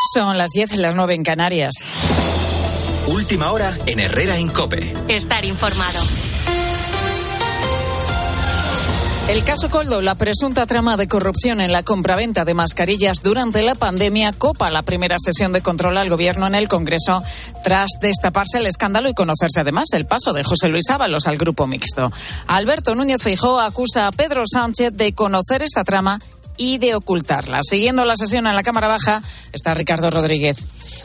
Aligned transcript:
Son 0.00 0.38
las 0.38 0.52
10 0.52 0.74
y 0.74 0.76
las 0.76 0.94
9 0.94 1.14
en 1.14 1.24
Canarias. 1.24 1.72
Última 3.08 3.50
hora 3.50 3.76
en 3.86 3.98
Herrera 3.98 4.38
Incope. 4.38 4.92
Estar 5.08 5.44
informado. 5.44 5.98
El 9.28 9.44
caso 9.44 9.68
Coldo, 9.68 10.00
la 10.00 10.14
presunta 10.14 10.66
trama 10.66 10.96
de 10.96 11.08
corrupción 11.08 11.60
en 11.60 11.72
la 11.72 11.82
compraventa 11.82 12.44
de 12.46 12.54
mascarillas 12.54 13.22
durante 13.22 13.62
la 13.62 13.74
pandemia, 13.74 14.32
copa 14.32 14.70
la 14.70 14.82
primera 14.82 15.16
sesión 15.18 15.52
de 15.52 15.60
control 15.60 15.98
al 15.98 16.08
gobierno 16.08 16.46
en 16.46 16.54
el 16.54 16.68
Congreso 16.68 17.22
tras 17.62 17.90
destaparse 18.00 18.58
el 18.58 18.66
escándalo 18.66 19.10
y 19.10 19.14
conocerse 19.14 19.60
además 19.60 19.88
el 19.92 20.06
paso 20.06 20.32
de 20.32 20.44
José 20.44 20.68
Luis 20.68 20.88
Ábalos 20.88 21.26
al 21.26 21.36
grupo 21.36 21.66
mixto. 21.66 22.10
Alberto 22.46 22.94
Núñez 22.94 23.22
Feijó 23.22 23.60
acusa 23.60 24.06
a 24.06 24.12
Pedro 24.12 24.44
Sánchez 24.50 24.92
de 24.94 25.12
conocer 25.12 25.62
esta 25.62 25.84
trama 25.84 26.20
y 26.58 26.78
de 26.78 26.94
ocultarla. 26.94 27.60
Siguiendo 27.62 28.04
la 28.04 28.16
sesión 28.16 28.46
en 28.46 28.54
la 28.54 28.62
Cámara 28.62 28.88
Baja 28.88 29.22
está 29.52 29.72
Ricardo 29.72 30.10
Rodríguez. 30.10 30.58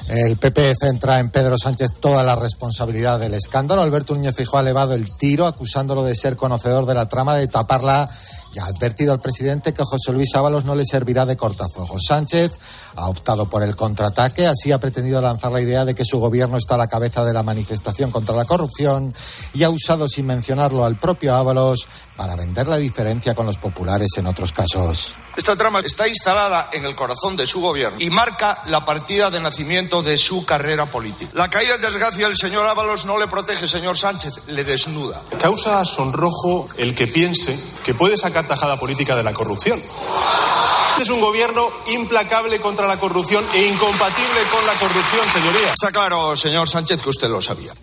El 0.10 0.36
PP 0.36 0.76
centra 0.78 1.20
en 1.20 1.30
Pedro 1.30 1.58
Sánchez 1.58 1.92
toda 2.00 2.24
la 2.24 2.36
responsabilidad 2.36 3.20
del 3.20 3.36
escándalo. 3.36 3.82
Alberto 3.82 4.16
Núñez 4.16 4.36
Feijóo 4.36 4.58
ha 4.58 4.62
elevado 4.62 4.94
el 4.94 5.16
tiro 5.16 5.46
acusándolo 5.46 6.04
de 6.04 6.16
ser 6.16 6.36
conocedor 6.36 6.86
de 6.86 6.96
la 6.96 7.08
trama, 7.08 7.36
de 7.36 7.48
taparla 7.48 8.10
y 8.54 8.60
ha 8.60 8.66
advertido 8.66 9.14
al 9.14 9.20
presidente 9.20 9.74
que 9.74 9.84
José 9.84 10.12
Luis 10.12 10.36
Ábalos 10.36 10.66
no 10.66 10.76
le 10.76 10.86
servirá 10.86 11.26
de 11.26 11.38
cortafuegos. 11.38 12.04
Sánchez 12.08 12.52
ha 12.96 13.08
optado 13.08 13.50
por 13.50 13.64
el 13.64 13.76
contraataque, 13.76 14.48
así 14.48 14.72
ha 14.72 14.80
pretendido 14.80 15.22
lanzar 15.22 15.52
la 15.52 15.62
idea 15.62 15.86
de 15.86 15.96
que 15.96 16.06
su 16.06 16.20
gobierno 16.20 16.58
está 16.58 16.76
a 16.76 16.78
la 16.78 16.88
cabeza 16.88 17.24
de 17.26 17.34
la 17.34 17.44
manifestación 17.44 18.12
contra 18.12 18.36
la 18.36 18.46
corrupción 18.46 19.14
y 19.54 19.64
ha 19.64 19.70
usado 19.70 20.08
sin 20.08 20.26
mencionarlo 20.26 20.86
al 20.86 20.96
propio 20.96 21.36
Ábalos 21.36 21.88
para 22.16 22.36
vender 22.36 22.68
la 22.68 22.78
diferencia 22.78 23.34
con 23.34 23.46
los 23.46 23.58
populares 23.58 24.10
en 24.18 24.28
otros 24.28 24.52
casos. 24.52 25.16
Esta 25.36 25.56
trama 25.56 25.80
está 25.80 26.08
instalada 26.08 26.70
en 26.74 26.86
el 26.86 26.96
corazón 26.96 27.36
de 27.36 27.48
su 27.48 27.60
gobierno 27.60 27.98
y 28.00 28.12
marca 28.12 28.62
la 28.68 28.86
partida 28.86 29.32
de 29.32 29.40
nacimiento 29.40 30.04
de 30.04 30.18
su 30.18 30.46
carrera 30.46 30.86
política. 30.86 31.32
La 31.34 31.50
caída 31.50 31.76
en 31.76 31.82
desgracia 31.82 32.28
del 32.28 32.38
señor 32.38 32.68
Ábalos 32.68 33.06
no 33.06 33.18
le 33.18 33.28
protege, 33.28 33.68
señor 33.68 33.98
Sánchez, 33.98 34.48
le 34.48 34.64
desnuda. 34.64 35.24
Causa 35.40 35.84
sonrojo 35.86 36.68
el 36.78 36.94
que 36.94 37.08
piense 37.08 37.58
que 37.84 37.96
puede 37.96 38.18
sacar 38.18 38.48
tajada 38.48 38.80
política 38.80 39.16
de 39.16 39.24
la 39.24 39.34
corrupción. 39.34 39.82
Este 40.92 41.04
es 41.06 41.10
un 41.10 41.22
gobierno 41.22 41.68
implacable 41.88 42.60
contra 42.60 42.83
la 42.88 42.98
corrupción 42.98 43.44
e 43.54 43.68
incompatible 43.68 44.42
con 44.52 44.66
la 44.66 44.74
corrupción, 44.74 45.26
señoría. 45.32 45.74
Está 45.74 45.92
claro, 45.92 46.36
señor 46.36 46.70
Sánchez, 46.70 47.02
que 47.02 47.10
usted 47.10 47.30
lo 47.30 47.42
sabía. 47.42 47.74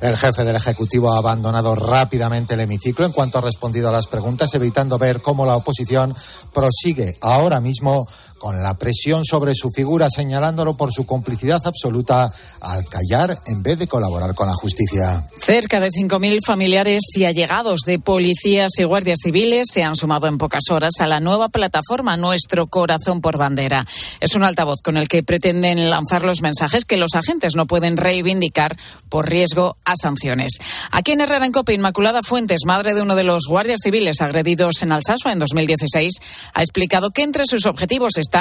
El 0.00 0.16
jefe 0.16 0.42
del 0.42 0.56
Ejecutivo 0.56 1.12
ha 1.12 1.18
abandonado 1.18 1.76
rápidamente 1.76 2.54
el 2.54 2.60
hemiciclo 2.60 3.06
en 3.06 3.12
cuanto 3.12 3.38
ha 3.38 3.40
respondido 3.40 3.88
a 3.88 3.92
las 3.92 4.08
preguntas, 4.08 4.52
evitando 4.54 4.98
ver 4.98 5.22
cómo 5.22 5.46
la 5.46 5.54
oposición 5.54 6.12
prosigue 6.52 7.18
ahora 7.20 7.60
mismo 7.60 8.08
con 8.42 8.60
la 8.60 8.74
presión 8.74 9.24
sobre 9.24 9.54
su 9.54 9.70
figura, 9.70 10.08
señalándolo 10.10 10.76
por 10.76 10.92
su 10.92 11.06
complicidad 11.06 11.62
absoluta 11.64 12.28
al 12.60 12.84
callar 12.86 13.38
en 13.46 13.62
vez 13.62 13.78
de 13.78 13.86
colaborar 13.86 14.34
con 14.34 14.48
la 14.48 14.54
justicia. 14.54 15.28
Cerca 15.40 15.78
de 15.78 15.90
5.000 15.90 16.40
familiares 16.44 17.02
y 17.14 17.24
allegados 17.24 17.82
de 17.86 18.00
policías 18.00 18.72
y 18.78 18.82
guardias 18.82 19.20
civiles 19.22 19.68
se 19.72 19.84
han 19.84 19.94
sumado 19.94 20.26
en 20.26 20.38
pocas 20.38 20.64
horas 20.72 20.94
a 20.98 21.06
la 21.06 21.20
nueva 21.20 21.50
plataforma 21.50 22.16
Nuestro 22.16 22.66
Corazón 22.66 23.20
por 23.20 23.38
Bandera. 23.38 23.86
Es 24.18 24.34
un 24.34 24.42
altavoz 24.42 24.80
con 24.82 24.96
el 24.96 25.06
que 25.06 25.22
pretenden 25.22 25.88
lanzar 25.88 26.24
los 26.24 26.42
mensajes 26.42 26.84
que 26.84 26.96
los 26.96 27.14
agentes 27.14 27.54
no 27.54 27.66
pueden 27.66 27.96
reivindicar 27.96 28.76
por 29.08 29.30
riesgo 29.30 29.76
a 29.84 29.94
sanciones. 29.94 30.54
Aquí 30.90 31.12
en 31.12 31.20
Herrera 31.20 31.46
en 31.46 31.52
Copa, 31.52 31.74
Inmaculada 31.74 32.24
Fuentes, 32.24 32.62
madre 32.66 32.94
de 32.94 33.02
uno 33.02 33.14
de 33.14 33.22
los 33.22 33.44
guardias 33.46 33.78
civiles 33.84 34.20
agredidos 34.20 34.82
en 34.82 34.90
Alsasua 34.90 35.30
en 35.30 35.38
2016, 35.38 36.14
ha 36.54 36.60
explicado 36.60 37.10
que 37.10 37.22
entre 37.22 37.44
sus 37.46 37.66
objetivos 37.66 38.18
está 38.18 38.31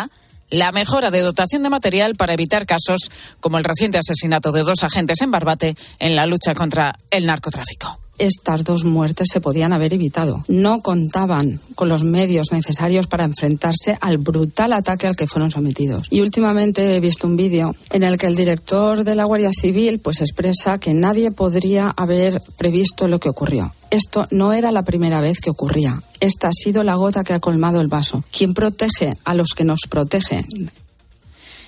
la 0.49 0.71
mejora 0.71 1.11
de 1.11 1.21
dotación 1.21 1.63
de 1.63 1.69
material 1.69 2.15
para 2.15 2.33
evitar 2.33 2.65
casos 2.65 3.09
como 3.39 3.57
el 3.57 3.63
reciente 3.63 3.97
asesinato 3.97 4.51
de 4.51 4.63
dos 4.63 4.83
agentes 4.83 5.21
en 5.21 5.31
Barbate 5.31 5.75
en 5.99 6.15
la 6.15 6.25
lucha 6.25 6.53
contra 6.53 6.97
el 7.09 7.25
narcotráfico 7.25 7.99
estas 8.17 8.63
dos 8.63 8.85
muertes 8.85 9.29
se 9.31 9.41
podían 9.41 9.73
haber 9.73 9.93
evitado. 9.93 10.43
No 10.47 10.81
contaban 10.81 11.59
con 11.75 11.89
los 11.89 12.03
medios 12.03 12.51
necesarios 12.51 13.07
para 13.07 13.23
enfrentarse 13.23 13.97
al 13.99 14.17
brutal 14.17 14.73
ataque 14.73 15.07
al 15.07 15.15
que 15.15 15.27
fueron 15.27 15.51
sometidos. 15.51 16.07
Y 16.09 16.21
últimamente 16.21 16.95
he 16.95 16.99
visto 16.99 17.27
un 17.27 17.35
vídeo 17.35 17.75
en 17.89 18.03
el 18.03 18.17
que 18.17 18.27
el 18.27 18.35
director 18.35 19.03
de 19.03 19.15
la 19.15 19.25
Guardia 19.25 19.51
Civil 19.51 19.99
pues 19.99 20.21
expresa 20.21 20.77
que 20.77 20.93
nadie 20.93 21.31
podría 21.31 21.89
haber 21.89 22.39
previsto 22.57 23.07
lo 23.07 23.19
que 23.19 23.29
ocurrió. 23.29 23.73
Esto 23.89 24.27
no 24.31 24.53
era 24.53 24.71
la 24.71 24.83
primera 24.83 25.19
vez 25.19 25.39
que 25.39 25.49
ocurría. 25.49 26.01
Esta 26.19 26.47
ha 26.47 26.53
sido 26.53 26.83
la 26.83 26.95
gota 26.95 27.23
que 27.23 27.33
ha 27.33 27.39
colmado 27.39 27.81
el 27.81 27.87
vaso. 27.87 28.23
Quien 28.31 28.53
protege 28.53 29.15
a 29.25 29.33
los 29.33 29.49
que 29.49 29.65
nos 29.65 29.81
protegen 29.89 30.45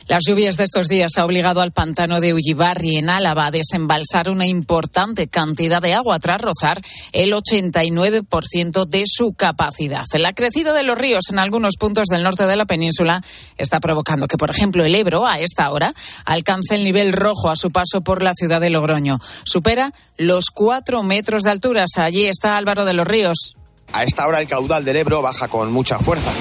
las 0.07 0.23
lluvias 0.27 0.57
de 0.57 0.65
estos 0.65 0.87
días 0.87 1.13
han 1.17 1.23
obligado 1.23 1.61
al 1.61 1.71
pantano 1.71 2.19
de 2.19 2.33
Ullibarri 2.33 2.97
en 2.97 3.09
Álava 3.09 3.47
a 3.47 3.51
desembalsar 3.51 4.29
una 4.29 4.45
importante 4.45 5.27
cantidad 5.27 5.81
de 5.81 5.93
agua 5.93 6.19
tras 6.19 6.41
rozar 6.41 6.81
el 7.13 7.33
89% 7.33 8.85
de 8.85 9.03
su 9.05 9.33
capacidad. 9.33 10.05
La 10.13 10.33
crecida 10.33 10.73
de 10.73 10.83
los 10.83 10.97
ríos 10.97 11.25
en 11.31 11.39
algunos 11.39 11.75
puntos 11.77 12.07
del 12.07 12.23
norte 12.23 12.47
de 12.47 12.55
la 12.55 12.65
península 12.65 13.23
está 13.57 13.79
provocando 13.79 14.27
que, 14.27 14.37
por 14.37 14.49
ejemplo, 14.49 14.83
el 14.83 14.95
Ebro 14.95 15.25
a 15.25 15.39
esta 15.39 15.71
hora 15.71 15.93
alcance 16.25 16.75
el 16.75 16.83
nivel 16.83 17.13
rojo 17.13 17.49
a 17.49 17.55
su 17.55 17.71
paso 17.71 18.01
por 18.01 18.21
la 18.21 18.33
ciudad 18.35 18.59
de 18.59 18.69
Logroño. 18.69 19.19
Supera 19.45 19.93
los 20.17 20.45
cuatro 20.53 21.03
metros 21.03 21.43
de 21.43 21.51
altura. 21.51 21.85
Allí 21.95 22.25
está 22.25 22.57
Álvaro 22.57 22.85
de 22.85 22.93
los 22.93 23.07
Ríos. 23.07 23.55
A 23.91 24.03
esta 24.03 24.27
hora 24.27 24.41
el 24.41 24.47
caudal 24.47 24.83
del 24.83 24.97
Ebro 24.97 25.21
baja 25.21 25.47
con 25.47 25.71
mucha 25.71 25.99
fuerza 25.99 26.33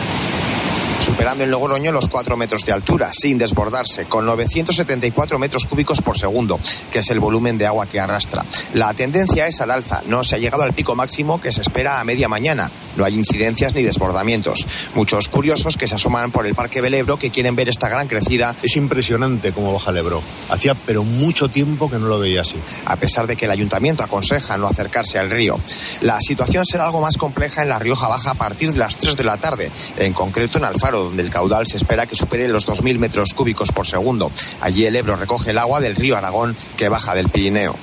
superando 1.03 1.43
en 1.43 1.51
Logroño 1.51 1.91
los 1.91 2.09
4 2.09 2.37
metros 2.37 2.65
de 2.65 2.73
altura, 2.73 3.11
sin 3.13 3.37
desbordarse, 3.37 4.05
con 4.05 4.25
974 4.25 5.39
metros 5.39 5.67
cúbicos 5.67 6.01
por 6.01 6.17
segundo, 6.17 6.61
que 6.91 7.01
es 7.01 7.11
el 7.11 7.19
volumen 7.19 7.59
de 7.59 7.67
agua 7.67 7.87
que 7.87 7.99
arrastra. 7.99 8.45
La 8.75 8.95
tendencia 8.95 9.49
es 9.49 9.61
al 9.61 9.73
alza, 9.73 10.03
no 10.07 10.23
se 10.23 10.37
ha 10.37 10.39
llegado 10.39 10.63
al 10.63 10.75
pico 10.75 10.95
máximo 10.95 11.41
que 11.41 11.51
se 11.51 11.61
espera 11.61 12.01
a 12.01 12.05
media 12.05 12.29
mañana, 12.29 12.71
no 12.97 13.05
hay 13.05 13.15
incidencias 13.15 13.75
ni 13.75 13.83
desbordamientos. 13.83 14.67
Muchos 14.95 15.29
curiosos 15.29 15.77
que 15.77 15.89
se 15.89 15.95
asoman 15.95 16.31
por 16.31 16.47
el 16.47 16.55
Parque 16.55 16.83
del 16.83 16.95
Ebro 16.95 17.17
que 17.17 17.31
quieren 17.31 17.57
ver 17.57 17.69
esta 17.69 17.89
gran 17.89 18.07
crecida. 18.07 18.55
Es 18.63 18.77
impresionante 18.77 19.53
cómo 19.53 19.73
baja 19.73 19.91
el 19.91 19.97
Ebro. 19.97 20.23
Hacía 20.51 20.75
pero 20.75 21.03
mucho 21.03 21.49
tiempo 21.49 21.89
que 21.89 21.99
no 21.99 22.07
lo 22.07 22.19
veía 22.19 22.43
así. 22.43 22.61
A 22.84 22.97
pesar 22.97 23.27
de 23.27 23.37
que 23.37 23.47
el 23.47 23.51
ayuntamiento 23.51 24.03
aconseja 24.03 24.59
no 24.59 24.67
acercarse 24.67 25.19
al 25.19 25.31
río. 25.31 25.59
La 26.03 26.21
situación 26.21 26.67
será 26.67 26.87
algo 26.87 27.01
más 27.01 27.17
compleja 27.17 27.63
en 27.63 27.71
la 27.71 27.79
Rioja 27.79 28.09
Baja 28.09 28.33
a 28.33 28.34
partir 28.34 28.73
de 28.73 28.79
las 28.79 28.97
3 28.97 29.17
de 29.17 29.25
la 29.25 29.39
tarde, 29.39 29.71
en 29.97 30.13
concreto 30.13 30.59
en 30.59 30.65
Alfaro 30.65 30.91
donde 30.98 31.22
el 31.22 31.30
caudal 31.30 31.66
se 31.66 31.76
espera 31.76 32.06
que 32.06 32.16
supere 32.16 32.48
los 32.48 32.66
2.000 32.66 32.98
metros 32.98 33.34
cúbicos 33.34 33.72
por 33.72 33.86
segundo. 33.86 34.30
Allí 34.60 34.86
el 34.86 34.97
Ebro 34.97 35.16
recoge 35.16 35.50
el 35.50 35.58
agua 35.58 35.80
del 35.80 35.97
río 35.97 36.16
Aragón 36.16 36.56
que 36.76 36.88
baja 36.88 37.14
del 37.14 37.28
Pirineo. 37.28 37.76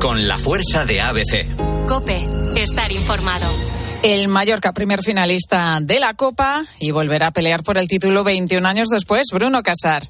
Con 0.00 0.28
la 0.28 0.38
fuerza 0.38 0.84
de 0.84 1.00
ABC. 1.00 1.86
Cope, 1.86 2.26
estar 2.56 2.92
informado. 2.92 3.46
El 4.02 4.28
Mallorca, 4.28 4.74
primer 4.74 5.02
finalista 5.02 5.78
de 5.80 5.98
la 5.98 6.12
Copa 6.12 6.64
y 6.78 6.90
volverá 6.90 7.28
a 7.28 7.30
pelear 7.30 7.62
por 7.62 7.78
el 7.78 7.88
título 7.88 8.22
21 8.22 8.68
años 8.68 8.88
después, 8.88 9.28
Bruno 9.32 9.62
Casar. 9.62 10.02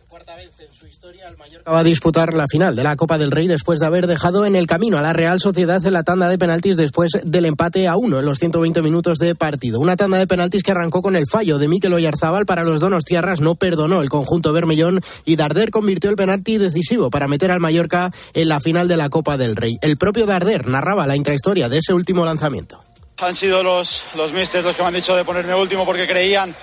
Va 1.69 1.78
a 1.78 1.84
disputar 1.84 2.34
la 2.34 2.47
final 2.49 2.77
de 2.77 2.83
la 2.83 2.97
Copa 2.97 3.19
del 3.19 3.31
Rey 3.31 3.47
después 3.47 3.81
de 3.81 3.87
haber 3.87 4.06
dejado 4.06 4.47
en 4.47 4.56
el 4.56 4.67
camino 4.67 4.99
a 4.99 5.03
la 5.03 5.12
Real 5.12 5.41
Sociedad 5.41 5.84
en 5.84 5.93
la 5.93 6.03
tanda 6.03 6.28
de 6.28 6.39
penaltis 6.39 6.77
después 6.77 7.12
del 7.22 7.45
empate 7.45 7.89
a 7.89 7.97
uno 7.97 8.19
en 8.19 8.27
los 8.27 8.39
120 8.39 8.83
minutos 8.83 9.19
de 9.19 9.34
partido. 9.34 9.81
Una 9.81 9.97
tanda 9.97 10.19
de 10.19 10.27
penaltis 10.27 10.62
que 10.62 10.73
arrancó 10.73 11.03
con 11.03 11.17
el 11.17 11.27
fallo 11.31 11.59
de 11.59 11.69
Mikel 11.69 11.93
Oyarzábal 11.93 12.47
para 12.47 12.65
los 12.65 12.81
Donos 12.81 13.05
Tierras, 13.05 13.41
no 13.41 13.55
perdonó 13.55 14.03
el 14.03 14.09
conjunto 14.09 14.53
bermellón 14.53 15.00
y 15.25 15.37
Darder 15.37 15.71
convirtió 15.71 16.11
el 16.11 16.17
penalti 16.17 16.59
decisivo 16.59 17.11
para 17.11 17.28
meter 17.28 17.50
al 17.50 17.61
Mallorca 17.61 18.11
en 18.33 18.49
la 18.49 18.61
final 18.61 18.89
de 18.89 18.97
la 18.97 19.09
Copa 19.09 19.37
del 19.37 19.56
Rey. 19.56 19.77
El 19.81 19.97
propio 19.97 20.27
Darder 20.27 20.67
narraba 20.67 21.06
la 21.06 21.17
intrahistoria 21.17 21.69
de 21.69 21.78
ese 21.78 21.93
último 21.93 22.25
lanzamiento. 22.25 22.83
Han 23.19 23.34
sido 23.34 23.62
los, 23.62 24.05
los 24.17 24.33
misters 24.33 24.65
los 24.65 24.75
que 24.75 24.83
me 24.83 24.89
han 24.89 24.94
dicho 24.94 25.15
de 25.15 25.25
ponerme 25.25 25.55
último 25.55 25.84
porque 25.84 26.06
creían 26.06 26.55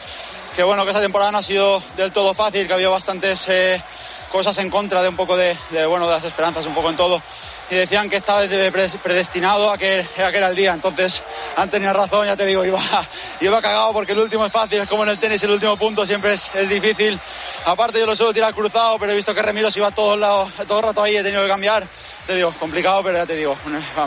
que 0.56 0.64
bueno 0.64 0.84
que 0.84 0.92
esa 0.92 1.02
temporada 1.02 1.32
no 1.32 1.38
ha 1.38 1.44
sido 1.44 1.82
del 1.96 2.12
todo 2.12 2.34
fácil, 2.34 2.68
que 2.68 2.74
había 2.74 2.90
bastantes 2.90 3.48
eh, 3.48 3.82
cosas 4.32 4.58
en 4.58 4.70
contra 4.70 5.02
de 5.02 5.10
un 5.10 5.16
poco 5.16 5.38
de, 5.38 5.56
bueno, 5.88 6.08
de 6.08 6.14
las 6.14 6.24
esperanzas, 6.24 6.66
un 6.66 6.74
poco 6.74 6.90
en 6.90 6.96
todo. 6.96 7.22
Y 7.70 7.76
decían 7.76 8.10
que 8.10 8.18
estaba 8.18 8.42
predestinado 9.02 9.72
a 9.72 9.78
que, 9.78 10.06
a 10.18 10.32
que 10.32 10.38
era 10.38 10.50
el 10.50 10.56
día. 10.56 10.74
Entonces 10.74 11.24
han 11.56 11.70
tenido 11.70 11.94
razón, 11.94 12.26
ya 12.26 12.36
te 12.36 12.46
digo, 12.46 12.66
iba, 12.66 12.82
iba 13.42 13.62
cagado 13.62 13.94
porque 13.94 14.12
el 14.12 14.20
último 14.20 14.46
es 14.46 14.52
fácil, 14.52 14.82
es 14.82 14.90
como 14.90 15.04
en 15.04 15.10
el 15.10 15.20
tenis, 15.20 15.42
el 15.44 15.52
último 15.52 15.78
punto 15.78 16.06
siempre 16.06 16.34
es, 16.34 16.52
es 16.54 16.68
difícil. 16.68 17.18
Aparte 17.66 18.00
yo 18.00 18.06
lo 18.06 18.16
suelo 18.16 18.34
tirar 18.34 18.54
cruzado, 18.54 19.00
pero 19.00 19.14
he 19.14 19.16
visto 19.16 19.34
que 19.34 19.42
Remiro 19.42 19.72
se 19.72 19.80
iba 19.80 19.92
todo 19.92 20.16
el, 20.16 20.66
todo 20.68 20.80
el 20.80 20.86
rato 20.86 21.04
ahí, 21.04 21.16
he 21.16 21.24
tenido 21.24 21.44
que 21.44 21.48
cambiar. 21.48 21.88
Te 22.28 22.36
digo, 22.36 22.54
complicado, 22.60 23.04
pero 23.04 23.18
ya 23.18 23.26
te 23.26 23.36
digo, 23.36 23.56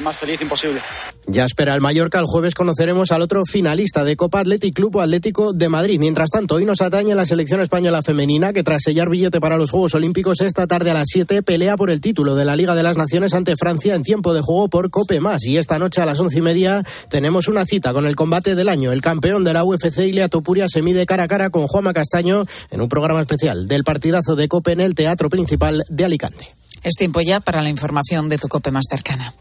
más 0.00 0.18
feliz 0.18 0.40
imposible. 0.42 0.82
Ya 1.26 1.44
espera 1.44 1.74
el 1.74 1.80
Mallorca. 1.80 2.20
El 2.20 2.26
jueves 2.26 2.54
conoceremos 2.54 3.10
al 3.10 3.22
otro 3.22 3.44
finalista 3.46 4.04
de 4.04 4.14
Copa 4.14 4.40
Athletic 4.40 4.74
Club 4.74 5.00
Atlético 5.00 5.54
de 5.54 5.70
Madrid. 5.70 5.98
Mientras 5.98 6.30
tanto, 6.30 6.56
hoy 6.56 6.66
nos 6.66 6.82
atañe 6.82 7.14
la 7.14 7.24
selección 7.24 7.60
española 7.60 8.02
femenina 8.02 8.52
que 8.52 8.62
tras 8.62 8.82
sellar 8.84 9.08
billete 9.08 9.40
para 9.40 9.56
los 9.56 9.70
Juegos 9.70 9.94
Olímpicos 9.94 10.42
esta 10.42 10.66
tarde 10.66 10.90
a 10.90 10.94
las 10.94 11.06
7 11.10 11.42
pelea 11.42 11.76
por 11.76 11.90
el 11.90 12.02
título 12.02 12.34
de 12.34 12.44
la 12.44 12.56
Liga 12.56 12.74
de 12.74 12.82
las 12.82 12.98
Naciones 12.98 13.32
ante 13.32 13.56
Francia 13.56 13.94
en 13.94 14.02
tiempo 14.02 14.34
de 14.34 14.42
juego 14.42 14.68
por 14.68 14.90
Cope 14.90 15.20
Más. 15.20 15.44
Y 15.46 15.56
esta 15.56 15.78
noche 15.78 16.02
a 16.02 16.06
las 16.06 16.20
once 16.20 16.38
y 16.38 16.42
media 16.42 16.82
tenemos 17.08 17.48
una 17.48 17.64
cita 17.64 17.94
con 17.94 18.06
el 18.06 18.16
combate 18.16 18.54
del 18.54 18.68
año. 18.68 18.92
El 18.92 19.00
campeón 19.00 19.44
de 19.44 19.54
la 19.54 19.64
UFC, 19.64 19.98
Ilia 20.00 20.28
Topuria, 20.28 20.66
se 20.68 20.82
mide 20.82 21.06
cara 21.06 21.22
a 21.22 21.28
cara 21.28 21.48
con 21.48 21.66
Juanma 21.66 21.94
Castaño 21.94 22.44
en 22.70 22.80
un 22.82 22.88
programa 22.88 23.22
especial 23.22 23.66
del 23.66 23.82
partidazo 23.82 24.36
de 24.36 24.48
Cope 24.48 24.72
en 24.72 24.80
el 24.80 24.94
Teatro 24.94 25.30
Principal 25.30 25.84
de 25.88 26.04
Alicante. 26.04 26.48
Es 26.82 26.94
tiempo 26.96 27.22
ya 27.22 27.40
para 27.40 27.62
la 27.62 27.70
información 27.70 28.28
de 28.28 28.36
tu 28.36 28.46
Cope 28.48 28.70
más 28.70 28.84
cercana. 28.90 29.34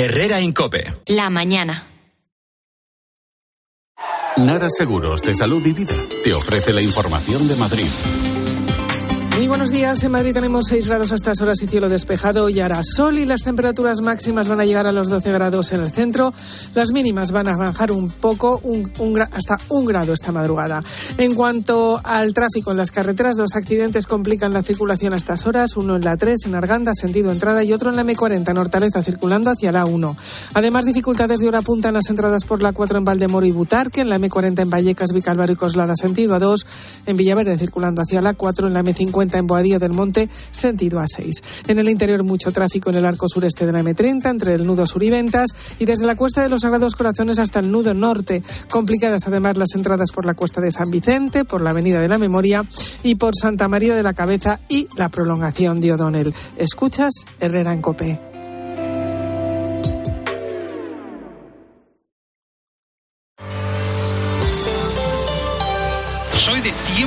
Herrera 0.00 0.40
Incope. 0.40 0.84
La 1.06 1.28
mañana. 1.28 1.84
Nara 4.36 4.70
Seguros 4.70 5.22
de 5.22 5.34
Salud 5.34 5.66
y 5.66 5.72
Vida 5.72 5.96
te 6.22 6.32
ofrece 6.34 6.72
la 6.72 6.82
información 6.82 7.48
de 7.48 7.56
Madrid. 7.56 7.88
Muy 9.38 9.46
buenos 9.46 9.70
días. 9.70 10.02
En 10.02 10.10
Madrid 10.10 10.34
tenemos 10.34 10.64
6 10.66 10.88
grados 10.88 11.12
a 11.12 11.14
estas 11.14 11.40
horas 11.40 11.62
y 11.62 11.68
cielo 11.68 11.88
despejado 11.88 12.48
y 12.48 12.58
hará 12.58 12.80
sol 12.82 13.20
y 13.20 13.24
las 13.24 13.42
temperaturas 13.42 14.00
máximas 14.00 14.48
van 14.48 14.58
a 14.58 14.64
llegar 14.64 14.88
a 14.88 14.90
los 14.90 15.08
12 15.10 15.30
grados 15.30 15.70
en 15.70 15.80
el 15.80 15.92
centro. 15.92 16.34
Las 16.74 16.90
mínimas 16.90 17.30
van 17.30 17.46
a 17.46 17.56
bajar 17.56 17.92
un 17.92 18.08
poco, 18.08 18.58
un, 18.64 18.90
un, 18.98 19.20
hasta 19.20 19.56
un 19.68 19.84
grado 19.84 20.12
esta 20.12 20.32
madrugada. 20.32 20.82
En 21.18 21.36
cuanto 21.36 22.00
al 22.02 22.34
tráfico 22.34 22.72
en 22.72 22.78
las 22.78 22.90
carreteras, 22.90 23.36
dos 23.36 23.54
accidentes 23.54 24.08
complican 24.08 24.52
la 24.52 24.64
circulación 24.64 25.14
a 25.14 25.18
estas 25.18 25.46
horas. 25.46 25.76
Uno 25.76 25.94
en 25.94 26.04
la 26.04 26.16
3, 26.16 26.46
en 26.46 26.56
Arganda, 26.56 26.92
sentido 26.92 27.30
entrada, 27.30 27.62
y 27.62 27.72
otro 27.72 27.90
en 27.90 27.96
la 27.96 28.02
M40, 28.02 28.50
en 28.50 28.58
Hortaleza, 28.58 29.04
circulando 29.04 29.52
hacia 29.52 29.70
la 29.70 29.84
1. 29.84 30.16
Además, 30.54 30.84
dificultades 30.84 31.38
de 31.38 31.46
hora 31.46 31.62
punta 31.62 31.88
en 31.88 31.94
las 31.94 32.10
entradas 32.10 32.44
por 32.44 32.60
la 32.60 32.72
4 32.72 32.98
en 32.98 33.04
Valdemoro 33.04 33.46
y 33.46 33.52
Butarque, 33.52 34.00
en 34.00 34.08
la 34.08 34.18
M40 34.18 34.62
en 34.62 34.70
Vallecas, 34.70 35.12
Vicálvaro 35.12 35.52
y 35.52 35.56
Coslada, 35.56 35.94
sentido 35.94 36.34
a 36.34 36.40
2, 36.40 36.66
en 37.06 37.16
Villaverde, 37.16 37.56
circulando 37.56 38.02
hacia 38.02 38.20
la 38.20 38.34
4, 38.34 38.66
en 38.66 38.74
la 38.74 38.82
M50 38.82 39.27
en 39.36 39.46
Boadilla 39.46 39.78
del 39.78 39.92
Monte, 39.92 40.28
sentido 40.50 41.00
A6. 41.00 41.42
En 41.66 41.78
el 41.78 41.90
interior 41.90 42.22
mucho 42.22 42.50
tráfico 42.52 42.88
en 42.88 42.96
el 42.96 43.04
arco 43.04 43.28
sureste 43.28 43.66
de 43.66 43.72
la 43.72 43.82
M30, 43.82 44.30
entre 44.30 44.54
el 44.54 44.66
nudo 44.66 44.86
sur 44.86 45.02
y 45.02 45.10
ventas, 45.10 45.50
y 45.78 45.84
desde 45.84 46.06
la 46.06 46.16
cuesta 46.16 46.42
de 46.42 46.48
los 46.48 46.62
Sagrados 46.62 46.94
Corazones 46.94 47.38
hasta 47.38 47.60
el 47.60 47.70
nudo 47.70 47.92
norte. 47.92 48.42
Complicadas 48.70 49.26
además 49.26 49.56
las 49.58 49.74
entradas 49.74 50.10
por 50.12 50.24
la 50.24 50.34
cuesta 50.34 50.60
de 50.60 50.70
San 50.70 50.90
Vicente, 50.90 51.44
por 51.44 51.60
la 51.60 51.70
Avenida 51.70 52.00
de 52.00 52.08
la 52.08 52.18
Memoria 52.18 52.64
y 53.02 53.16
por 53.16 53.34
Santa 53.36 53.68
María 53.68 53.94
de 53.94 54.02
la 54.02 54.14
Cabeza 54.14 54.60
y 54.68 54.88
la 54.96 55.08
prolongación 55.08 55.80
de 55.80 55.92
O'Donnell. 55.92 56.34
Escuchas 56.56 57.12
Herrera 57.40 57.72
en 57.72 57.82
Copé. 57.82 58.27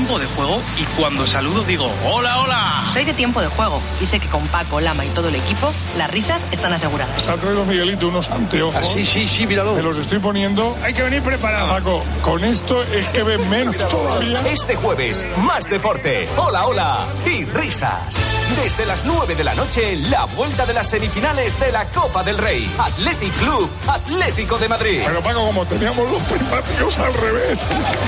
Tiempo 0.02 0.18
de 0.18 0.26
juego 0.26 0.60
y 0.80 0.84
cuando 1.00 1.28
saludo 1.28 1.62
digo 1.64 1.88
hola, 2.12 2.40
hola. 2.40 2.88
Soy 2.90 3.04
de 3.04 3.14
tiempo 3.14 3.40
de 3.40 3.48
juego 3.50 3.80
y 4.02 4.08
sé 4.08 4.20
que 4.20 4.28
con 4.30 4.48
Paco, 4.48 4.82
Lama 4.82 5.06
y 5.06 5.10
todo 5.10 5.28
el 5.28 5.36
equipo 5.36 5.72
las 5.96 6.10
risas 6.10 6.44
están 6.52 6.74
aseguradas. 6.74 7.22
Se 7.22 7.30
ha 7.30 7.38
traído 7.38 7.64
Miguelito 7.66 8.08
unos 8.08 8.32
anteojos. 8.32 8.76
Ah, 8.76 8.84
sí, 8.84 9.06
sí, 9.06 9.28
sí, 9.28 9.46
míralo. 9.46 9.76
Me 9.76 9.84
los 9.84 10.00
estoy 10.00 10.18
poniendo. 10.18 10.76
Hay 10.84 10.94
que 10.94 11.04
venir 11.04 11.22
preparado. 11.22 11.68
Paco, 11.68 12.04
con 12.22 12.44
esto 12.44 12.82
es 12.82 13.08
que 13.10 13.22
ven 13.22 13.48
menos 13.52 13.78
todavía. 13.78 14.42
Este 14.48 14.76
jueves, 14.76 15.24
más 15.38 15.66
deporte. 15.66 16.28
Hola, 16.36 16.66
hola 16.66 17.06
y 17.28 17.46
risas. 17.46 18.16
Desde 18.64 18.86
las 18.86 19.06
9 19.06 19.36
de 19.36 19.44
la 19.44 19.54
noche, 19.54 19.96
la 20.10 20.26
vuelta 20.26 20.66
de 20.66 20.74
las 20.74 20.90
semifinales 20.90 21.60
de 21.60 21.72
la 21.72 21.86
Copa 21.86 22.24
del 22.24 22.38
Rey. 22.38 22.70
Athletic 22.80 23.34
Club, 23.36 23.70
Atlético 23.88 24.58
de 24.58 24.68
Madrid. 24.68 25.02
Pero 25.06 25.22
Paco, 25.22 25.46
como 25.46 25.66
teníamos 25.66 26.10
los 26.10 26.22
primaticos 26.24 26.98
al 26.98 27.14
revés, 27.14 27.60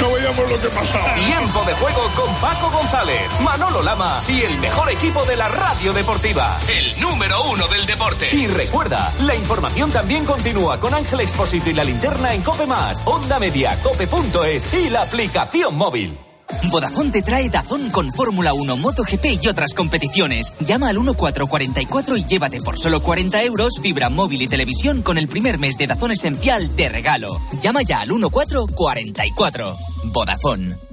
no 0.02 0.12
veíamos 0.12 0.50
lo 0.50 0.60
que 0.60 0.68
pasaba. 0.70 1.14
Tiempo 1.16 1.64
de 1.66 1.74
juego 1.76 1.84
con 1.94 2.34
Paco 2.36 2.72
González, 2.72 3.32
Manolo 3.42 3.84
Lama 3.84 4.24
y 4.28 4.42
el 4.42 4.58
mejor 4.60 4.90
equipo 4.90 5.24
de 5.26 5.38
la 5.38 5.48
radio 5.48 5.94
deportiva. 5.94 6.58
El 6.68 7.00
número 7.00 7.36
uno 7.52 7.68
del 7.68 7.86
deporte. 7.86 8.36
Y 8.36 8.48
recuerda, 8.48 9.14
la 9.22 9.36
información 9.36 9.92
también 9.92 10.26
continúa 10.26 10.80
con 10.80 10.94
Ángel 10.94 11.20
Expósito 11.20 11.70
y 11.70 11.74
la 11.74 11.84
linterna 11.84 12.34
en 12.34 12.42
Cope 12.42 12.66
Más, 12.66 13.00
Onda 13.06 13.38
Media, 13.38 13.78
Cope.es 13.84 14.74
y 14.74 14.90
la 14.90 15.04
aplicación 15.04 15.76
móvil. 15.76 16.18
Vodafone 16.72 17.12
te 17.12 17.22
trae 17.22 17.50
Dazón 17.50 17.92
con 17.92 18.12
Fórmula 18.12 18.54
1, 18.54 18.76
MotoGP 18.78 19.44
y 19.44 19.48
otras 19.48 19.74
competiciones. 19.74 20.54
Llama 20.62 20.90
al 20.90 20.96
1444 20.96 22.18
y 22.18 22.26
llévate 22.26 22.60
por 22.62 22.78
solo 22.80 23.04
40 23.04 23.44
euros 23.44 23.80
fibra 23.82 24.10
móvil 24.10 24.42
y 24.42 24.48
televisión 24.48 25.04
con 25.04 25.18
el 25.20 25.28
primer 25.28 25.60
mes 25.60 25.78
de 25.78 25.88
Dazón 25.88 26.12
Esencial 26.12 26.76
de 26.76 26.90
regalo. 26.90 27.40
Llama 27.62 27.84
ya 27.84 28.02
al 28.02 28.10
1444. 28.10 29.76
Vodafone. 30.06 30.93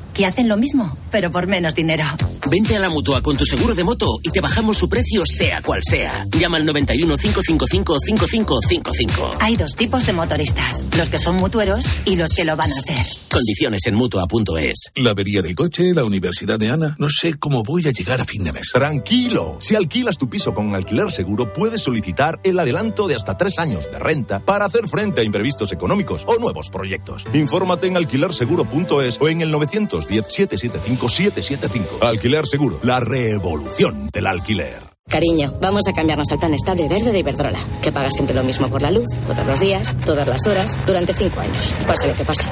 que 0.13 0.25
hacen 0.25 0.47
lo 0.47 0.57
mismo, 0.57 0.97
pero 1.11 1.31
por 1.31 1.47
menos 1.47 1.75
dinero. 1.75 2.05
Vente 2.49 2.75
a 2.75 2.79
la 2.79 2.89
mutua 2.89 3.21
con 3.21 3.37
tu 3.37 3.45
seguro 3.45 3.75
de 3.75 3.83
moto 3.83 4.19
y 4.23 4.29
te 4.29 4.41
bajamos 4.41 4.77
su 4.77 4.89
precio, 4.89 5.23
sea 5.25 5.61
cual 5.61 5.81
sea. 5.83 6.25
Llama 6.37 6.57
al 6.57 6.65
91 6.65 7.17
555 7.17 7.97
5555. 7.99 9.37
Hay 9.39 9.55
dos 9.55 9.75
tipos 9.75 10.05
de 10.05 10.13
motoristas: 10.13 10.83
los 10.97 11.09
que 11.09 11.19
son 11.19 11.37
mutueros 11.37 11.85
y 12.05 12.15
los 12.15 12.33
que 12.33 12.45
lo 12.45 12.55
van 12.55 12.71
a 12.71 12.81
ser. 12.81 12.97
Condiciones 13.31 13.81
en 13.85 13.95
mutua.es. 13.95 14.91
La 14.95 15.11
avería 15.11 15.41
del 15.41 15.55
coche, 15.55 15.93
la 15.93 16.03
universidad 16.03 16.59
de 16.59 16.69
Ana. 16.69 16.95
No 16.99 17.07
sé 17.09 17.35
cómo 17.35 17.63
voy 17.63 17.87
a 17.87 17.91
llegar 17.91 18.19
a 18.19 18.25
fin 18.25 18.43
de 18.43 18.51
mes. 18.51 18.71
Tranquilo. 18.73 19.57
Si 19.59 19.75
alquilas 19.75 20.17
tu 20.17 20.29
piso 20.29 20.53
con 20.53 20.75
alquiler 20.75 21.11
seguro, 21.11 21.53
puedes 21.53 21.81
solicitar 21.81 22.39
el 22.43 22.59
adelanto 22.59 23.07
de 23.07 23.15
hasta 23.15 23.37
tres 23.37 23.59
años 23.59 23.89
de 23.91 23.99
renta 23.99 24.39
para 24.43 24.65
hacer 24.65 24.87
frente 24.87 25.21
a 25.21 25.23
imprevistos 25.23 25.71
económicos 25.71 26.25
o 26.27 26.37
nuevos 26.37 26.69
proyectos. 26.69 27.25
Infórmate 27.33 27.87
en 27.87 27.97
alquilerseguro.es 27.97 29.17
o 29.21 29.29
en 29.29 29.41
el 29.41 29.51
900 29.51 30.00
775 30.01 31.97
Alquiler 32.01 32.45
Seguro, 32.45 32.79
la 32.83 32.99
revolución 32.99 34.09
del 34.11 34.27
alquiler. 34.27 34.91
Cariño, 35.09 35.53
vamos 35.59 35.81
a 35.89 35.93
cambiarnos 35.93 36.31
al 36.31 36.39
plan 36.39 36.53
estable 36.53 36.87
verde 36.87 37.11
de 37.11 37.19
Iberdrola, 37.19 37.59
que 37.81 37.91
paga 37.91 38.09
siempre 38.11 38.33
lo 38.35 38.43
mismo 38.43 38.69
por 38.69 38.81
la 38.81 38.91
luz, 38.91 39.07
todos 39.25 39.45
los 39.45 39.59
días, 39.59 39.97
todas 40.05 40.27
las 40.27 40.47
horas, 40.47 40.79
durante 40.85 41.13
cinco 41.13 41.41
años, 41.41 41.75
pase 41.85 42.07
lo 42.07 42.15
que 42.15 42.23
pase. 42.23 42.45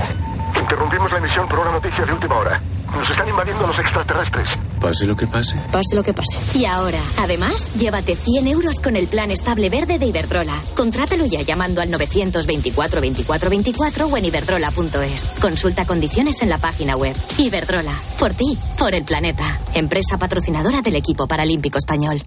Interrumpimos 0.59 1.11
la 1.11 1.19
emisión 1.19 1.47
por 1.47 1.59
una 1.59 1.71
noticia 1.71 2.05
de 2.05 2.11
última 2.11 2.37
hora. 2.37 2.61
Nos 2.91 3.09
están 3.09 3.27
invadiendo 3.27 3.65
los 3.67 3.79
extraterrestres. 3.79 4.49
Pase 4.79 5.05
lo 5.05 5.15
que 5.15 5.27
pase. 5.27 5.55
Pase 5.71 5.95
lo 5.95 6.03
que 6.03 6.13
pase. 6.13 6.37
Y 6.57 6.65
ahora, 6.65 6.99
además, 7.17 7.67
llévate 7.75 8.15
100 8.15 8.47
euros 8.47 8.79
con 8.81 8.95
el 8.95 9.07
plan 9.07 9.29
estable 9.31 9.69
verde 9.69 9.99
de 9.99 10.07
Iberdrola. 10.07 10.55
Contrátalo 10.75 11.25
ya 11.25 11.41
llamando 11.41 11.81
al 11.81 11.91
924 11.91 13.01
24 13.01 13.49
24 13.49 14.07
o 14.07 14.17
en 14.17 14.25
iberdrola.es. 14.25 15.31
Consulta 15.41 15.85
condiciones 15.85 16.41
en 16.41 16.49
la 16.49 16.57
página 16.57 16.95
web. 16.95 17.15
Iberdrola. 17.37 17.93
Por 18.17 18.33
ti, 18.33 18.57
por 18.77 18.93
el 18.95 19.03
planeta. 19.03 19.59
Empresa 19.73 20.17
patrocinadora 20.17 20.81
del 20.81 20.95
equipo 20.95 21.27
paralímpico 21.27 21.77
español. 21.77 22.21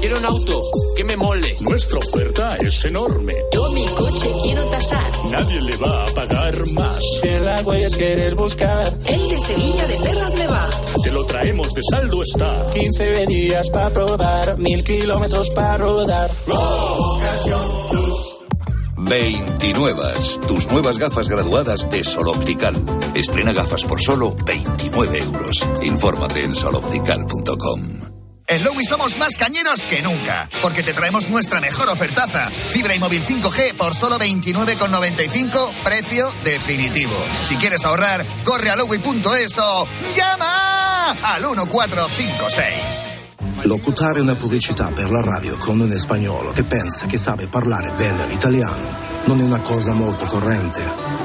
Quiero 0.00 0.18
un 0.18 0.24
auto 0.26 0.60
que 0.96 1.04
me 1.04 1.16
mole. 1.16 1.54
Nuestra 1.60 1.98
oferta 1.98 2.56
es 2.56 2.84
enorme. 2.84 3.34
Yo 3.52 3.72
mi 3.72 3.84
coche 3.86 4.30
quiero 4.42 4.64
tasar. 4.66 5.10
Nadie 5.30 5.60
le 5.62 5.76
va 5.78 6.04
a 6.04 6.06
pagar 6.08 6.54
más. 6.68 7.00
Si 7.20 7.28
en 7.28 7.44
la 7.44 7.60
huellas 7.62 7.96
querer 7.96 8.34
buscar. 8.34 8.83
El 9.06 9.28
de 9.28 9.38
Sevilla 9.38 9.86
de 9.86 9.96
Perlas 9.96 10.34
me 10.38 10.46
va. 10.46 10.70
Te 11.02 11.12
lo 11.12 11.24
traemos 11.24 11.68
de 11.74 11.82
saldo 11.90 12.22
está. 12.22 12.66
15 12.72 13.26
días 13.26 13.70
para 13.70 13.90
probar, 13.90 14.58
mil 14.58 14.82
kilómetros 14.84 15.50
para 15.50 15.78
rodar. 15.78 16.30
Ocasión 16.48 17.70
Plus. 17.90 18.38
29. 18.96 20.02
Tus 20.48 20.70
nuevas 20.70 20.98
gafas 20.98 21.28
graduadas 21.28 21.88
de 21.90 22.02
Sol 22.02 22.28
Optical. 22.28 22.74
Estrena 23.14 23.52
gafas 23.52 23.84
por 23.84 24.00
solo 24.00 24.34
29 24.46 25.18
euros. 25.18 25.68
Infórmate 25.82 26.44
en 26.44 26.54
soloptical.com. 26.54 28.23
En 28.54 28.62
Lowy 28.62 28.84
somos 28.84 29.18
más 29.18 29.36
cañeros 29.36 29.80
que 29.80 30.00
nunca, 30.00 30.48
porque 30.62 30.84
te 30.84 30.92
traemos 30.92 31.28
nuestra 31.28 31.60
mejor 31.60 31.88
ofertaza. 31.88 32.48
Fibra 32.50 32.94
y 32.94 33.00
móvil 33.00 33.20
5G 33.20 33.74
por 33.74 33.96
solo 33.96 34.16
29,95, 34.16 35.72
precio 35.82 36.32
definitivo. 36.44 37.16
Si 37.42 37.56
quieres 37.56 37.84
ahorrar, 37.84 38.24
corre 38.44 38.70
a 38.70 38.76
lowy.es 38.76 39.58
o 39.58 39.88
llama. 40.14 41.10
Al 41.34 41.42
1456. 41.42 43.64
Locutare 43.64 44.20
una 44.20 44.36
pubblicità 44.36 44.92
per 44.92 45.10
la 45.10 45.20
radio 45.20 45.58
con 45.58 45.80
un 45.80 45.90
spagnolo 45.90 46.52
che 46.52 46.62
pensa 46.62 47.06
che 47.06 47.18
sabe 47.18 47.48
parlare 47.48 47.90
bene 47.96 48.24
l'italiano 48.28 49.12
non 49.24 49.40
è 49.40 49.42
una 49.42 49.60
cosa 49.60 49.92
molto 49.94 50.26
corrente, 50.26 50.80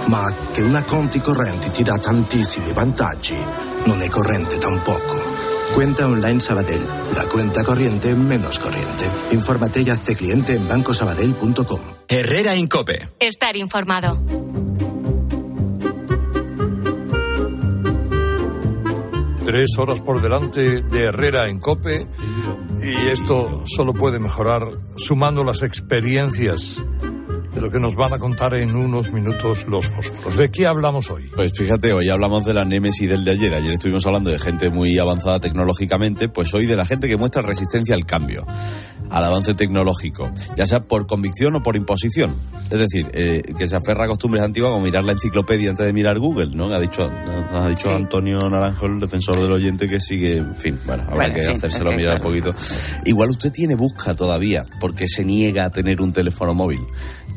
ma 0.08 0.34
che 0.52 0.62
una 0.62 0.82
conti 0.82 1.22
correnti 1.22 1.70
ti 1.70 1.84
dà 1.84 2.00
tantissimi 2.00 2.72
vantaggi 2.72 3.38
non 3.84 4.02
è 4.02 4.10
corrente 4.10 4.58
tampoco. 4.58 5.29
Cuenta 5.76 6.08
online 6.08 6.42
Sabadell, 6.42 6.82
la 7.16 7.26
cuenta 7.26 7.64
corriente 7.64 8.16
menos 8.16 8.60
corriente. 8.60 9.06
Infórmate 9.32 9.82
y 9.82 9.90
hazte 9.90 10.16
cliente 10.16 10.56
en 10.56 10.68
bancosabadell.com. 10.68 11.80
Herrera 12.08 12.56
Incope. 12.56 13.08
Estar 13.20 13.56
informado. 13.56 14.20
Tres 19.46 19.78
horas 19.78 20.02
por 20.02 20.22
delante 20.22 20.82
de 20.82 21.04
Herrera 21.06 21.48
en 21.48 21.60
Cope 21.60 22.08
y 22.84 23.08
esto 23.08 23.64
solo 23.66 23.94
puede 23.94 24.20
mejorar 24.20 24.64
sumando 24.96 25.44
las 25.44 25.64
experiencias 25.64 26.84
de 27.60 27.66
lo 27.66 27.72
que 27.72 27.80
nos 27.80 27.96
van 27.96 28.14
a 28.14 28.20
contar 28.20 28.54
en 28.54 28.74
unos 28.74 29.12
minutos 29.12 29.68
los 29.68 29.86
fósforos. 29.88 30.38
¿De 30.38 30.50
qué 30.50 30.66
hablamos 30.66 31.12
hoy? 31.12 31.30
Pues 31.36 31.52
fíjate, 31.58 31.92
hoy 31.92 32.08
hablamos 32.08 32.46
de 32.46 32.54
la 32.54 32.64
Nemesis 32.64 33.10
del 33.10 33.26
de 33.26 33.32
ayer. 33.32 33.54
Ayer 33.54 33.74
estuvimos 33.74 34.06
hablando 34.06 34.30
de 34.30 34.40
gente 34.40 34.70
muy 34.70 34.98
avanzada 34.98 35.42
tecnológicamente, 35.42 36.30
pues 36.30 36.54
hoy 36.54 36.66
de 36.66 36.78
la 36.78 36.86
gente 36.86 37.10
que 37.10 37.18
muestra 37.18 37.42
resistencia 37.42 37.96
al 37.96 38.06
cambio 38.06 38.46
al 39.10 39.26
avance 39.26 39.54
tecnológico, 39.54 40.32
ya 40.56 40.68
sea 40.68 40.84
por 40.84 41.08
convicción 41.08 41.56
o 41.56 41.64
por 41.64 41.76
imposición. 41.76 42.36
Es 42.70 42.80
decir, 42.80 43.10
eh, 43.14 43.42
que 43.58 43.68
se 43.68 43.76
aferra 43.76 44.06
a 44.06 44.08
costumbres 44.08 44.44
antiguas 44.44 44.72
como 44.72 44.84
mirar 44.84 45.04
la 45.04 45.14
enciclopedia 45.14 45.72
antes 45.72 45.86
de 45.86 45.94
mirar 45.94 46.20
Google, 46.20 46.56
¿no? 46.56 46.66
Ha 46.66 46.80
dicho, 46.80 47.10
ha 47.52 47.68
dicho 47.68 47.88
Sí. 47.90 47.94
Antonio 47.94 48.48
Naranjo, 48.50 48.86
el 48.86 49.00
defensor 49.00 49.42
del 49.42 49.52
oyente, 49.52 49.88
que 49.90 50.00
sigue, 50.00 50.38
en 50.38 50.54
fin, 50.54 50.80
bueno, 50.86 51.04
habrá 51.04 51.16
Bueno, 51.16 51.34
que 51.36 51.46
sí, 51.46 51.52
hacérselo 51.52 51.90
que, 51.92 51.98
mirar 51.98 52.16
un 52.16 52.20
claro. 52.20 52.52
poquito. 52.52 53.00
Igual 53.06 53.30
usted 53.32 53.52
tiene 53.52 53.76
busca 53.76 54.16
todavía, 54.16 54.66
porque 54.80 55.08
se 55.08 55.24
niega 55.26 55.66
a 55.66 55.70
tener 55.72 56.02
un 56.02 56.14
teléfono 56.14 56.54
móvil. 56.54 56.82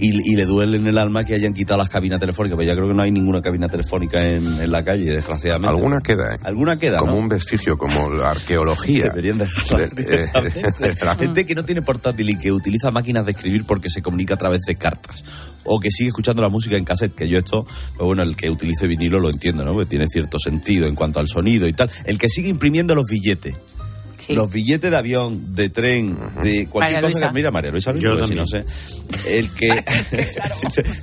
Y, 0.04 0.32
y 0.32 0.36
le 0.36 0.46
duele 0.46 0.78
en 0.78 0.86
el 0.88 0.98
alma 0.98 1.24
que 1.24 1.34
hayan 1.34 1.54
quitado 1.54 1.78
las 1.78 1.88
cabinas 1.88 2.18
telefónicas, 2.18 2.56
pero 2.56 2.66
ya 2.66 2.74
creo 2.74 2.88
que 2.88 2.94
no 2.94 3.02
hay 3.02 3.12
ninguna 3.12 3.40
cabina 3.40 3.68
telefónica 3.68 4.24
en, 4.24 4.44
en 4.60 4.72
la 4.72 4.82
calle, 4.82 5.04
desgraciadamente. 5.12 5.68
Alguna 5.76 6.00
queda, 6.00 6.34
¿eh? 6.34 6.38
Alguna 6.42 6.76
queda, 6.78 6.98
Como 6.98 7.12
¿no? 7.12 7.18
un 7.18 7.28
vestigio, 7.28 7.78
como 7.78 8.10
la 8.10 8.30
arqueología. 8.30 9.04
Deberían 9.04 9.38
De- 9.38 9.44
eh, 9.44 9.88
directamente. 9.96 10.94
La 11.04 11.14
gente 11.14 11.46
que 11.46 11.54
no 11.54 11.64
tiene 11.64 11.82
portátil 11.82 12.28
y 12.30 12.36
que 12.36 12.50
utiliza 12.50 12.90
máquinas 12.90 13.24
de 13.26 13.32
escribir 13.32 13.64
porque 13.64 13.88
se 13.90 14.02
comunica 14.02 14.34
a 14.34 14.38
través 14.38 14.62
de 14.66 14.74
cartas. 14.74 15.22
O 15.64 15.78
que 15.78 15.90
sigue 15.92 16.08
escuchando 16.08 16.42
la 16.42 16.48
música 16.48 16.76
en 16.76 16.84
cassette, 16.84 17.14
que 17.14 17.28
yo 17.28 17.38
esto, 17.38 17.64
pues 17.64 18.04
bueno, 18.04 18.22
el 18.22 18.34
que 18.34 18.50
utilice 18.50 18.88
vinilo 18.88 19.20
lo 19.20 19.30
entiendo, 19.30 19.64
¿no? 19.64 19.72
Porque 19.74 19.88
tiene 19.90 20.08
cierto 20.08 20.36
sentido 20.40 20.88
en 20.88 20.96
cuanto 20.96 21.20
al 21.20 21.28
sonido 21.28 21.68
y 21.68 21.72
tal. 21.72 21.88
El 22.04 22.18
que 22.18 22.28
sigue 22.28 22.48
imprimiendo 22.48 22.96
los 22.96 23.06
billetes. 23.06 23.54
Los 24.28 24.52
billetes 24.52 24.90
de 24.90 24.96
avión, 24.96 25.54
de 25.54 25.68
tren, 25.68 26.16
de 26.42 26.66
cualquier 26.66 26.96
María 26.96 27.00
cosa 27.00 27.12
Luisa. 27.12 27.28
que. 27.28 27.34
Mira, 27.34 27.50
María 27.50 27.70
Luisa, 27.70 27.94
Yo 27.94 28.16
pues, 28.16 28.28
si 28.28 28.34
no 28.34 28.46
sé. 28.46 28.64
El 29.26 29.50
que. 29.50 29.68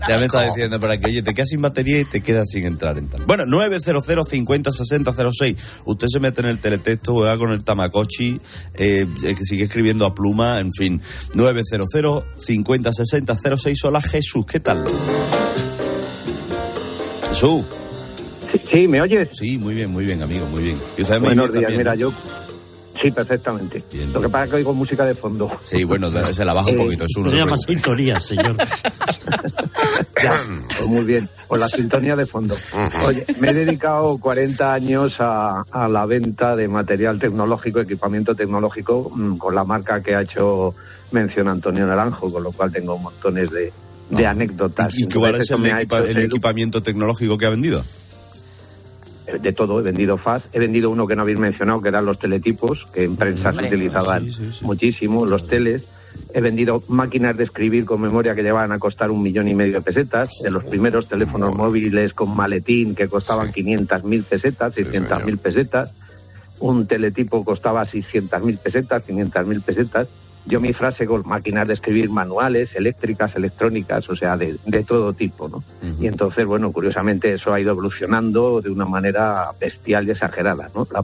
ya 0.08 0.18
me 0.18 0.26
está 0.26 0.48
diciendo 0.48 0.80
para 0.80 0.98
que, 0.98 1.08
oye, 1.08 1.22
te 1.22 1.34
quedas 1.34 1.50
sin 1.50 1.62
batería 1.62 2.00
y 2.00 2.06
te 2.06 2.22
quedas 2.22 2.50
sin 2.50 2.66
entrar 2.66 2.98
en 2.98 3.08
tal. 3.08 3.26
Bueno, 3.26 3.46
900 3.46 4.28
50 4.28 4.72
60 4.72 5.14
06. 5.34 5.56
Usted 5.86 6.08
se 6.08 6.20
mete 6.20 6.42
en 6.42 6.48
el 6.48 6.60
teletexto, 6.60 7.14
juega 7.14 7.38
con 7.38 7.52
el 7.52 7.64
Tamagotchi, 7.64 8.40
eh, 8.76 9.06
eh, 9.24 9.36
que 9.36 9.44
sigue 9.44 9.66
escribiendo 9.66 10.06
a 10.06 10.16
pluma, 10.16 10.60
en 10.60 10.72
fin. 10.74 11.02
900 11.34 12.24
50 12.38 12.94
60 12.94 13.38
06. 13.58 13.84
Hola, 13.84 14.02
Jesús, 14.02 14.46
¿qué 14.46 14.60
tal? 14.60 14.86
Jesús. 17.30 17.66
Sí, 18.72 18.88
¿me 18.88 19.02
oyes? 19.02 19.30
Sí, 19.34 19.58
muy 19.58 19.76
bien, 19.76 19.92
muy 19.92 20.06
bien, 20.06 20.22
amigo, 20.22 20.46
muy 20.48 20.64
bien. 20.64 20.78
Y 20.98 21.04
usted 21.04 21.16
me 21.16 21.28
Buenos 21.28 21.52
días, 21.52 21.64
también, 21.64 21.78
mira, 21.78 21.96
yo... 21.96 22.12
Sí, 23.01 23.12
perfectamente. 23.12 23.82
Lo 24.13 24.20
que 24.22 24.27
pasa 24.27 24.44
es 24.46 24.50
que 24.50 24.56
oigo 24.58 24.74
música 24.74 25.06
de 25.06 25.15
fondo. 25.15 25.50
Sí, 25.63 25.84
bueno, 25.86 26.10
se 26.12 26.44
la 26.44 26.51
baja 26.53 26.70
un 26.70 26.75
Eh, 26.79 26.84
poquito, 26.84 27.06
es 27.06 27.15
uno. 27.15 27.29
se 27.32 27.38
llama 27.38 27.56
sintonía, 27.58 28.20
señor. 28.20 28.58
Ya, 30.22 30.34
pues 30.77 30.88
muy 30.89 31.06
bien. 31.06 31.29
Con 31.48 31.60
la 31.60 31.70
sintonía 31.70 32.15
de 32.15 32.25
fondo. 32.25 32.56
Oye, 33.08 33.25
me 33.39 33.51
he 33.51 33.53
dedicado 33.53 34.18
40 34.18 34.74
años 34.74 35.15
a, 35.20 35.62
a 35.72 35.88
la 35.88 36.06
venta 36.06 36.56
de 36.56 36.68
material 36.68 37.20
tecnológico, 37.20 37.79
equipamiento 37.79 38.36
tecnológico, 38.36 39.12
mm, 39.15 39.38
con 39.38 39.56
la 39.56 39.63
marca 39.63 40.01
que 40.01 40.15
ha 40.15 40.22
hecho 40.22 40.75
mención 41.12 41.48
Antonio 41.48 41.86
Naranjo, 41.88 42.32
con 42.32 42.44
lo 42.44 42.51
cual 42.51 42.72
tengo 42.72 42.98
montones 42.98 43.50
de, 43.51 43.72
de 44.10 44.27
anécdotas. 44.27 44.88
¿Y 44.98 45.06
cuál 45.06 45.36
Entonces, 45.36 45.39
es 45.41 45.51
eso 45.51 45.56
el, 45.65 45.72
equipa- 45.72 46.00
el 46.00 46.18
equipamiento 46.24 46.84
tecnológico 46.84 47.38
que 47.38 47.46
ha 47.46 47.50
vendido? 47.51 47.84
De 49.38 49.54
todo, 49.54 49.80
he 49.80 49.84
vendido 49.84 50.18
FAS, 50.18 50.44
he 50.54 50.60
vendido 50.60 50.90
uno 50.90 51.08
que 51.08 51.16
no 51.16 51.24
habéis 51.24 51.38
mencionado, 51.38 51.82
que 51.82 51.90
eran 51.90 52.06
los 52.06 52.20
teletipos, 52.20 52.88
que 52.94 53.04
en 53.04 53.16
prensa 53.16 53.52
se 53.54 53.66
utilizaban 53.66 54.28
muchísimo, 54.62 55.26
los 55.26 55.48
teles. 55.48 55.84
He 56.34 56.42
vendido 56.42 56.84
máquinas 56.88 57.38
de 57.38 57.44
escribir 57.44 57.86
con 57.86 58.02
memoria 58.02 58.36
que 58.36 58.44
llevaban 58.44 58.72
a 58.72 58.80
costar 58.80 59.12
un 59.12 59.22
millón 59.22 59.48
y 59.48 59.56
medio 59.56 59.76
de 59.76 59.82
pesetas, 59.82 60.42
de 60.42 60.52
los 60.52 60.64
primeros 60.64 61.08
teléfonos 61.08 61.56
móviles 61.56 62.14
con 62.14 62.36
maletín 62.36 62.96
que 62.96 63.08
costaban 63.08 63.52
500.000 63.52 64.24
pesetas, 64.24 64.76
600.000 64.76 65.38
pesetas. 65.38 65.92
Un 66.60 66.88
teletipo 66.88 67.44
costaba 67.46 67.86
600.000 67.86 68.60
pesetas, 68.60 69.08
500.000 69.08 69.62
pesetas. 69.62 70.08
Yo 70.50 70.60
mi 70.60 70.74
frase 70.74 71.06
con 71.06 71.22
máquinas 71.27 71.68
de 71.68 71.75
escribir 71.75 72.10
manuales, 72.10 72.75
eléctricas, 72.75 73.36
electrónicas, 73.36 74.10
o 74.10 74.15
sea, 74.15 74.36
de, 74.36 74.56
de 74.65 74.84
todo 74.84 75.13
tipo, 75.13 75.48
¿no? 75.48 75.63
Y 76.00 76.08
entonces, 76.08 76.44
bueno, 76.48 76.72
curiosamente 76.72 77.34
eso 77.36 77.53
ha 77.53 77.60
ido 77.60 77.70
evolucionando 77.70 78.60
de 78.60 78.72
una 78.72 78.86
manera 78.86 79.46
bestial 79.62 80.08
y 80.08 80.12
exagerada, 80.12 80.72
¿no? 80.74 80.88
La, 80.91 81.03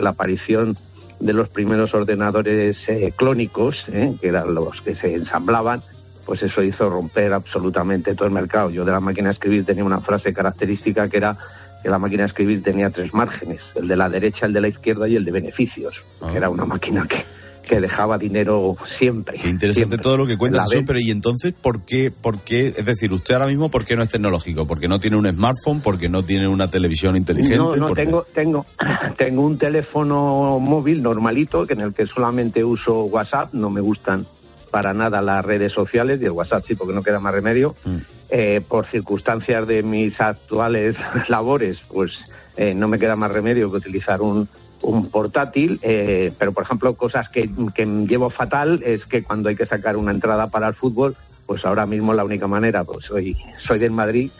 la 0.00 0.10
aparición 0.10 0.74
de 1.20 1.32
los 1.34 1.50
primeros 1.50 1.92
ordenadores 1.92 2.78
eh, 2.88 3.12
clónicos, 3.14 3.84
¿eh? 3.92 4.14
que 4.18 4.28
eran 4.28 4.54
los 4.54 4.80
que 4.80 4.94
se 4.94 5.14
ensamblaban, 5.14 5.82
pues 6.24 6.42
eso 6.42 6.62
hizo 6.62 6.88
romper 6.88 7.34
absolutamente 7.34 8.14
todo 8.14 8.28
el 8.28 8.34
mercado. 8.34 8.70
Yo 8.70 8.86
de 8.86 8.92
la 8.92 9.00
máquina 9.00 9.28
de 9.28 9.34
escribir 9.34 9.66
tenía 9.66 9.84
una 9.84 10.00
frase 10.00 10.32
característica 10.32 11.06
que 11.08 11.18
era 11.18 11.36
que 11.82 11.90
la 11.90 11.98
máquina 11.98 12.22
de 12.22 12.28
escribir 12.28 12.62
tenía 12.62 12.88
tres 12.88 13.12
márgenes, 13.12 13.60
el 13.74 13.88
de 13.88 13.96
la 13.96 14.08
derecha, 14.08 14.46
el 14.46 14.54
de 14.54 14.62
la 14.62 14.68
izquierda 14.68 15.06
y 15.06 15.16
el 15.16 15.24
de 15.24 15.32
beneficios, 15.32 16.02
que 16.30 16.36
era 16.38 16.48
una 16.48 16.64
máquina 16.64 17.06
que, 17.06 17.24
que 17.66 17.80
dejaba 17.80 18.16
dinero 18.16 18.76
siempre. 18.98 19.38
Qué 19.38 19.48
interesante 19.48 19.98
todo 19.98 20.16
lo 20.16 20.26
que 20.26 20.36
cuenta 20.36 20.64
Jesús, 20.66 20.84
pero 20.86 21.00
¿y 21.00 21.10
entonces 21.10 21.52
por 21.52 21.80
qué, 21.82 22.10
por 22.10 22.40
qué? 22.40 22.68
Es 22.76 22.86
decir, 22.86 23.12
usted 23.12 23.34
ahora 23.34 23.46
mismo, 23.46 23.68
¿por 23.70 23.84
qué 23.84 23.96
no 23.96 24.02
es 24.02 24.08
tecnológico? 24.08 24.66
¿Porque 24.66 24.88
no 24.88 25.00
tiene 25.00 25.16
un 25.16 25.30
smartphone? 25.30 25.80
¿Porque 25.80 26.08
no 26.08 26.24
tiene 26.24 26.48
una 26.48 26.70
televisión 26.70 27.16
inteligente? 27.16 27.56
No, 27.56 27.76
no, 27.76 27.92
tengo, 27.92 28.24
tengo, 28.32 28.66
tengo 29.18 29.42
un 29.42 29.58
teléfono 29.58 30.58
móvil 30.60 31.02
normalito 31.02 31.66
que 31.66 31.74
en 31.74 31.80
el 31.80 31.94
que 31.94 32.06
solamente 32.06 32.64
uso 32.64 33.04
WhatsApp, 33.04 33.52
no 33.52 33.68
me 33.68 33.80
gustan 33.80 34.24
para 34.70 34.92
nada 34.92 35.22
las 35.22 35.44
redes 35.44 35.72
sociales 35.72 36.20
y 36.20 36.26
el 36.26 36.32
WhatsApp 36.32 36.64
sí, 36.66 36.74
porque 36.74 36.94
no 36.94 37.02
queda 37.02 37.18
más 37.18 37.32
remedio. 37.32 37.74
Mm. 37.84 37.96
Eh, 38.28 38.60
por 38.66 38.86
circunstancias 38.86 39.66
de 39.66 39.82
mis 39.82 40.20
actuales 40.20 40.96
labores, 41.28 41.78
pues 41.92 42.12
eh, 42.56 42.74
no 42.74 42.88
me 42.88 42.98
queda 42.98 43.16
más 43.16 43.30
remedio 43.30 43.70
que 43.70 43.78
utilizar 43.78 44.20
un, 44.20 44.48
un 44.86 45.10
portátil, 45.10 45.78
eh, 45.82 46.32
pero 46.38 46.52
por 46.52 46.62
ejemplo 46.62 46.94
cosas 46.94 47.28
que, 47.28 47.50
que 47.74 47.84
llevo 47.84 48.30
fatal 48.30 48.82
es 48.84 49.04
que 49.04 49.22
cuando 49.22 49.48
hay 49.48 49.56
que 49.56 49.66
sacar 49.66 49.96
una 49.96 50.12
entrada 50.12 50.46
para 50.46 50.68
el 50.68 50.74
fútbol, 50.74 51.16
pues 51.44 51.64
ahora 51.64 51.86
mismo 51.86 52.14
la 52.14 52.24
única 52.24 52.46
manera, 52.46 52.84
pues 52.84 53.06
soy, 53.06 53.36
soy 53.58 53.78
del 53.78 53.90
Madrid, 53.90 54.30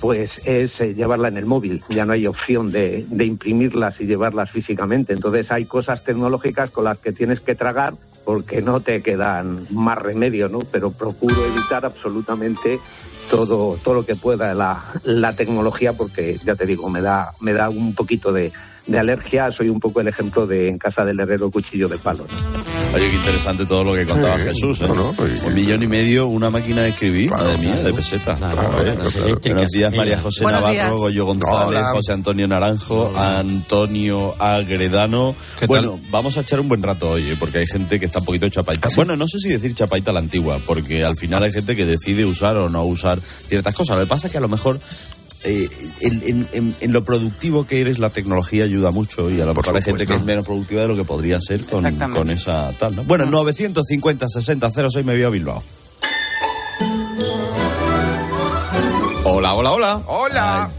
pues 0.00 0.46
es 0.46 0.80
eh, 0.80 0.94
llevarla 0.94 1.28
en 1.28 1.36
el 1.36 1.46
móvil. 1.46 1.82
Ya 1.88 2.04
no 2.04 2.12
hay 2.12 2.26
opción 2.26 2.70
de, 2.70 3.04
de 3.08 3.24
imprimirlas 3.24 4.00
y 4.00 4.06
llevarlas 4.06 4.50
físicamente. 4.50 5.12
Entonces 5.12 5.50
hay 5.50 5.64
cosas 5.64 6.04
tecnológicas 6.04 6.70
con 6.70 6.84
las 6.84 6.98
que 6.98 7.12
tienes 7.12 7.40
que 7.40 7.54
tragar 7.54 7.94
porque 8.24 8.62
no 8.62 8.80
te 8.80 9.02
quedan 9.02 9.66
más 9.70 9.98
remedio, 9.98 10.48
¿no? 10.48 10.60
Pero 10.70 10.90
procuro 10.90 11.36
evitar 11.46 11.86
absolutamente 11.86 12.78
todo, 13.30 13.76
todo 13.82 13.94
lo 13.94 14.04
que 14.04 14.16
pueda 14.16 14.54
la, 14.54 14.84
la 15.04 15.32
tecnología 15.32 15.92
porque, 15.94 16.38
ya 16.44 16.54
te 16.54 16.66
digo, 16.66 16.90
me 16.90 17.00
da, 17.00 17.32
me 17.40 17.52
da 17.52 17.68
un 17.68 17.94
poquito 17.94 18.32
de, 18.32 18.52
de 18.86 18.98
alergia. 18.98 19.50
Soy 19.52 19.68
un 19.68 19.80
poco 19.80 20.00
el 20.00 20.08
ejemplo 20.08 20.46
de 20.46 20.68
en 20.68 20.78
casa 20.78 21.04
del 21.04 21.18
herrero 21.20 21.50
cuchillo 21.50 21.88
de 21.88 21.98
palo. 21.98 22.26
¿no? 22.28 22.96
Oye, 22.96 23.08
qué 23.08 23.16
interesante 23.16 23.66
todo 23.66 23.84
lo 23.84 23.94
que 23.94 24.06
contaba 24.06 24.38
Sí, 24.38 24.44
Jesús. 24.44 24.80
¿eh? 24.82 24.88
no, 24.88 24.94
no, 24.94 25.14
Un 25.46 25.54
millón 25.54 25.82
y 25.82 25.86
medio, 25.86 26.26
una 26.28 26.50
máquina 26.50 26.82
de 26.82 26.90
escribir, 26.90 27.30
madre 27.30 27.58
mía, 27.58 27.76
de 27.82 27.92
peseta. 27.92 28.34
Buenos 29.42 29.68
días, 29.70 29.94
María 29.94 30.18
José 30.18 30.42
Buenos 30.44 30.60
Navarro, 30.60 30.72
días. 30.74 30.90
Goyo 30.92 31.26
González, 31.26 31.66
Hola. 31.80 31.92
José 31.92 32.12
Antonio 32.12 32.48
Naranjo, 32.48 33.12
Antonio 33.16 34.34
Agredano. 34.40 35.34
Bueno, 35.66 35.98
vamos 36.10 36.36
a 36.36 36.40
echar 36.40 36.60
un 36.60 36.68
buen 36.68 36.82
rato 36.82 37.10
hoy, 37.10 37.30
¿eh? 37.30 37.36
porque 37.38 37.58
hay 37.58 37.66
gente 37.66 37.98
que 37.98 38.06
está 38.06 38.20
un 38.20 38.24
poquito 38.24 38.48
chapaita. 38.48 38.88
Bueno, 38.96 39.16
no 39.16 39.26
sé 39.26 39.38
si 39.38 39.48
decir 39.48 39.74
chapaita 39.74 40.10
a 40.10 40.14
la 40.14 40.20
antigua, 40.20 40.58
porque 40.66 41.04
al 41.04 41.16
final 41.16 41.42
hay 41.42 41.52
gente 41.52 41.74
que 41.76 41.84
decide 41.86 42.24
usar 42.24 42.56
o 42.56 42.68
no 42.68 42.84
usar 42.84 43.20
ciertas 43.20 43.74
cosas. 43.74 43.96
Lo 43.96 44.04
que 44.04 44.08
pasa 44.08 44.26
es 44.26 44.32
que 44.32 44.38
a 44.38 44.42
lo 44.42 44.48
mejor 44.48 44.78
eh, 45.44 45.68
en, 46.00 46.22
en- 46.24 46.48
en- 46.52 46.74
en 46.80 46.92
lo 46.92 47.04
productivo 47.04 47.66
que 47.66 47.80
eres, 47.80 47.98
la 47.98 48.10
tecnología 48.10 48.64
ayuda 48.64 48.90
mucho 48.90 49.30
y 49.30 49.40
a 49.40 49.44
lo 49.46 49.54
mejor 49.54 49.76
hay 49.76 49.82
gente 49.82 50.06
que 50.06 50.14
es 50.14 50.24
menos 50.24 50.44
productiva 50.44 50.82
de 50.82 50.88
lo 50.88 50.96
que 50.96 51.04
podría 51.04 51.40
ser 51.40 51.64
con, 51.66 51.84
con 52.10 52.30
esa 52.30 52.72
tal. 52.78 52.96
¿no? 52.96 53.04
Bueno, 53.04 53.26
950 53.26 54.28
60 54.28 54.70
06 54.90 55.04
me 55.04 55.14
vio 55.14 55.28
a 55.28 55.30
Bilbao. 55.30 55.62
Hola, 59.24 59.54
hola, 59.54 59.72
hola. 59.72 60.02
Hola. 60.06 60.70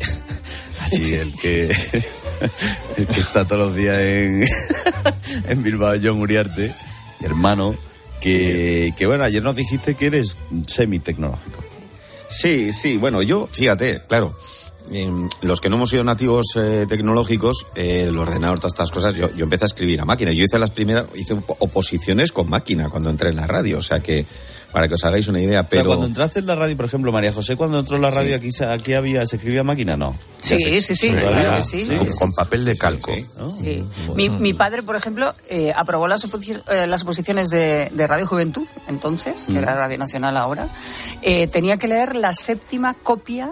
Así 0.81 1.13
el 1.15 1.33
que 1.35 1.65
el 2.97 3.07
que 3.07 3.19
está 3.19 3.45
todos 3.45 3.67
los 3.67 3.75
días 3.75 3.97
en, 3.99 4.43
en 5.49 5.63
Bilbao, 5.63 5.95
John 6.01 6.19
Uriarte, 6.19 6.73
hermano, 7.21 7.75
que, 8.21 8.93
que 8.97 9.05
bueno, 9.05 9.23
ayer 9.23 9.43
nos 9.43 9.55
dijiste 9.55 9.95
que 9.95 10.07
eres 10.07 10.37
semi-tecnológico. 10.67 11.63
Sí, 12.29 12.73
sí, 12.73 12.97
bueno, 12.97 13.21
yo, 13.21 13.47
fíjate, 13.51 14.01
claro, 14.07 14.33
em, 14.91 15.27
los 15.41 15.61
que 15.61 15.69
no 15.69 15.77
hemos 15.77 15.89
sido 15.89 16.03
nativos 16.03 16.45
eh, 16.55 16.85
tecnológicos, 16.87 17.65
eh, 17.75 18.05
el 18.07 18.17
ordenador, 18.17 18.59
todas 18.59 18.73
estas 18.73 18.91
cosas, 18.91 19.15
yo, 19.15 19.33
yo 19.33 19.43
empecé 19.45 19.65
a 19.65 19.67
escribir 19.67 20.01
a 20.01 20.05
máquina. 20.05 20.31
Yo 20.33 20.43
hice 20.43 20.59
las 20.59 20.71
primeras, 20.71 21.05
hice 21.15 21.33
op- 21.35 21.55
oposiciones 21.59 22.31
con 22.31 22.49
máquina 22.49 22.89
cuando 22.89 23.09
entré 23.09 23.29
en 23.29 23.35
la 23.37 23.47
radio, 23.47 23.79
o 23.79 23.83
sea 23.83 23.99
que, 24.01 24.25
para 24.71 24.87
que 24.87 24.93
os 24.95 25.03
hagáis 25.05 25.27
una 25.27 25.39
idea, 25.39 25.61
O 25.61 25.63
sea, 25.63 25.69
pero... 25.69 25.85
cuando 25.87 26.05
entraste 26.05 26.39
en 26.39 26.45
la 26.47 26.55
radio, 26.55 26.75
por 26.77 26.85
ejemplo, 26.85 27.11
María 27.11 27.31
José, 27.33 27.55
cuando 27.55 27.79
entró 27.79 27.95
en 27.95 28.01
la 28.01 28.11
radio, 28.11 28.35
aquí, 28.35 28.51
se- 28.51 28.65
aquí 28.65 28.93
había, 28.93 29.25
se 29.25 29.37
escribía 29.37 29.63
máquina, 29.63 29.95
no. 29.97 30.15
Sí, 30.41 30.59
sí, 30.59 30.81
sí, 30.95 31.11
que 31.11 31.61
sí. 31.61 31.87
Con, 31.97 32.07
con 32.09 32.33
papel 32.33 32.63
de 32.65 32.77
calco. 32.77 33.11
Sí. 33.59 33.83
Mi, 34.15 34.29
mi 34.29 34.53
padre, 34.53 34.83
por 34.83 34.95
ejemplo, 34.95 35.33
eh, 35.49 35.71
aprobó 35.75 36.07
las, 36.07 36.23
eh, 36.25 36.85
las 36.87 37.01
oposiciones 37.03 37.49
de, 37.49 37.89
de 37.91 38.07
Radio 38.07 38.27
Juventud, 38.27 38.65
entonces, 38.87 39.45
que 39.45 39.53
Mm. 39.53 39.57
era 39.57 39.75
Radio 39.75 39.97
Nacional 39.97 40.37
ahora. 40.37 40.67
Eh, 41.21 41.47
tenía 41.47 41.77
que 41.77 41.87
leer 41.87 42.15
la 42.15 42.33
séptima 42.33 42.93
copia 42.93 43.51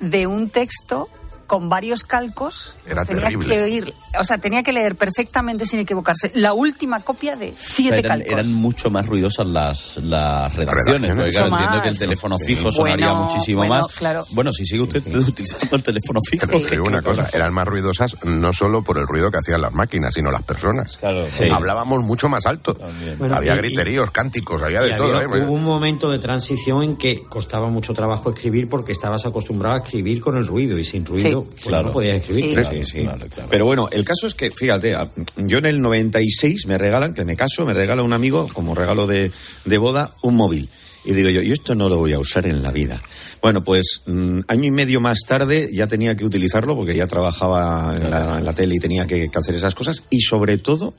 de 0.00 0.26
un 0.26 0.48
texto 0.50 1.08
con 1.50 1.68
varios 1.68 2.04
calcos. 2.04 2.76
Era 2.86 3.04
tenía 3.04 3.24
terrible. 3.24 3.48
que 3.56 3.62
oír, 3.64 3.94
o 4.20 4.22
sea, 4.22 4.38
tenía 4.38 4.62
que 4.62 4.72
leer 4.72 4.94
perfectamente 4.94 5.66
sin 5.66 5.80
equivocarse 5.80 6.30
la 6.36 6.52
última 6.52 7.00
copia 7.00 7.34
de 7.34 7.48
O 7.48 7.52
sea, 7.54 7.58
siete 7.60 7.98
eran, 7.98 8.18
calcos. 8.20 8.32
eran 8.32 8.52
mucho 8.54 8.88
más 8.88 9.04
ruidosas 9.04 9.48
las, 9.48 9.96
las 9.96 10.54
redacciones, 10.54 11.02
Redacciones. 11.02 11.16
porque 11.16 11.30
claro, 11.32 11.46
entiendo 11.56 11.82
que 11.82 11.88
el 11.88 11.98
teléfono 11.98 12.36
Sí. 12.38 12.44
fijo 12.54 12.70
sonaría 12.70 13.10
Bueno, 13.10 13.24
muchísimo 13.26 13.56
bueno, 13.58 13.74
más. 13.74 13.86
claro. 13.96 14.24
Bueno, 14.30 14.52
si 14.52 14.64
sigue 14.64 14.82
usted 14.82 15.02
utilizando 15.16 15.74
el 15.76 15.82
teléfono 15.82 16.20
fijo. 16.30 16.46
Pero 16.46 16.60
te 16.60 16.70
digo 16.70 16.86
una 16.86 17.02
cosa, 17.02 17.28
eran 17.32 17.52
más 17.52 17.66
ruidosas 17.66 18.16
no 18.22 18.52
solo 18.52 18.82
por 18.84 18.96
el 18.98 19.08
ruido 19.08 19.32
que 19.32 19.38
hacían 19.38 19.60
las 19.60 19.72
máquinas, 19.72 20.14
sino 20.14 20.30
las 20.30 20.44
personas. 20.44 20.98
Claro, 20.98 21.26
sí. 21.32 21.48
Hablábamos 21.50 22.04
mucho 22.04 22.28
más 22.28 22.46
alto. 22.46 22.76
Bueno, 23.18 23.34
había 23.34 23.54
y- 23.56 23.58
griteríos, 23.58 24.12
cánticos, 24.12 24.62
había 24.62 24.82
de 24.82 24.92
todo. 24.92 25.18
había- 25.18 25.36
¿eh? 25.36 25.44
hubo 25.44 25.52
un 25.54 25.64
momento 25.64 26.08
de 26.12 26.20
transición 26.20 26.84
en 26.84 26.96
que 26.96 27.24
costaba 27.28 27.68
mucho 27.70 27.92
trabajo 27.92 28.30
escribir 28.30 28.68
porque 28.68 28.92
estabas 28.92 29.26
acostumbrado 29.26 29.74
a 29.74 29.78
escribir 29.78 30.20
con 30.20 30.36
el 30.36 30.46
ruido 30.46 30.78
y 30.78 30.84
sin 30.84 31.04
ruido 31.04 31.39
pues 31.44 31.62
claro. 31.66 31.88
no 31.88 31.92
podías 31.92 32.18
escribir. 32.18 32.64
Sí, 32.64 32.84
sí, 32.84 33.00
sí. 33.02 33.08
Pero 33.50 33.64
bueno, 33.66 33.88
el 33.92 34.04
caso 34.04 34.26
es 34.26 34.34
que, 34.34 34.50
fíjate, 34.50 34.94
a- 34.94 35.10
yo 35.36 35.58
en 35.58 35.66
el 35.66 35.80
96 35.80 36.66
me 36.66 36.78
regalan, 36.78 37.14
que 37.14 37.24
me 37.24 37.36
caso, 37.36 37.64
me 37.64 37.74
regala 37.74 38.02
un 38.02 38.12
amigo, 38.12 38.48
como 38.52 38.74
regalo 38.74 39.06
de, 39.06 39.30
de 39.64 39.78
boda, 39.78 40.14
un 40.22 40.36
móvil. 40.36 40.68
Y 41.04 41.12
digo 41.12 41.30
yo, 41.30 41.40
yo 41.40 41.54
esto 41.54 41.74
no 41.74 41.88
lo 41.88 41.96
voy 41.96 42.12
a 42.12 42.18
usar 42.18 42.46
en 42.46 42.62
la 42.62 42.70
vida. 42.70 43.02
Bueno, 43.40 43.64
pues 43.64 44.02
mm, 44.06 44.40
año 44.48 44.64
y 44.64 44.70
medio 44.70 45.00
más 45.00 45.20
tarde 45.26 45.70
ya 45.72 45.86
tenía 45.86 46.14
que 46.14 46.26
utilizarlo 46.26 46.76
porque 46.76 46.94
ya 46.94 47.06
trabajaba 47.06 47.94
en 47.96 48.10
la, 48.10 48.38
en 48.38 48.44
la 48.44 48.52
tele 48.52 48.74
y 48.74 48.78
tenía 48.78 49.06
que, 49.06 49.30
que 49.30 49.38
hacer 49.38 49.54
esas 49.54 49.74
cosas. 49.74 50.02
Y 50.10 50.20
sobre 50.20 50.58
todo, 50.58 50.92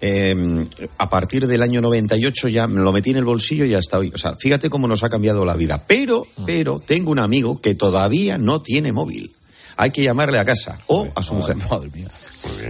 eh, 0.00 0.66
a 0.98 1.08
partir 1.08 1.46
del 1.46 1.62
año 1.62 1.80
98 1.80 2.48
ya 2.48 2.66
me 2.66 2.80
lo 2.80 2.92
metí 2.92 3.10
en 3.10 3.18
el 3.18 3.24
bolsillo 3.24 3.64
y 3.64 3.74
hasta 3.74 3.98
hoy. 3.98 4.10
O 4.14 4.18
sea, 4.18 4.34
fíjate 4.36 4.68
cómo 4.68 4.88
nos 4.88 5.04
ha 5.04 5.08
cambiado 5.10 5.44
la 5.44 5.54
vida. 5.54 5.84
Pero, 5.86 6.26
pero, 6.44 6.80
tengo 6.80 7.12
un 7.12 7.18
amigo 7.20 7.60
que 7.60 7.74
todavía 7.76 8.38
no 8.38 8.60
tiene 8.62 8.92
móvil. 8.92 9.32
Hay 9.76 9.90
que 9.90 10.02
llamarle 10.02 10.38
a 10.38 10.44
casa 10.44 10.78
o 10.86 11.08
a 11.14 11.22
su 11.22 11.34
mujer. 11.34 11.56
Madre 11.70 11.90
mía. 11.92 12.08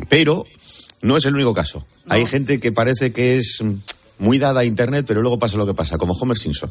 Pero 0.09 0.45
no 1.03 1.17
es 1.17 1.25
el 1.25 1.35
único 1.35 1.55
caso. 1.55 1.87
Hay 2.09 2.27
gente 2.27 2.61
que 2.61 2.73
parece 2.73 3.13
que 3.13 3.37
es 3.37 3.63
muy 4.19 4.39
dada 4.39 4.61
a 4.61 4.65
Internet, 4.65 5.05
pero 5.07 5.23
luego 5.23 5.39
pasa 5.39 5.57
lo 5.57 5.67
que 5.67 5.75
pasa, 5.75 5.99
como 5.99 6.15
Homer 6.15 6.37
Simpson. 6.37 6.71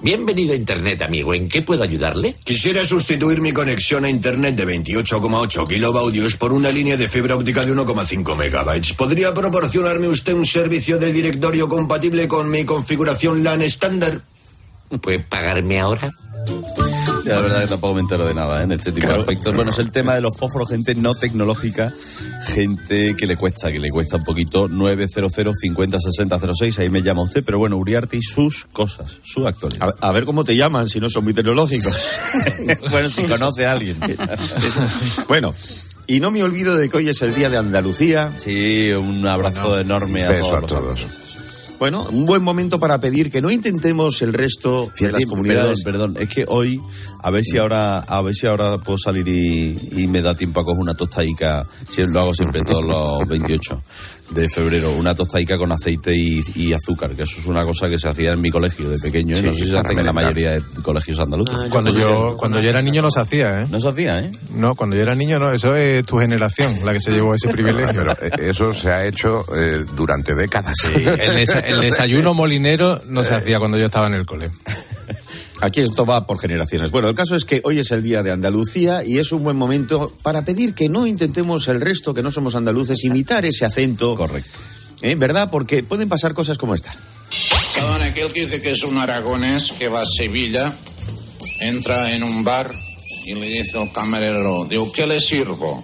Bienvenido 0.00 0.52
a 0.52 0.56
Internet, 0.56 1.02
amigo. 1.02 1.34
¿En 1.34 1.48
qué 1.48 1.62
puedo 1.62 1.82
ayudarle? 1.82 2.34
Quisiera 2.44 2.84
sustituir 2.84 3.40
mi 3.40 3.52
conexión 3.52 4.04
a 4.04 4.10
Internet 4.10 4.56
de 4.56 4.66
28,8 4.66 5.66
kilovatios 5.66 6.36
por 6.36 6.52
una 6.52 6.70
línea 6.70 6.96
de 6.96 7.08
fibra 7.08 7.36
óptica 7.36 7.64
de 7.64 7.72
1,5 7.72 8.36
megabytes. 8.36 8.92
¿Podría 8.94 9.32
proporcionarme 9.32 10.08
usted 10.08 10.34
un 10.34 10.44
servicio 10.44 10.98
de 10.98 11.12
directorio 11.12 11.68
compatible 11.68 12.28
con 12.28 12.50
mi 12.50 12.64
configuración 12.64 13.42
LAN 13.44 13.62
estándar? 13.62 14.22
¿Puede 15.00 15.20
pagarme 15.20 15.80
ahora? 15.80 16.12
La 17.24 17.40
verdad 17.40 17.62
que 17.62 17.68
tampoco 17.68 17.94
me 17.94 18.00
entero 18.00 18.26
de 18.26 18.34
nada 18.34 18.60
¿eh? 18.60 18.64
en 18.64 18.72
este 18.72 18.92
tipo 18.92 19.08
de 19.08 19.14
aspectos. 19.14 19.54
Bueno, 19.54 19.70
es 19.70 19.78
el 19.78 19.90
tema 19.90 20.14
de 20.14 20.20
los 20.20 20.36
fósforos, 20.36 20.68
gente 20.68 20.94
no 20.94 21.14
tecnológica, 21.14 21.92
gente 22.46 23.16
que 23.16 23.26
le 23.26 23.36
cuesta, 23.36 23.72
que 23.72 23.78
le 23.78 23.90
cuesta 23.90 24.16
un 24.16 24.24
poquito. 24.24 24.68
900 24.68 25.32
50 25.58 26.00
60 26.00 26.40
06, 26.54 26.78
ahí 26.78 26.90
me 26.90 27.02
llama 27.02 27.22
usted, 27.22 27.42
pero 27.44 27.58
bueno, 27.58 27.76
Uriarte 27.76 28.16
y 28.16 28.22
sus 28.22 28.66
cosas, 28.66 29.18
su 29.22 29.46
actualidad. 29.46 29.94
A, 30.00 30.08
a 30.08 30.12
ver 30.12 30.24
cómo 30.24 30.44
te 30.44 30.56
llaman 30.56 30.88
si 30.88 31.00
no 31.00 31.08
son 31.08 31.24
muy 31.24 31.34
tecnológicos. 31.34 31.94
bueno, 32.90 33.08
si 33.08 33.24
conoce 33.24 33.66
a 33.66 33.72
alguien. 33.72 33.98
bueno, 35.28 35.54
y 36.06 36.20
no 36.20 36.30
me 36.30 36.42
olvido 36.42 36.76
de 36.76 36.88
que 36.88 36.96
hoy 36.98 37.08
es 37.08 37.22
el 37.22 37.34
Día 37.34 37.48
de 37.48 37.56
Andalucía. 37.56 38.32
Sí, 38.36 38.90
un 38.92 39.26
abrazo 39.26 39.78
enorme 39.78 40.24
a 40.24 40.28
Beso 40.28 40.42
todos 40.42 40.54
a 40.56 40.60
los 40.60 40.70
todos. 40.70 40.82
andaluces. 40.82 41.43
Bueno, 41.78 42.06
un 42.10 42.24
buen 42.24 42.42
momento 42.42 42.78
para 42.78 43.00
pedir 43.00 43.30
que 43.30 43.42
no 43.42 43.50
intentemos 43.50 44.22
el 44.22 44.32
resto 44.32 44.92
de 44.98 45.12
las 45.12 45.26
comunidades. 45.26 45.82
Perdón, 45.82 46.14
perdón, 46.14 46.22
es 46.22 46.34
que 46.34 46.44
hoy, 46.48 46.80
a 47.22 47.30
ver 47.30 47.44
si 47.44 47.58
ahora, 47.58 47.98
a 47.98 48.22
ver 48.22 48.34
si 48.34 48.46
ahora 48.46 48.78
puedo 48.78 48.96
salir 48.98 49.26
y, 49.28 49.76
y 49.96 50.08
me 50.08 50.22
da 50.22 50.34
tiempo 50.34 50.60
a 50.60 50.64
coger 50.64 50.80
una 50.80 50.94
tostadica, 50.94 51.66
si 51.90 52.06
lo 52.06 52.20
hago 52.20 52.34
siempre 52.34 52.62
todos 52.62 52.84
los 52.84 53.28
28 53.28 53.82
de 54.30 54.48
febrero, 54.48 54.90
una 54.92 55.14
tostadica 55.14 55.58
con 55.58 55.70
aceite 55.72 56.14
y, 56.14 56.42
y 56.54 56.72
azúcar, 56.72 57.14
que 57.14 57.22
eso 57.22 57.38
es 57.40 57.46
una 57.46 57.64
cosa 57.64 57.88
que 57.88 57.98
se 57.98 58.08
hacía 58.08 58.32
en 58.32 58.40
mi 58.40 58.50
colegio 58.50 58.88
de 58.88 58.98
pequeño, 58.98 59.34
¿eh? 59.36 59.40
Sí, 59.40 59.46
no 59.46 59.52
sé 59.52 59.64
si 59.64 59.70
se 59.70 59.78
hace 59.78 59.92
en 59.92 60.04
la 60.06 60.12
mayoría 60.12 60.52
de 60.52 60.62
colegios 60.82 61.18
andaluces. 61.18 61.54
Cuando 61.70 61.92
yo, 61.92 62.34
cuando 62.38 62.60
yo 62.60 62.68
era 62.70 62.80
niño 62.82 63.02
no 63.02 63.10
se 63.10 63.20
hacía, 63.20 63.62
¿eh? 63.62 63.66
No 63.70 63.80
se 63.80 63.88
hacía, 63.88 64.20
¿eh? 64.20 64.32
No, 64.54 64.74
cuando 64.74 64.96
yo 64.96 65.02
era 65.02 65.14
niño 65.14 65.38
no. 65.38 65.52
Eso 65.52 65.76
es 65.76 66.04
tu 66.06 66.18
generación 66.18 66.72
la 66.84 66.92
que 66.92 67.00
se 67.00 67.12
llevó 67.12 67.34
ese 67.34 67.48
privilegio. 67.48 68.02
Pero 68.18 68.42
eh, 68.44 68.50
eso 68.50 68.74
se 68.74 68.90
ha 68.90 69.04
hecho 69.04 69.44
eh, 69.54 69.84
durante 69.94 70.34
décadas. 70.34 70.74
El, 70.94 71.04
desa- 71.36 71.62
el 71.64 71.80
desayuno 71.80 72.34
molinero 72.34 73.02
no 73.06 73.22
se 73.24 73.34
hacía 73.34 73.58
cuando 73.58 73.78
yo 73.78 73.86
estaba 73.86 74.06
en 74.08 74.14
el 74.14 74.26
cole. 74.26 74.50
Aquí 75.64 75.80
esto 75.80 76.04
va 76.04 76.26
por 76.26 76.38
generaciones. 76.38 76.90
Bueno, 76.90 77.08
el 77.08 77.14
caso 77.14 77.34
es 77.34 77.46
que 77.46 77.62
hoy 77.64 77.78
es 77.78 77.90
el 77.90 78.02
Día 78.02 78.22
de 78.22 78.30
Andalucía 78.30 79.02
y 79.02 79.16
es 79.16 79.32
un 79.32 79.42
buen 79.42 79.56
momento 79.56 80.12
para 80.20 80.44
pedir 80.44 80.74
que 80.74 80.90
no 80.90 81.06
intentemos 81.06 81.68
el 81.68 81.80
resto, 81.80 82.12
que 82.12 82.22
no 82.22 82.30
somos 82.30 82.54
andaluces, 82.54 83.02
imitar 83.02 83.46
ese 83.46 83.64
acento. 83.64 84.14
Correcto. 84.14 84.58
¿Eh? 85.00 85.14
¿Verdad? 85.14 85.48
Porque 85.50 85.82
pueden 85.82 86.10
pasar 86.10 86.34
cosas 86.34 86.58
como 86.58 86.74
esta. 86.74 86.94
¿Saben 87.30 88.02
aquel 88.02 88.30
que 88.30 88.42
dice 88.42 88.60
que 88.60 88.72
es 88.72 88.84
un 88.84 88.98
aragonés 88.98 89.72
que 89.72 89.88
va 89.88 90.02
a 90.02 90.06
Sevilla, 90.06 90.76
entra 91.60 92.12
en 92.12 92.24
un 92.24 92.44
bar 92.44 92.70
y 93.24 93.32
le 93.32 93.46
dice 93.46 93.78
al 93.78 93.90
camarero, 93.90 94.66
digo, 94.66 94.92
¿qué 94.92 95.06
le 95.06 95.18
sirvo? 95.18 95.82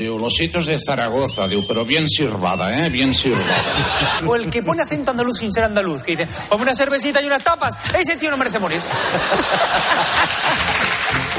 Digo, 0.00 0.18
los 0.18 0.32
sitios 0.32 0.64
de 0.64 0.78
Zaragoza, 0.78 1.46
digo, 1.46 1.62
pero 1.68 1.84
bien 1.84 2.08
sirvada, 2.08 2.86
¿eh? 2.86 2.88
Bien 2.88 3.12
sirvada. 3.12 3.44
O 4.26 4.34
el 4.34 4.48
que 4.48 4.62
pone 4.62 4.82
acento 4.82 5.10
andaluz 5.10 5.40
sin 5.40 5.52
ser 5.52 5.64
andaluz, 5.64 6.02
que 6.02 6.12
dice, 6.12 6.26
ponme 6.48 6.62
una 6.62 6.74
cervecita 6.74 7.20
y 7.20 7.26
unas 7.26 7.44
tapas. 7.44 7.74
Ese 7.98 8.16
tío 8.16 8.30
no 8.30 8.38
merece 8.38 8.58
morir. 8.58 8.80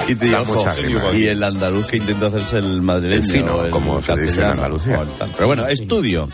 Y, 0.07 0.15
te 0.15 0.25
mucha 0.45 0.73
el 0.75 1.43
andaluz 1.43 1.87
que 1.87 1.97
intenta 1.97 2.27
hacerse 2.27 2.57
el 2.57 2.81
madrileño. 2.81 3.23
El 3.23 3.31
fino, 3.31 3.65
el 3.65 3.71
como 3.71 4.01
se 4.01 4.15
dice 4.17 4.41
en 4.41 4.47
Andalucía. 4.47 5.05
Pero 5.35 5.47
bueno, 5.47 5.67
estudio. 5.67 6.27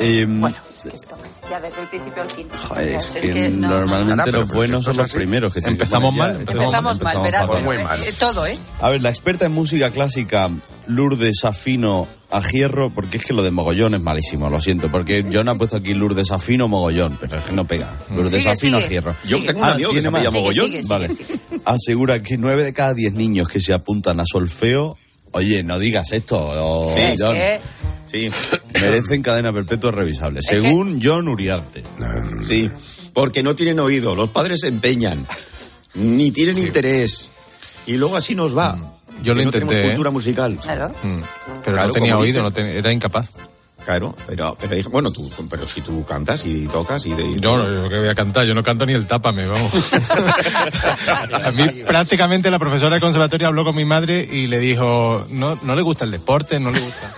Eh, 0.00 0.26
Ya 1.52 1.60
desde 1.60 1.82
el 1.82 1.88
principio 1.88 2.22
al 2.22 2.30
fin. 2.30 2.48
Joder, 2.66 2.92
es 2.94 3.14
Es 3.14 3.20
que, 3.26 3.30
que 3.32 3.48
no, 3.50 3.68
no. 3.68 3.80
normalmente 3.80 4.32
los 4.32 4.48
buenos 4.48 4.84
son 4.86 4.96
los 4.96 5.04
así. 5.04 5.16
primeros 5.18 5.52
que 5.52 5.60
Empezamos 5.60 6.14
mal. 6.14 6.34
Empezamos 6.36 6.98
mal, 7.02 7.20
verás. 7.22 7.46
fatal. 7.46 7.62
Muy 7.64 7.76
mal. 7.76 8.02
Eh, 8.02 8.12
todo, 8.18 8.46
¿eh? 8.46 8.58
A 8.80 8.88
ver, 8.88 9.02
la 9.02 9.10
experta 9.10 9.44
en 9.44 9.52
música 9.52 9.90
clásica, 9.90 10.48
Lourdes 10.86 11.44
Afino 11.44 12.08
Ajierro, 12.30 12.94
porque 12.94 13.18
es 13.18 13.26
que 13.26 13.34
lo 13.34 13.42
de 13.42 13.50
mogollón 13.50 13.92
es 13.94 14.00
malísimo, 14.00 14.48
lo 14.48 14.62
siento, 14.62 14.90
porque 14.90 15.26
John 15.30 15.50
ha 15.50 15.54
puesto 15.56 15.76
aquí 15.76 15.92
Lourdes 15.92 16.30
Afino 16.30 16.68
Mogollón, 16.68 17.18
pero 17.20 17.36
es 17.36 17.44
que 17.44 17.52
no 17.52 17.66
pega. 17.66 17.92
Lourdes 18.08 18.32
Sigue, 18.32 18.48
Afino 18.48 18.80
sigue. 18.80 19.02
Yo 19.24 19.36
Sigue. 19.36 19.48
tengo 19.48 19.60
un 19.60 19.66
amigo 19.66 19.90
que 19.90 20.00
¿tiene 20.00 20.00
se 20.00 20.04
llama 20.06 20.24
más? 20.24 20.32
Mogollón. 20.32 20.66
Sigue, 20.66 20.82
sigue, 20.82 20.88
Vale. 20.88 21.08
sigue. 21.10 21.40
Asegura 21.66 22.22
que 22.22 22.38
nueve 22.38 22.64
de 22.64 22.72
cada 22.72 22.94
diez 22.94 23.12
niños 23.12 23.48
que 23.48 23.60
se 23.60 23.74
apuntan 23.74 24.18
a 24.20 24.24
solfeo, 24.24 24.96
oye, 25.32 25.62
no 25.62 25.78
digas 25.78 26.12
esto, 26.12 26.38
o- 26.40 26.94
Sí, 26.94 27.00
Es 27.00 27.22
que 27.22 27.60
Sí, 28.10 28.30
merecen 28.80 29.22
cadena 29.22 29.52
perpetua 29.52 29.90
revisable, 29.90 30.40
que- 30.40 30.60
según 30.60 31.00
John 31.02 31.28
Uriarte. 31.28 31.82
sí. 32.46 32.70
Porque 33.14 33.42
no 33.42 33.54
tienen 33.54 33.78
oído, 33.78 34.14
los 34.14 34.30
padres 34.30 34.60
se 34.60 34.68
empeñan, 34.68 35.26
ni 35.94 36.30
tienen 36.30 36.56
interés. 36.58 37.28
Y 37.86 37.96
luego 37.98 38.16
así 38.16 38.34
nos 38.34 38.56
va. 38.56 38.74
Mm. 38.76 38.92
Yo 39.22 39.34
lo 39.34 39.40
no 39.40 39.42
intenté, 39.42 39.58
tenemos 39.66 39.74
¿eh? 39.76 39.88
cultura 39.88 40.10
musical. 40.10 40.58
Claro. 40.62 40.88
Mm. 41.02 41.18
Pero 41.62 41.72
Claro, 41.76 41.86
no 41.88 41.92
tenía 41.92 42.16
oído, 42.16 42.42
no 42.42 42.50
ten- 42.52 42.66
era 42.66 42.90
incapaz. 42.92 43.28
Claro, 43.84 44.14
pero, 44.28 44.56
pero 44.60 44.88
bueno, 44.90 45.10
tú, 45.10 45.28
pero 45.50 45.66
si 45.66 45.80
tú 45.80 46.04
cantas 46.04 46.46
y 46.46 46.66
tocas 46.68 47.04
y 47.04 47.10
de, 47.14 47.38
Yo, 47.40 47.68
yo 47.70 47.88
que 47.88 47.98
voy 47.98 48.08
a 48.08 48.14
cantar, 48.14 48.46
yo 48.46 48.54
no 48.54 48.62
canto 48.62 48.86
ni 48.86 48.92
el 48.92 49.06
tápame, 49.08 49.44
vamos. 49.46 49.72
a 51.32 51.50
mí 51.50 51.64
prácticamente 51.86 52.50
la 52.50 52.58
profesora 52.58 52.94
de 52.96 53.00
conservatorio 53.00 53.48
habló 53.48 53.64
con 53.64 53.74
mi 53.74 53.84
madre 53.84 54.26
y 54.30 54.46
le 54.46 54.58
dijo, 54.58 55.26
no, 55.30 55.58
no 55.62 55.74
le 55.74 55.82
gusta 55.82 56.04
el 56.04 56.10
deporte, 56.12 56.60
no 56.60 56.70
le 56.70 56.78
gusta. 56.80 57.10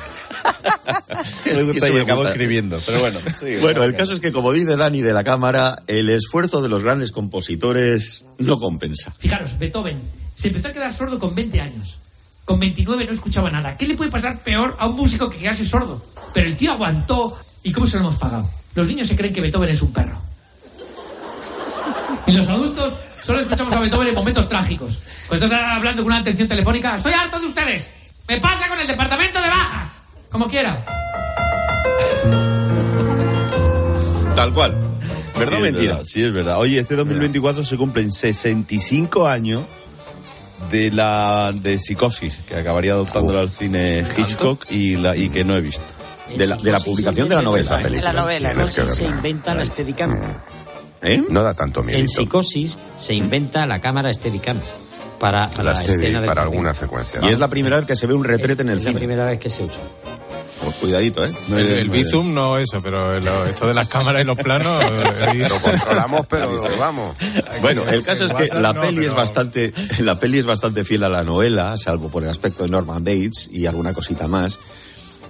Le 1.47 1.63
gusta 1.65 1.89
y 1.89 1.93
me 1.93 2.01
acabo 2.01 2.27
escribiendo, 2.27 2.81
pero 2.85 3.01
bueno. 3.01 3.19
Bueno, 3.61 3.85
el 3.85 3.95
caso 3.95 4.15
es 4.15 4.21
que, 4.21 4.33
como 4.33 4.53
dice 4.53 4.77
Dani 4.77 5.01
de 5.01 5.13
la 5.13 5.25
cámara, 5.25 5.83
el 5.87 6.09
esfuerzo 6.09 6.63
de 6.63 6.69
los 6.69 6.83
grandes 6.83 7.13
compositores 7.13 8.25
no 8.39 8.59
compensa. 8.59 9.15
Fijaros, 9.19 9.59
Beethoven 9.59 10.01
Se 10.37 10.49
empezó 10.49 10.69
a 10.69 10.73
quedar 10.73 10.95
sordo 10.95 11.19
con 11.19 11.35
20 11.35 11.61
años. 11.61 11.99
Con 12.45 12.61
29 12.61 13.07
no 13.07 13.13
escuchaba 13.13 13.51
nada. 13.51 13.77
¿Qué 13.77 13.87
le 13.87 13.97
puede 13.97 14.11
pasar 14.11 14.39
peor 14.43 14.77
a 14.79 14.87
un 14.87 14.97
músico 14.97 15.31
que 15.31 15.39
quedarse 15.39 15.65
sordo? 15.65 16.05
Pero 16.33 16.47
el 16.47 16.57
tío 16.57 16.73
aguantó. 16.73 17.39
¿Y 17.63 17.73
cómo 17.73 17.87
se 17.87 17.97
lo 17.97 18.03
hemos 18.03 18.17
pagado? 18.17 18.49
Los 18.75 18.87
niños 18.87 19.09
se 19.09 19.17
creen 19.17 19.33
que 19.33 19.41
Beethoven 19.41 19.71
es 19.71 19.81
un 19.81 19.93
perro. 19.93 20.17
Y 22.27 22.33
los 22.33 22.49
adultos 22.49 22.95
solo 23.25 23.41
escuchamos 23.41 23.75
a 23.75 23.81
Beethoven 23.81 24.09
en 24.09 24.15
momentos 24.15 24.49
trágicos. 24.49 24.99
Cuando 25.29 25.47
estás 25.47 25.61
hablando 25.63 26.03
con 26.03 26.13
una 26.13 26.21
atención 26.21 26.49
telefónica, 26.49 26.97
estoy 26.97 27.13
harto 27.13 27.41
de 27.41 27.47
ustedes. 27.47 27.89
Me 28.29 28.41
pasa 28.41 28.69
con 28.69 28.79
el 28.79 28.87
departamento 28.87 29.41
de 29.41 29.49
bajas. 29.49 29.89
Como 30.35 30.49
quiera. 30.49 30.85
Tal 34.35 34.53
cual. 34.53 34.77
¿Verdad 35.39 35.57
Sí, 35.59 35.63
mentira? 35.63 35.93
verdad, 35.95 36.05
sí, 36.05 36.25
es 36.25 36.33
verdad. 36.33 36.59
Oye, 36.59 36.81
este 36.81 36.97
2024 36.97 37.63
se 37.63 37.77
cumplen 37.77 38.11
65 38.11 39.29
años 39.29 39.63
de 40.73 40.91
la 40.91 41.53
de 41.55 41.79
Psicosis, 41.79 42.41
que 42.49 42.57
acabaría 42.57 42.95
adoptándola 42.95 43.39
al 43.43 43.49
cine 43.49 44.03
Hitchcock 44.17 44.65
y, 44.73 44.97
la, 44.97 45.15
y 45.17 45.29
que 45.29 45.45
no 45.45 45.55
he 45.55 45.61
visto. 45.61 45.85
De 46.37 46.49
la, 46.49 46.57
de 46.57 46.73
la 46.73 46.81
publicación 46.81 47.29
de 47.29 47.37
la 47.37 47.43
novela. 47.43 47.77
De 47.77 48.01
la 48.03 48.13
novela, 48.13 48.51
En 48.51 48.59
¿no? 48.59 48.67
Psicosis 48.67 48.97
se 48.97 49.05
inventa 49.05 49.55
la 49.55 49.65
Steadicam. 49.65 50.19
¿Eh? 51.03 51.23
No 51.31 51.45
da 51.45 51.55
tanto 51.55 51.85
miedo. 51.85 51.97
En 52.01 52.09
psicosis 52.09 52.77
se 52.97 53.15
inventa 53.15 53.67
la 53.67 53.81
cámara 53.81 54.13
Steadicam 54.13 54.59
para, 55.21 55.49
para 55.51 55.63
La 55.63 55.73
la, 55.75 55.77
Steady, 55.79 55.95
escena 56.07 56.21
de 56.23 56.27
para 56.27 56.43
Berlín. 56.43 56.59
alguna 56.59 56.75
secuencia. 56.75 57.21
Y 57.23 57.29
es 57.29 57.39
la 57.39 57.47
primera 57.47 57.77
vez 57.77 57.87
que 57.87 57.95
se 57.95 58.09
ve 58.09 58.15
un 58.15 58.25
retrete 58.25 58.63
en 58.63 58.71
el 58.71 58.79
Es 58.79 58.85
la 58.85 58.91
cine. 58.91 58.99
primera 58.99 59.27
vez 59.27 59.39
que 59.39 59.49
se 59.49 59.63
usa. 59.63 59.81
Pues 60.65 60.77
cuidadito, 60.77 61.25
¿eh? 61.25 61.31
El, 61.51 61.59
el 61.59 61.89
Bizum 61.91 62.33
no 62.35 62.59
eso, 62.59 62.81
pero 62.83 63.19
lo- 63.21 63.45
esto 63.47 63.67
de 63.67 63.75
las 63.75 63.89
cámaras 63.89 64.23
y 64.23 64.25
los 64.25 64.37
planos... 64.39 64.83
eh, 65.35 65.47
Lo 65.49 65.59
controlamos, 65.61 66.27
pero 66.27 66.51
vamos. 66.79 67.15
Bueno, 67.61 67.83
el 67.89 68.03
caso 68.03 68.25
es 68.27 68.33
que 68.33 68.43
WhatsApp 68.45 68.61
la 68.63 68.73
no, 68.73 68.81
peli 68.81 69.05
es 69.05 69.15
bastante, 69.15 69.73
la 70.01 70.19
peli 70.19 70.39
es 70.39 70.47
bastante 70.47 70.85
fiel 70.85 71.05
a 71.05 71.09
la 71.09 71.25
novela, 71.25 71.77
salvo 71.79 72.09
por 72.09 72.23
el 72.25 72.29
aspecto 72.31 72.63
de 72.65 72.69
Norman 72.71 73.03
Bates 73.05 73.49
y 73.51 73.67
alguna 73.67 73.93
cosita 73.95 74.27
más. 74.29 74.59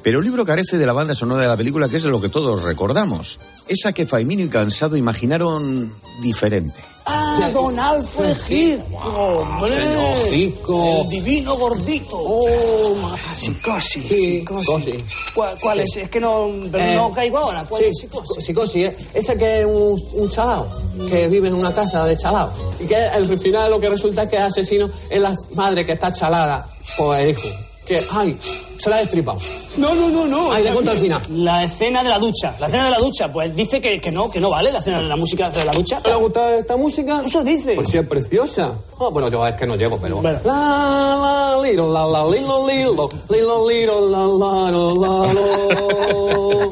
Pero 0.05 0.19
el 0.21 0.25
libro 0.27 0.45
carece 0.45 0.77
de 0.79 0.85
la 0.87 0.93
banda 0.93 1.15
sonora 1.15 1.41
de 1.43 1.49
la 1.49 1.57
película, 1.57 1.89
que 1.89 1.97
es 1.97 2.05
lo 2.05 2.21
que 2.21 2.29
todos 2.29 2.63
recordamos. 2.63 3.41
Esa 3.67 3.93
que 3.95 4.07
Faimino 4.07 4.43
y 4.43 4.49
Cansado 4.49 4.97
imaginaron 4.97 5.91
diferente. 6.23 6.79
Ah, 7.07 7.51
don 7.53 7.79
Alfred 7.79 8.37
Hitchcock, 8.49 9.17
hombre. 9.19 9.75
El 10.31 11.09
divino 11.11 11.57
gordito. 11.57 12.17
Oh, 12.19 12.97
psicosis. 13.35 14.07
Sí, 14.07 14.39
psicosis. 14.41 15.03
¿Cuál, 15.35 15.57
cuál 15.61 15.81
es? 15.81 15.97
Es 15.97 16.09
que 16.11 16.21
no, 16.21 16.51
pero 16.71 16.85
Eh, 16.85 16.95
no 16.95 17.11
caigo 17.13 17.39
ahora. 17.39 17.65
¿Cuál 17.69 17.83
Sí, 17.85 17.89
es 17.91 17.99
psicosis? 18.01 18.45
psicosis, 18.45 18.85
¿eh? 18.87 18.97
Ese 19.15 19.37
que 19.37 19.61
es 19.61 19.67
un, 19.67 20.03
un 20.15 20.29
chalao, 20.31 20.67
que 21.09 21.29
vive 21.29 21.49
en 21.49 21.55
una 21.55 21.75
casa 21.75 22.05
de 22.07 22.17
chalao. 22.17 22.51
Y 22.81 22.85
que 22.87 22.97
al 22.97 23.27
final 23.39 23.71
lo 23.71 23.81
que 23.81 23.89
resulta 23.91 24.23
es 24.25 24.31
que 24.31 24.37
el 24.37 24.43
asesino 24.43 24.89
es 25.11 25.21
la 25.21 25.37
madre 25.55 25.85
que 25.85 25.93
está 25.93 26.13
chalada 26.13 26.67
por 26.97 27.19
el 27.19 27.31
hijo. 27.31 27.49
Que, 27.87 28.03
ay, 28.13 28.35
se 28.79 28.91
la 28.91 28.97
ha 28.97 28.99
destripado. 29.01 29.39
No, 29.77 29.95
no, 29.95 30.09
no, 30.09 30.27
no. 30.27 30.53
Ay, 30.53 30.65
le 30.65 30.71
cuento 30.71 30.91
al 30.91 30.97
final. 30.99 31.21
La 31.31 31.65
escena 31.65 32.03
de 32.03 32.09
la 32.11 32.19
ducha. 32.19 32.55
La 32.61 32.67
escena 32.67 32.85
de 32.85 32.91
la 32.91 32.99
ducha. 32.99 33.33
Pues 33.33 33.55
dice 33.55 33.81
que, 33.81 34.01
que 34.01 34.11
no, 34.11 34.31
que 34.31 34.41
no 34.41 34.51
vale 34.51 34.71
la 34.73 34.79
escena 34.79 34.99
de 35.01 35.05
la 35.09 35.17
música 35.17 35.51
de 35.51 35.65
la 35.65 35.73
ducha. 35.73 36.01
¿Te 36.01 36.11
ha 36.11 36.17
gustado 36.17 36.49
esta 36.59 36.77
música? 36.77 37.23
Eso 37.25 37.43
dice. 37.43 37.75
Pues 37.75 37.89
sí, 37.89 37.99
es 37.99 38.07
preciosa. 38.07 38.73
Ah, 39.01 39.09
bueno, 39.11 39.29
yo 39.29 39.47
es 39.47 39.55
que 39.57 39.67
no 39.67 39.77
llevo, 39.77 39.99
pero... 39.99 40.17
Bueno. 40.19 40.39
La, 40.45 40.53
la, 40.53 41.59
liro, 41.63 41.93
la, 41.93 42.07
la, 42.07 42.25
lilo, 42.27 42.67
lilo, 42.67 43.09
lilo, 43.69 44.09
la, 44.09 44.19
la, 44.19 44.71
la, 44.71 44.71
lo. 44.71 45.25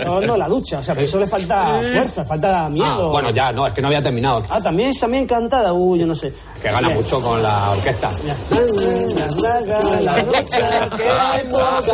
No, 0.05 0.21
no, 0.21 0.37
la 0.37 0.49
ducha. 0.49 0.79
O 0.79 0.83
sea, 0.83 0.95
pero 0.95 1.07
eso 1.07 1.19
le 1.19 1.27
falta 1.27 1.81
fuerza, 1.81 2.25
falta 2.25 2.69
miedo. 2.69 3.09
Ah, 3.09 3.13
bueno, 3.13 3.31
ya, 3.31 3.51
no, 3.53 3.67
es 3.67 3.73
que 3.73 3.81
no 3.81 3.89
había 3.89 4.03
terminado. 4.03 4.45
Ah, 4.49 4.61
también 4.61 4.91
es 4.91 4.99
también 4.99 5.27
cantada. 5.27 5.73
Uy, 5.73 6.01
yo 6.01 6.07
no 6.07 6.15
sé. 6.15 6.33
Que 6.61 6.71
gana 6.71 6.91
mucho 6.91 7.21
con 7.21 7.43
la 7.43 7.71
orquesta. 7.71 8.09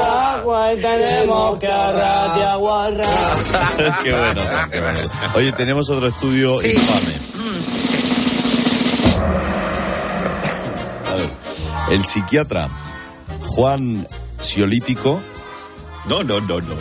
Agua 0.02 0.72
y 0.72 0.80
tenemos 0.80 1.58
que 1.58 1.66
arrar 1.66 2.38
y 2.38 2.42
aguarrar. 2.42 3.06
qué 4.04 4.12
bueno, 4.12 4.42
qué 4.70 4.80
bueno. 4.80 4.98
Oye, 5.34 5.52
tenemos 5.52 5.88
otro 5.90 6.08
estudio 6.08 6.58
Sí. 6.58 6.68
infame. 6.72 7.18
A 11.06 11.14
ver, 11.14 11.30
el 11.92 12.04
psiquiatra 12.04 12.68
Juan 13.42 14.06
Siolítico. 14.40 15.20
No, 16.08 16.22
no, 16.24 16.40
no, 16.40 16.60
no, 16.60 16.74
no. 16.74 16.78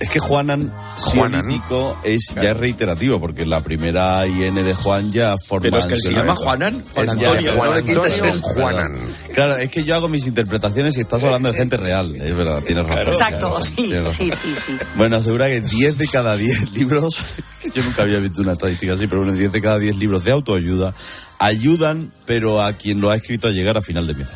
Es 0.00 0.08
que 0.08 0.18
Juanan 0.18 0.72
Juanan. 0.98 1.42
Siolítico 1.42 1.96
es, 2.02 2.26
ya 2.34 2.50
es 2.50 2.56
reiterativo, 2.56 3.20
porque 3.20 3.46
la 3.46 3.60
primera 3.62 4.26
IN 4.26 4.54
de 4.56 4.74
Juan 4.74 5.12
ya 5.12 5.36
forma. 5.38 5.62
Pero 5.62 5.78
es 5.78 5.86
que 5.86 5.94
él 5.94 6.00
se 6.02 6.12
llama. 6.12 6.34
Juanan, 6.34 6.82
Juan 6.94 7.08
Antonio, 7.10 7.52
Juan 7.56 7.72
Antonio 7.74 8.40
Juanan. 8.42 9.00
Claro, 9.34 9.56
es 9.56 9.70
que 9.70 9.84
yo 9.84 9.94
hago 9.94 10.08
mis 10.08 10.26
interpretaciones 10.26 10.96
y 10.96 11.00
estás 11.00 11.22
hablando 11.24 11.50
de 11.52 11.58
gente 11.58 11.76
real. 11.76 12.14
Es 12.16 12.36
verdad, 12.36 12.62
tienes 12.62 12.86
razón. 12.86 13.12
Exacto, 13.12 13.62
sí, 13.62 13.92
sí, 14.16 14.30
sí, 14.32 14.54
sí. 14.66 14.76
Bueno, 14.96 15.16
asegura 15.16 15.46
que 15.46 15.60
10 15.60 15.98
de 15.98 16.08
cada 16.08 16.36
10 16.36 16.72
libros, 16.72 17.16
yo 17.74 17.82
nunca 17.82 18.02
había 18.02 18.18
visto 18.18 18.42
una 18.42 18.52
estadística 18.52 18.94
así, 18.94 19.06
pero 19.06 19.22
bueno, 19.22 19.36
10 19.36 19.52
de 19.52 19.60
cada 19.62 19.78
10 19.78 19.96
libros 19.96 20.24
de 20.24 20.32
autoayuda 20.32 20.92
ayudan, 21.38 22.12
pero 22.26 22.60
a 22.62 22.72
quien 22.72 23.00
lo 23.00 23.10
ha 23.10 23.16
escrito 23.16 23.48
a 23.48 23.50
llegar 23.50 23.76
a 23.76 23.82
final 23.82 24.06
de 24.06 24.14
mes. 24.14 24.28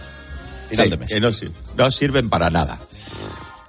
Final 0.71 0.85
Sí, 0.87 0.91
de 0.91 0.97
mes. 0.97 1.09
que 1.09 1.21
no 1.21 1.33
sirven, 1.33 1.57
no 1.77 1.91
sirven 1.91 2.29
para 2.29 2.51
nada. 2.51 2.79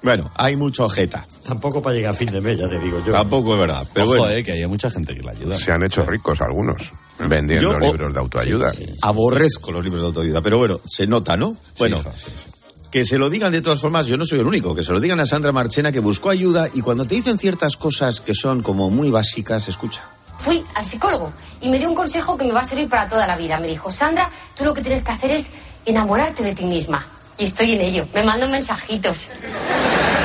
Bueno, 0.08 0.32
hay 0.36 0.56
mucho 0.56 0.86
ojeta. 0.86 1.28
Tampoco 1.44 1.82
para 1.82 1.96
llegar 1.96 2.14
a 2.14 2.18
fin 2.18 2.32
de 2.32 2.40
mes, 2.42 2.58
ya 2.58 2.68
te 2.70 2.80
digo 2.80 3.02
yo. 3.06 3.12
Tampoco 3.12 3.54
es 3.56 3.60
verdad. 3.60 3.86
Pero 3.94 4.06
Ojo, 4.08 4.18
bueno, 4.20 4.34
eh, 4.34 4.44
que 4.44 4.54
hay 4.54 4.66
mucha 4.68 4.90
gente 4.90 5.14
que 5.16 5.22
la 5.22 5.32
ayuda. 5.32 5.58
Se 5.58 5.72
han 5.72 5.84
hecho 5.84 6.04
ricos 6.06 6.40
algunos 6.42 6.92
vendiendo 7.20 7.74
Yo- 7.74 7.80
libros 7.80 8.14
de 8.14 8.20
autoayuda. 8.20 8.72
aborrezco 9.02 9.72
los 9.72 9.84
libros 9.84 10.02
de 10.02 10.08
autoayuda. 10.08 10.42
Pero 10.42 10.58
bueno, 10.60 10.80
se 10.86 11.08
nota, 11.08 11.36
¿no? 11.36 11.58
Bueno, 11.78 11.98
hija, 11.98 12.12
sí, 12.16 12.32
sí. 12.32 12.52
que 12.92 13.04
se 13.06 13.18
lo 13.18 13.30
digan 13.30 13.52
de 13.52 13.62
todas 13.62 13.82
formas, 13.82 14.08
yo 14.08 14.16
no 14.18 14.26
soy 14.26 14.40
el 14.40 14.48
único. 14.48 14.74
Que 14.74 14.84
se 14.84 14.92
lo 14.94 15.00
digan 15.00 15.20
a 15.20 15.26
Sandra 15.26 15.52
Marchena, 15.52 15.92
que 15.92 16.00
buscó 16.00 16.30
ayuda 16.30 16.68
y 16.74 16.82
cuando 16.82 17.06
te 17.06 17.16
dicen 17.16 17.38
ciertas 17.38 17.76
cosas 17.78 18.20
que 18.22 18.34
son 18.34 18.62
como 18.64 18.90
muy 18.90 19.10
básicas, 19.12 19.68
escucha. 19.68 20.02
Fui 20.38 20.64
al 20.76 20.86
psicólogo 20.86 21.34
y 21.62 21.70
me 21.70 21.80
dio 21.80 21.90
un 21.90 21.96
consejo 21.96 22.38
que 22.38 22.46
me 22.46 22.52
va 22.52 22.62
a 22.62 22.64
servir 22.64 22.88
para 22.88 23.08
toda 23.08 23.26
la 23.28 23.36
vida. 23.36 23.60
Me 23.60 23.68
dijo, 23.68 23.92
Sandra, 23.92 24.30
tú 24.56 24.64
lo 24.64 24.74
que 24.74 24.82
tienes 24.82 25.04
que 25.04 25.12
hacer 25.12 25.32
es 25.32 25.52
enamorarte 25.86 26.44
de 26.44 26.54
ti 26.54 26.66
misma. 26.66 27.06
Y 27.38 27.46
estoy 27.46 27.74
en 27.74 27.82
ello. 27.82 28.08
Me 28.14 28.24
mando 28.24 28.48
mensajitos. 28.48 29.30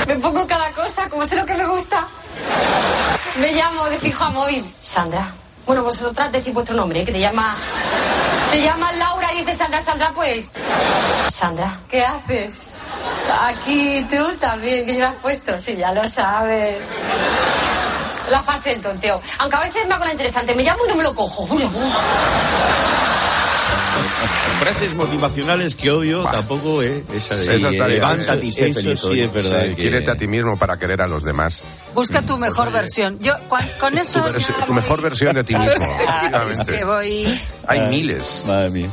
Me 0.06 0.16
pongo 0.16 0.46
cada 0.46 0.70
cosa, 0.70 1.08
como 1.08 1.24
sé 1.24 1.36
lo 1.36 1.44
que 1.44 1.54
me 1.54 1.66
gusta. 1.66 2.06
Me 3.38 3.52
llamo 3.52 3.88
de 3.88 3.98
fijo 3.98 4.24
a 4.24 4.30
móvil. 4.30 4.74
Sandra. 4.80 5.32
Bueno, 5.66 5.84
vosotras 5.84 6.32
decís 6.32 6.52
vuestro 6.52 6.74
nombre, 6.74 7.00
¿eh? 7.00 7.04
que 7.04 7.12
te 7.12 7.20
llama... 7.20 7.54
Te 8.50 8.62
llamas 8.62 8.96
Laura 8.96 9.32
y 9.32 9.38
dices 9.38 9.58
Sandra, 9.58 9.80
Sandra, 9.80 10.10
pues... 10.14 10.48
Sandra. 11.30 11.78
¿Qué 11.88 12.04
haces? 12.04 12.66
Aquí 13.44 14.04
tú 14.10 14.34
también, 14.40 14.84
que 14.84 14.94
llevas 14.94 15.14
puesto. 15.22 15.58
Sí, 15.58 15.76
ya 15.76 15.92
lo 15.92 16.06
sabes. 16.08 16.76
La 18.30 18.42
fase 18.42 18.70
del 18.70 18.82
tonteo. 18.82 19.20
Aunque 19.38 19.56
a 19.56 19.60
veces 19.60 19.86
me 19.86 19.94
hago 19.94 20.04
la 20.04 20.12
interesante. 20.12 20.54
Me 20.54 20.62
llamo 20.62 20.84
y 20.86 20.88
no 20.88 20.96
me 20.96 21.02
lo 21.02 21.14
cojo. 21.14 21.44
Uy, 21.44 21.62
uy. 21.62 21.70
Frases 24.62 24.94
motivacionales 24.94 25.74
que 25.74 25.90
odio 25.90 26.20
tampoco, 26.20 26.82
¿eh? 26.82 27.02
Esa 27.14 27.36
de 27.36 27.56
está 27.56 27.68
bien. 27.86 27.88
levántate 27.88 28.46
y 28.46 28.52
sé 28.52 28.68
Eso 28.68 28.80
feliz 28.80 29.00
sí 29.00 29.20
es 29.20 29.32
verdad. 29.32 29.66
Sí, 29.68 29.74
Quiérete 29.74 30.10
a 30.10 30.16
ti 30.16 30.28
mismo 30.28 30.56
para 30.56 30.78
querer 30.78 31.00
a 31.02 31.08
los 31.08 31.24
demás. 31.24 31.62
Busca 31.94 32.22
tu 32.22 32.38
mejor 32.38 32.70
versión. 32.70 33.18
Yo 33.20 33.34
con 33.80 33.98
eso 33.98 34.20
Tu, 34.20 34.28
vers- 34.28 34.58
ya 34.58 34.66
tu 34.66 34.72
mejor 34.74 35.02
versión 35.02 35.34
de 35.34 35.44
ti 35.44 35.54
mismo. 35.56 35.86
Ah, 36.06 36.46
es 36.50 36.64
que 36.64 36.84
voy. 36.84 37.40
Hay 37.66 37.80
miles. 37.88 38.42
Madre 38.46 38.70
mía. 38.70 38.88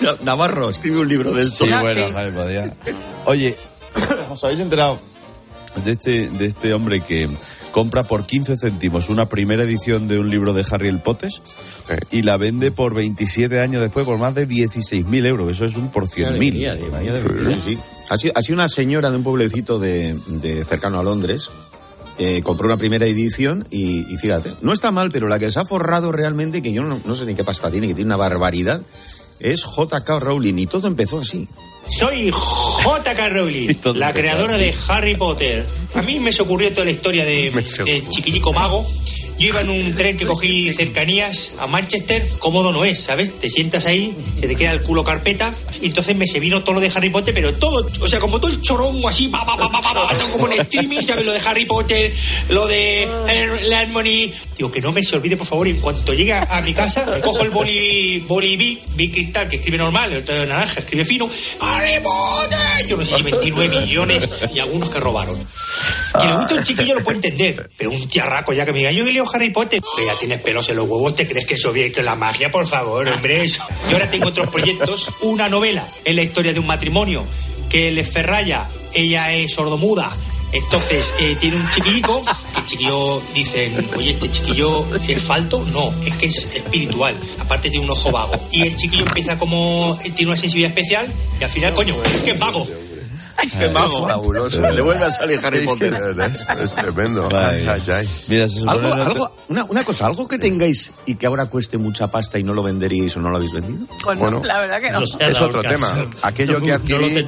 No, 0.00 0.12
Navarro, 0.22 0.70
escribe 0.70 0.98
un 1.00 1.08
libro 1.08 1.32
de 1.32 1.44
esto. 1.44 1.64
Sí, 1.64 1.70
bueno, 1.80 2.06
sí. 2.08 2.92
Oye, 3.26 3.56
¿os 4.30 4.42
habéis 4.44 4.60
enterado 4.60 4.98
de 5.84 5.92
este, 5.92 6.28
de 6.30 6.46
este 6.46 6.72
hombre 6.72 7.00
que 7.02 7.28
compra 7.72 8.04
por 8.04 8.26
15 8.26 8.56
céntimos 8.56 9.08
una 9.08 9.26
primera 9.26 9.62
edición 9.62 10.08
de 10.08 10.18
un 10.18 10.30
libro 10.30 10.52
de 10.52 10.64
Harry 10.70 10.88
el 10.88 11.00
Potes 11.00 11.40
y 12.10 12.22
la 12.22 12.36
vende 12.36 12.70
por 12.72 12.94
27 12.94 13.60
años 13.60 13.80
después 13.82 14.04
por 14.04 14.18
más 14.18 14.34
de 14.34 14.48
16.000 14.48 15.26
euros? 15.26 15.52
Eso 15.52 15.64
es 15.64 15.76
un 15.76 15.88
por 15.90 16.06
100.000. 16.06 16.26
alegría, 16.26 16.74
Dios 16.74 16.92
mío, 17.00 17.12
de 17.14 17.22
mi 17.22 17.40
vida. 17.40 17.54
Sí, 17.54 17.60
sí. 17.60 17.78
Ha 18.08 18.16
sido, 18.16 18.32
ha 18.36 18.42
sido 18.42 18.54
una 18.56 18.68
señora 18.68 19.10
de 19.10 19.16
un 19.16 19.22
pueblecito 19.22 19.78
de, 19.78 20.16
de 20.28 20.64
cercano 20.64 20.98
a 20.98 21.02
Londres. 21.02 21.48
eh, 22.18 22.42
compró 22.42 22.66
una 22.66 22.76
primera 22.76 23.06
edición 23.06 23.66
y, 23.70 24.00
y 24.12 24.16
fíjate, 24.18 24.52
no 24.62 24.72
está 24.72 24.90
mal, 24.90 25.10
pero 25.10 25.28
la 25.28 25.38
que 25.38 25.50
se 25.50 25.58
ha 25.58 25.64
forrado 25.64 26.12
realmente, 26.12 26.60
que 26.60 26.72
yo 26.72 26.82
no, 26.82 27.00
no 27.04 27.14
sé 27.14 27.24
ni 27.24 27.34
qué 27.34 27.44
pasta 27.44 27.70
tiene, 27.70 27.86
que 27.88 27.94
tiene 27.94 28.08
una 28.08 28.16
barbaridad, 28.16 28.82
es 29.38 29.64
J.K. 29.64 30.18
Rowling 30.20 30.58
y 30.58 30.66
todo 30.66 30.86
empezó 30.86 31.20
así. 31.20 31.48
Soy 31.90 32.30
J.K. 32.30 33.28
Rowling, 33.30 33.74
la 33.94 34.12
creadora 34.12 34.56
de 34.56 34.74
Harry 34.88 35.16
Potter. 35.16 35.66
A 35.94 36.02
mí 36.02 36.20
me 36.20 36.32
se 36.32 36.42
ocurrió 36.42 36.70
toda 36.72 36.84
la 36.84 36.92
historia 36.92 37.24
de, 37.24 37.50
de 37.84 38.04
Chiquillico 38.08 38.52
Mago 38.52 38.86
Yo 39.40 39.48
iba 39.48 39.62
en 39.62 39.70
un 39.70 39.96
tren 39.96 40.18
que 40.18 40.26
cogí 40.26 40.70
cercanías 40.70 41.52
a 41.58 41.66
Manchester, 41.66 42.28
cómodo 42.38 42.72
no 42.72 42.84
es, 42.84 43.00
¿sabes? 43.00 43.38
Te 43.38 43.48
sientas 43.48 43.86
ahí, 43.86 44.14
se 44.38 44.46
te 44.46 44.54
queda 44.54 44.72
el 44.72 44.82
culo 44.82 45.02
carpeta, 45.02 45.54
y 45.80 45.86
entonces 45.86 46.14
me 46.14 46.26
se 46.26 46.40
vino 46.40 46.62
todo 46.62 46.74
lo 46.74 46.80
de 46.80 46.92
Harry 46.94 47.08
Potter, 47.08 47.32
pero 47.32 47.54
todo, 47.54 47.88
o 48.02 48.06
sea, 48.06 48.20
como 48.20 48.38
todo 48.38 48.50
el 48.50 48.60
chorongo 48.60 49.08
así, 49.08 49.28
pa, 49.28 49.46
pa, 49.46 49.56
pa, 49.56 50.14
todo 50.18 50.28
como 50.32 50.46
en 50.46 50.60
streaming, 50.60 51.00
¿sabes? 51.00 51.24
Lo 51.24 51.32
de 51.32 51.40
Harry 51.46 51.64
Potter, 51.64 52.12
lo 52.50 52.66
de 52.66 53.08
Harmony. 53.74 54.30
Digo, 54.58 54.70
que 54.70 54.82
no 54.82 54.92
me 54.92 55.02
se 55.02 55.16
olvide, 55.16 55.38
por 55.38 55.46
favor, 55.46 55.66
y 55.68 55.70
en 55.70 55.80
cuanto 55.80 56.12
llegue 56.12 56.34
a, 56.34 56.60
mi 56.60 56.74
casa, 56.74 57.06
me 57.06 57.22
cojo 57.22 57.42
el 57.42 57.48
boli, 57.48 58.22
boli 58.28 58.58
Bic, 58.58 58.80
Bic 58.94 59.12
Cristal, 59.14 59.48
que 59.48 59.56
escribe 59.56 59.78
normal, 59.78 60.12
el 60.12 60.22
de 60.22 60.46
naranja, 60.46 60.80
escribe 60.80 61.06
fino, 61.06 61.30
Harry 61.60 61.98
Potter. 62.02 62.86
Yo 62.86 62.98
no 62.98 63.06
sé 63.06 63.16
si 63.16 63.22
29 63.22 63.80
millones 63.80 64.28
y 64.54 64.58
algunos 64.58 64.90
que 64.90 65.00
robaron. 65.00 65.38
Que 66.20 66.26
le 66.26 66.34
gusta 66.34 66.54
un 66.56 66.64
chiquillo 66.64 66.96
lo 66.96 67.04
puede 67.04 67.16
entender, 67.16 67.70
pero 67.76 67.90
un 67.90 68.08
tiarraco 68.08 68.52
ya 68.52 68.66
que 68.66 68.72
me 68.72 68.80
diga, 68.80 68.90
yo 68.90 69.04
leo 69.04 69.29
Harry 69.32 69.50
Potter, 69.50 69.80
ya 70.06 70.14
tienes 70.18 70.40
pelos 70.40 70.68
en 70.68 70.76
los 70.76 70.88
huevos, 70.88 71.14
¿te 71.14 71.26
crees 71.26 71.46
que 71.46 71.54
eso 71.54 71.72
viene 71.72 71.92
con 71.92 72.04
la 72.04 72.14
magia? 72.14 72.50
Por 72.50 72.66
favor, 72.66 73.06
hombre. 73.08 73.44
eso. 73.44 73.62
Yo 73.88 73.96
ahora 73.96 74.10
tengo 74.10 74.28
otros 74.28 74.48
proyectos, 74.48 75.12
una 75.22 75.48
novela, 75.48 75.86
es 76.04 76.14
la 76.14 76.22
historia 76.22 76.52
de 76.52 76.60
un 76.60 76.66
matrimonio, 76.66 77.24
que 77.68 77.90
le 77.90 78.04
ferraya, 78.04 78.68
ella 78.92 79.32
es 79.32 79.52
sordomuda, 79.52 80.10
entonces 80.52 81.14
eh, 81.20 81.36
tiene 81.38 81.56
un 81.56 81.70
chiquillico, 81.70 82.22
el 82.56 82.66
chiquillo 82.66 83.22
dicen, 83.34 83.88
oye, 83.96 84.10
este 84.10 84.30
chiquillo 84.30 84.84
es 84.96 85.22
falto, 85.22 85.64
no, 85.72 85.94
es 86.04 86.14
que 86.14 86.26
es 86.26 86.48
espiritual, 86.54 87.14
aparte 87.38 87.70
tiene 87.70 87.84
un 87.84 87.90
ojo 87.90 88.10
vago. 88.10 88.34
Y 88.50 88.62
el 88.62 88.76
chiquillo 88.76 89.06
empieza 89.06 89.38
como, 89.38 89.96
eh, 90.04 90.10
tiene 90.10 90.32
una 90.32 90.40
sensibilidad 90.40 90.76
especial, 90.76 91.12
y 91.40 91.44
al 91.44 91.50
final, 91.50 91.74
coño, 91.74 91.96
que 92.24 92.32
es 92.32 92.38
vago. 92.38 92.66
Qué 93.58 93.68
mago. 93.70 94.06
Fabuloso. 94.06 94.60
Le 94.60 94.80
vuelve 94.80 95.04
a 95.04 95.10
salir 95.10 95.40
Harry 95.44 95.64
Potter. 95.64 95.94
Es, 96.20 96.48
es 96.48 96.74
tremendo. 96.74 97.28
Ay, 97.32 97.66
ay, 97.68 97.82
ay. 97.92 98.08
Mira, 98.28 98.48
se 98.48 98.60
supone 98.60 98.88
Algo, 98.92 99.32
una, 99.48 99.64
una 99.64 99.84
cosa, 99.84 100.06
algo 100.06 100.28
que 100.28 100.38
tengáis 100.38 100.92
y 101.06 101.14
que 101.14 101.26
ahora 101.26 101.46
cueste 101.46 101.78
mucha 101.78 102.08
pasta 102.08 102.38
y 102.38 102.42
no 102.42 102.54
lo 102.54 102.62
venderíais 102.62 103.16
o 103.16 103.20
no 103.20 103.30
lo 103.30 103.36
habéis 103.36 103.52
vendido. 103.52 103.86
Pues 104.02 104.18
no, 104.18 104.24
Bueno, 104.24 104.42
la 104.44 104.60
verdad 104.60 104.80
que 104.80 104.90
no. 104.90 105.00
Es 105.02 105.40
otro 105.40 105.62
tema. 105.62 106.08
Aquello 106.22 106.60
que 106.60 106.72
adquirí 106.72 107.22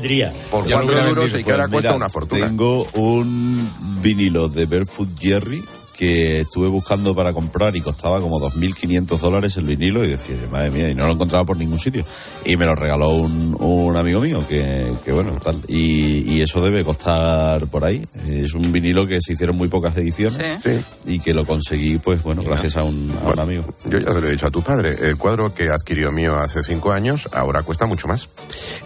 por 0.51 0.67
Ya 0.67 0.81
lo 0.81 0.87
4 0.87 0.87
voy 0.87 0.97
a 0.97 1.09
euros 1.09 1.39
y 1.39 1.45
que 1.45 1.51
ahora 1.51 1.69
cuesta 1.69 1.95
una 1.95 2.09
fortuna. 2.09 2.47
Tengo 2.47 2.87
un 2.95 3.71
vinilo 4.03 4.49
de 4.49 4.67
Barefoot 4.67 5.09
Jerry 5.19 5.63
que 5.97 6.41
estuve 6.41 6.69
buscando 6.69 7.15
para 7.15 7.33
comprar 7.33 7.77
y 7.77 7.81
costaba 7.81 8.21
como 8.21 8.41
2.500 8.41 9.19
dólares 9.19 9.57
el 9.57 9.65
vinilo 9.65 10.05
y 10.05 10.09
decía, 10.09 10.37
madre 10.51 10.71
mía, 10.71 10.89
y 10.89 10.95
no 10.95 11.07
lo 11.07 11.13
encontraba 11.13 11.45
por 11.45 11.57
ningún 11.57 11.79
sitio. 11.79 12.05
Y 12.45 12.57
me 12.57 12.67
lo 12.67 12.75
regaló 12.75 13.11
un, 13.11 13.57
un 13.61 13.97
amigo 13.97 14.21
mío 14.21 14.45
que, 14.49 14.93
que 15.05 15.13
bueno, 15.13 15.33
tal. 15.43 15.61
Y, 15.69 16.33
y 16.33 16.41
eso 16.43 16.61
debe 16.63 16.85
costar 16.85 17.67
por 17.67 17.85
ahí. 17.85 18.03
Es 18.27 18.55
un 18.55 18.73
vinilo 18.73 19.07
que 19.07 19.19
se 19.21 19.35
hicieron 19.35 19.57
muy 19.57 19.69
pocas 19.69 19.97
ediciones 19.97 20.41
y 21.07 21.19
que 21.21 21.35
lo 21.35 21.45
conseguí, 21.45 21.99
pues 21.99 22.23
bueno, 22.23 22.43
gracias 22.43 22.77
a 22.77 22.83
un, 22.85 23.13
a 23.27 23.31
un 23.33 23.39
amigo. 23.41 23.65
Yo 23.85 23.99
ya 23.99 24.13
te 24.15 24.21
lo 24.21 24.29
he 24.29 24.33
dicho 24.33 24.47
a 24.47 24.51
tu 24.51 24.63
padre. 24.63 24.97
El 25.01 25.17
cuadro 25.17 25.55
que 25.55 25.69
adquirió 25.71 26.11
mío 26.11 26.39
hace 26.39 26.63
cinco 26.63 26.93
años 26.93 27.29
ahora 27.33 27.63
cuesta 27.63 27.87
mucho 27.87 28.09
más. 28.09 28.29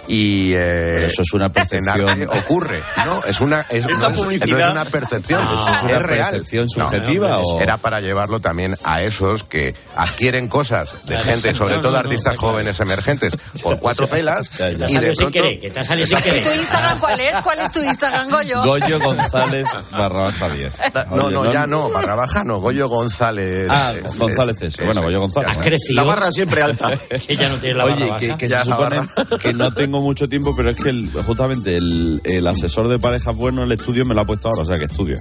Y 0.08 0.52
eh, 0.54 1.06
eso 1.06 1.22
es 1.22 1.32
una 1.32 1.50
percepción. 1.52 2.28
ocurre. 2.44 2.80
No, 3.04 3.24
es 3.24 3.40
una 3.40 3.60
es, 3.62 3.84
Esta 3.86 4.08
no 4.10 4.14
es- 4.16 4.22
publicidad- 4.22 4.58
no 4.58 4.66
es 4.66 4.72
una 4.72 4.84
percepción, 4.84 5.40
Ah, 5.44 5.70
es, 5.70 5.76
¿es 5.76 5.82
una 5.90 5.98
real. 6.00 6.30
percepción 6.30 6.68
No, 7.00 7.06
subjetiva 7.06 7.38
o- 7.38 7.60
Era 7.60 7.76
para 7.76 8.00
llevarlo 8.00 8.40
también 8.40 8.76
a 8.84 9.02
esos 9.02 9.44
que 9.44 9.74
adquieren 9.96 10.48
cosas 10.48 11.06
de 11.06 11.18
gente, 11.18 11.54
sobre 11.54 11.78
todo 11.78 11.96
artistas 11.96 12.36
jóvenes 12.36 12.78
emergentes, 12.80 13.32
por 13.62 13.78
cuatro 13.78 14.06
pelas 14.08 14.50
Te 14.50 14.64
ha 14.64 14.70
y 14.70 14.74
de 14.76 15.14
sin 15.14 15.30
querer, 15.30 15.60
que 15.60 15.70
te 15.70 15.80
ha 15.80 15.84
salido 15.84 16.06
sin 16.06 16.18
¿Y 16.18 16.20
tu 16.22 16.28
querer. 16.28 16.56
Instagram 16.60 16.98
cuál 17.00 17.20
es? 17.20 17.36
¿Cuál 17.42 17.58
es 17.60 17.70
tu 17.72 17.82
Instagram, 17.82 18.30
Goyo? 18.30 18.62
Goyo 18.62 19.00
González 19.06 19.64
barra 19.92 20.18
baja 20.24 20.48
10. 20.50 20.72
No, 21.14 21.30
no, 21.30 21.52
ya 21.52 21.66
no, 21.66 21.90
barra 21.90 22.14
baja 22.14 22.44
no, 22.44 22.60
Goyo 22.60 22.88
González. 22.88 23.68
Ah, 23.70 23.92
González 24.18 24.56
es- 24.62 24.74
ese. 24.74 24.84
Bueno, 24.84 25.02
Goyo 25.02 25.20
González. 25.20 25.50
Has 25.50 25.58
crecido. 25.58 25.94
La 25.96 26.02
barra 26.08 26.30
siempre 26.30 26.62
alta. 26.62 26.96
Que 27.26 27.36
ya 27.36 27.48
no 27.48 27.56
tiene 27.56 27.76
la 27.78 27.84
barra 27.84 27.96
Oye, 27.96 28.06
baja. 28.10 28.18
que, 28.18 28.36
que 28.36 28.48
Ya 28.48 28.64
se 28.64 28.70
supone 28.70 28.98
barra. 28.98 29.38
que 29.38 29.52
no 29.54 29.72
tengo 29.72 30.00
mucho 30.00 30.28
tiempo, 30.28 30.54
pero 30.56 30.70
es 30.70 30.80
que 30.80 30.90
el- 30.90 31.10
justamente 31.26 31.76
el, 31.76 32.20
el 32.24 32.46
asesor 32.46 32.88
de 32.88 32.98
parejas 32.98 33.34
bueno 33.36 33.62
en 33.62 33.66
el 33.66 33.72
estudio 33.72 34.04
me 34.04 34.14
lo 34.14 34.20
ha 34.22 34.24
puesto 34.24 34.48
ahora, 34.48 34.62
o 34.62 34.64
sea 34.64 34.78
que 34.78 34.84
estudio. 34.84 35.18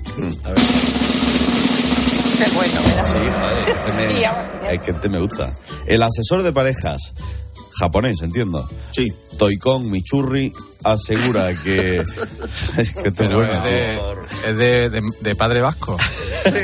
Ese 2.35 2.49
bueno, 2.55 2.81
¿verdad? 2.83 3.67
Este 3.67 3.91
me- 3.93 4.13
Sí, 4.13 4.23
es 4.69 4.79
que 4.81 4.91
este 4.91 5.09
me 5.09 5.19
gusta. 5.19 5.51
El 5.87 6.03
asesor 6.03 6.43
de 6.43 6.51
parejas 6.51 7.13
japonés, 7.79 8.21
entiendo. 8.21 8.67
Sí. 8.91 9.07
Toikon 9.37 9.89
Michurri 9.91 10.51
asegura 10.83 11.53
que 11.53 11.97
es 12.77 12.91
que 12.93 13.07
esto 13.07 13.07
es 13.07 13.13
Pero 13.17 13.35
bueno. 13.37 13.53
es 13.53 13.63
de, 13.63 13.93
es 14.49 14.57
de, 14.57 14.89
de- 14.89 15.01
de 15.21 15.35
padre 15.35 15.61
vasco. 15.61 15.97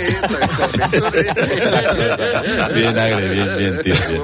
Bien 2.74 2.98
agre, 2.98 3.30
bien, 3.30 3.58
bien, 3.58 3.82
tío. 3.82 3.96
bien. 4.08 4.22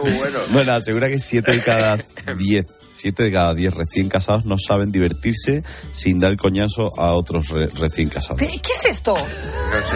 bueno. 0.51 0.71
asegura 0.73 1.07
que 1.09 1.19
7 1.19 1.51
de 1.51 1.61
cada 1.61 1.97
10, 2.37 2.65
7 2.97 3.23
de 3.23 3.31
cada 3.31 3.53
10 3.53 3.73
recién 3.73 4.09
casados 4.09 4.45
no 4.45 4.57
saben 4.57 4.91
divertirse 4.91 5.63
sin 5.91 6.19
dar 6.19 6.35
coñazo 6.37 6.89
a 6.99 7.13
otros 7.13 7.49
re- 7.49 7.67
recién 7.67 8.09
casados. 8.09 8.39
¿Qué 8.41 8.47
qué 8.47 8.71
es 8.77 8.85
esto? 8.85 9.15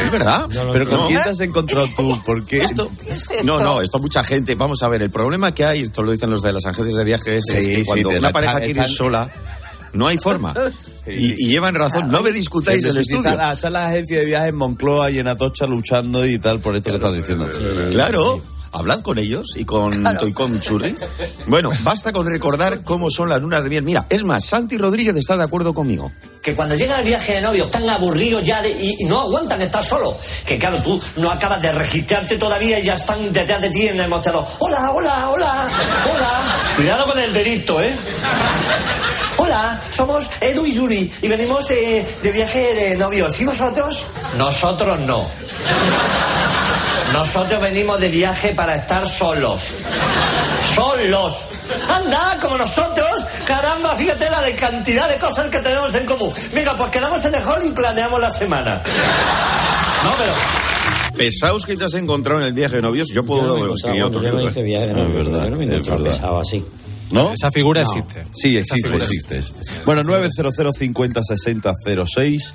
¿Es 0.06 0.12
verdad? 0.12 0.48
Pero 0.72 0.88
¿con 0.90 1.00
No. 1.00 1.08
quién 1.08 1.24
te 1.24 1.30
has 1.30 1.40
encontrado 1.40 1.88
tú? 1.96 2.22
¿Por 2.26 2.46
qué? 2.46 2.64
Esto, 2.64 2.90
¿Qué 3.04 3.12
es 3.12 3.22
esto? 3.30 3.44
no, 3.44 3.60
no, 3.60 3.82
esto 3.82 4.00
mucha 4.00 4.24
gente. 4.24 4.56
Vamos 4.56 4.84
a 4.84 4.88
ver, 4.88 5.02
el 5.02 5.10
problema 5.10 5.54
que 5.54 5.66
hay, 5.66 5.82
esto 5.82 6.04
lo 6.04 6.12
dicen 6.12 6.30
los 6.30 6.42
de 6.42 6.54
las 6.54 6.66
agencias 6.66 6.96
de 6.98 7.04
viajes, 7.04 7.44
Sí, 7.48 7.56
es 7.58 7.68
que 7.68 7.76
sí, 7.78 7.84
cuando 7.86 8.10
una 8.10 8.20
la- 8.20 8.32
pareja 8.32 8.60
quiere 8.62 8.82
ir 8.82 8.88
sola, 8.88 9.30
no 9.94 10.08
hay 10.08 10.18
forma. 10.18 10.54
Y, 11.08 11.46
y 11.46 11.50
llevan 11.50 11.74
razón, 11.74 12.12
no 12.12 12.22
me 12.22 12.32
discutáis 12.32 12.86
el 12.86 12.96
estudio. 12.96 13.34
la- 13.36 13.54
Está 13.54 13.72
la 13.72 13.88
agencia 13.88 14.20
de 14.20 14.26
viajes 14.28 14.50
en 14.50 14.56
Moncloa 14.56 15.10
y 15.10 15.18
en 15.18 15.28
Atocha 15.28 15.66
luchando 15.66 16.24
y 16.28 16.38
tal 16.38 16.60
por 16.60 16.76
esto 16.76 16.92
que 16.92 16.98
estás 16.98 17.16
diciendo. 17.16 17.50
Claro, 17.92 18.40
hablad 18.74 19.02
con 19.02 19.18
ellos 19.20 19.54
y 19.56 19.66
con 19.66 20.04
Toicon 20.18 20.60
Churri. 20.62 20.96
Bueno, 21.48 21.72
basta 21.82 22.12
con 22.14 22.26
recordar 22.28 22.82
cómo 22.84 23.10
son 23.10 23.30
las 23.30 23.42
lunas 23.42 23.64
de 23.64 23.70
miel. 23.70 23.84
Mira, 23.84 24.06
es 24.10 24.24
más, 24.24 24.46
Santi 24.46 24.78
Rodríguez 24.78 25.16
está 25.16 25.36
de 25.38 25.44
acuerdo 25.44 25.74
conmigo. 25.74 26.12
que 26.42 26.56
cuando 26.56 26.74
llega 26.76 27.00
el 27.00 27.06
viaje 27.06 27.34
de 27.36 27.42
novio 27.42 27.66
están 27.66 27.88
aburridos 27.88 28.42
ya 28.44 28.62
de- 28.64 28.72
y, 28.72 28.96
y 29.00 29.04
no 29.06 29.20
aguantan 29.20 29.62
estar 29.62 29.84
solos. 29.86 30.16
Que 30.46 30.58
claro, 30.58 30.82
tú 30.82 31.00
no 31.18 31.30
acabas 31.30 31.62
de 31.62 31.72
registrarte 31.72 32.38
todavía 32.38 32.80
y 32.80 32.84
ya 32.84 32.94
están 32.96 33.32
detrás 33.32 33.62
de 33.62 33.70
ti 33.70 33.88
en 33.88 34.00
el 34.00 34.08
mostrador. 34.10 34.44
Hola, 34.60 34.92
hola, 34.92 35.30
hola, 35.30 35.68
hola. 36.16 36.42
Cuidado 36.78 37.06
con 37.06 37.20
el 37.20 37.32
delito, 37.32 37.80
¿eh? 37.84 37.94
Hola, 39.38 39.80
somos 39.92 40.30
Edu 40.42 40.66
y 40.66 40.74
Yuri 40.74 41.12
y 41.22 41.28
venimos 41.28 41.70
eh, 41.72 42.06
de 42.24 42.32
viaje 42.32 42.74
de 42.74 42.96
novios. 42.98 43.40
¿Y 43.40 43.46
vosotros? 43.46 44.06
Nosotros 44.38 45.00
no. 45.02 45.28
Nosotros 47.14 47.62
venimos 47.62 48.00
de 48.00 48.10
viaje 48.10 48.54
para 48.56 48.76
estar 48.76 49.06
solos. 49.06 49.74
Solos. 50.74 51.34
Anda, 51.90 52.38
como 52.42 52.58
nosotros. 52.58 53.28
Caramba, 53.46 53.96
fíjate 53.96 54.30
la 54.30 54.42
de 54.42 54.56
cantidad 54.56 55.10
de 55.10 55.18
cosas 55.18 55.50
que 55.50 55.60
tenemos 55.60 55.94
en 55.96 56.06
común. 56.06 56.34
Venga, 56.54 56.76
pues 56.76 56.90
quedamos 56.90 57.24
en 57.26 57.36
el 57.36 57.44
hall 57.44 57.66
y 57.66 57.72
planeamos 57.72 58.20
la 58.20 58.30
semana. 58.30 58.82
No, 60.04 60.12
pero... 60.18 60.34
Pesaos 61.16 61.66
que 61.66 61.76
te 61.76 61.86
has 61.86 61.94
encontrado 61.96 62.40
en 62.40 62.48
el 62.48 62.54
viaje 62.54 62.78
de 62.78 62.82
novios, 62.82 63.10
yo 63.10 63.24
puedo 63.24 63.58
Yo 63.58 63.68
no 63.68 63.74
escribir 63.76 64.04
otro 64.04 64.22
yo 64.22 64.32
no 64.32 64.42
hice 64.42 64.62
viaje 64.62 64.88
de 64.88 64.94
novios, 64.94 65.26
yo 65.26 65.50
no 65.50 65.58
me 65.58 65.66
he 65.66 65.68
encontrado 65.68 66.04
pesado 66.04 66.40
así. 66.40 66.66
¿No? 67.12 67.32
Esa 67.34 67.52
figura 67.52 67.84
No. 67.84 67.90
existe. 67.90 68.24
Sí, 68.34 68.58
existe, 68.58 68.96
existe. 68.96 69.38
existe. 69.38 69.64
Bueno, 69.86 70.04
900 70.04 70.54
50 70.76 71.22
60 71.24 71.74
06. 72.06 72.54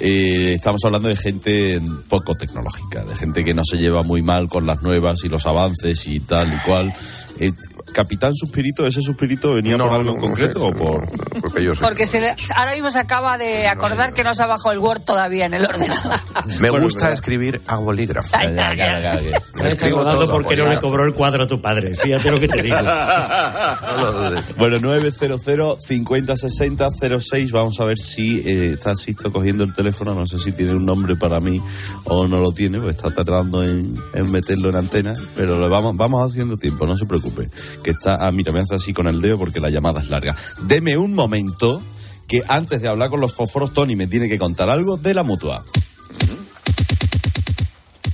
Eh, 0.00 0.54
estamos 0.56 0.84
hablando 0.84 1.08
de 1.08 1.16
gente 1.16 1.80
poco 2.08 2.34
tecnológica, 2.34 3.04
de 3.04 3.14
gente 3.16 3.44
que 3.44 3.54
no 3.54 3.64
se 3.64 3.76
lleva 3.76 4.02
muy 4.02 4.22
mal 4.22 4.48
con 4.48 4.66
las 4.66 4.82
nuevas 4.82 5.18
y 5.24 5.28
los 5.28 5.46
avances 5.46 6.06
y 6.06 6.20
tal 6.20 6.52
y 6.52 6.56
cual. 6.66 6.92
Eh, 7.38 7.52
Capitán 7.92 8.34
Suspirito, 8.34 8.86
¿ese 8.86 9.00
Suspirito 9.02 9.54
venía 9.54 9.76
por 9.78 9.92
algo 9.92 10.14
en 10.14 10.20
concreto 10.20 10.66
o 10.66 10.72
por...? 10.74 11.06
Porque 11.40 11.62
yo 11.62 11.74
sé. 11.74 11.82
Porque 11.82 12.06
se 12.06 12.20
le- 12.20 12.34
ahora 12.56 12.72
mismo 12.72 12.90
se 12.90 12.98
acaba 12.98 13.38
de 13.38 13.68
acordar 13.68 14.14
que 14.14 14.24
no 14.24 14.34
se 14.34 14.42
ha 14.42 14.46
bajado 14.46 14.72
el 14.72 14.78
Word 14.78 15.02
todavía 15.02 15.46
en 15.46 15.54
el 15.54 15.64
ordenador. 15.64 16.12
Me 16.60 16.70
Bueno, 16.70 16.86
gusta 16.86 17.12
escribir 17.12 17.60
a 17.66 17.76
bolígrafo. 17.76 18.30
Ay, 18.32 18.54
Ya, 18.54 18.68
ay, 18.70 18.76
ya, 18.78 18.96
ay. 18.96 19.02
ya, 19.02 19.20
ya. 19.20 19.42
Me 19.54 19.68
escribo 19.68 20.02
todo 20.02 20.28
porque 20.30 20.50
no 20.56 20.62
le 20.64 20.76
bolígrafo. 20.76 20.86
cobró 20.88 21.04
el 21.06 21.14
cuadro 21.14 21.44
a 21.44 21.46
tu 21.46 21.60
padre. 21.60 21.94
Fíjate 21.94 22.30
lo 22.30 22.40
que 22.40 22.48
te 22.48 22.62
digo. 22.62 22.76
No 22.84 23.96
lo 24.04 24.12
dudes. 24.12 24.56
Bueno, 24.56 24.78
900 24.80 25.78
50 25.84 26.36
60 26.36 26.90
06. 27.20 27.52
Vamos 27.52 27.78
a 27.80 27.84
ver 27.84 27.98
si 27.98 28.40
eh, 28.40 28.72
está 28.74 28.94
Sisto 28.96 29.32
cogiendo 29.32 29.64
el 29.64 29.74
teléfono. 29.74 30.14
No 30.14 30.26
sé 30.26 30.38
si 30.38 30.52
tiene 30.52 30.72
un 30.72 30.84
nombre 30.86 31.16
para 31.16 31.40
mí 31.40 31.60
o 32.04 32.26
no 32.26 32.40
lo 32.40 32.52
tiene, 32.52 32.80
pues 32.80 32.96
está 32.96 33.12
tardando 33.14 33.62
en, 33.62 33.94
en 34.14 34.30
meterlo 34.30 34.70
en 34.70 34.76
antena. 34.76 35.14
Pero 35.36 35.56
lo 35.58 35.68
vamos, 35.68 35.96
vamos 35.96 36.30
haciendo 36.30 36.56
tiempo, 36.56 36.86
no 36.86 36.96
se 36.96 37.06
preocupe. 37.06 37.48
Que 37.82 37.90
está. 37.90 38.26
Ah, 38.26 38.32
mira, 38.32 38.52
me 38.52 38.60
hace 38.60 38.74
así 38.74 38.92
con 38.92 39.06
el 39.06 39.20
dedo 39.20 39.38
porque 39.38 39.60
la 39.60 39.70
llamada 39.70 40.00
es 40.00 40.08
larga. 40.08 40.36
Deme 40.62 40.96
un 40.96 41.14
momento 41.14 41.82
que 42.28 42.42
antes 42.48 42.80
de 42.80 42.88
hablar 42.88 43.10
con 43.10 43.20
los 43.20 43.34
fósforos, 43.34 43.72
Tony 43.74 43.96
me 43.96 44.06
tiene 44.06 44.28
que 44.28 44.38
contar 44.38 44.70
algo 44.70 44.96
de 44.96 45.14
la 45.14 45.22
mutua. 45.22 45.64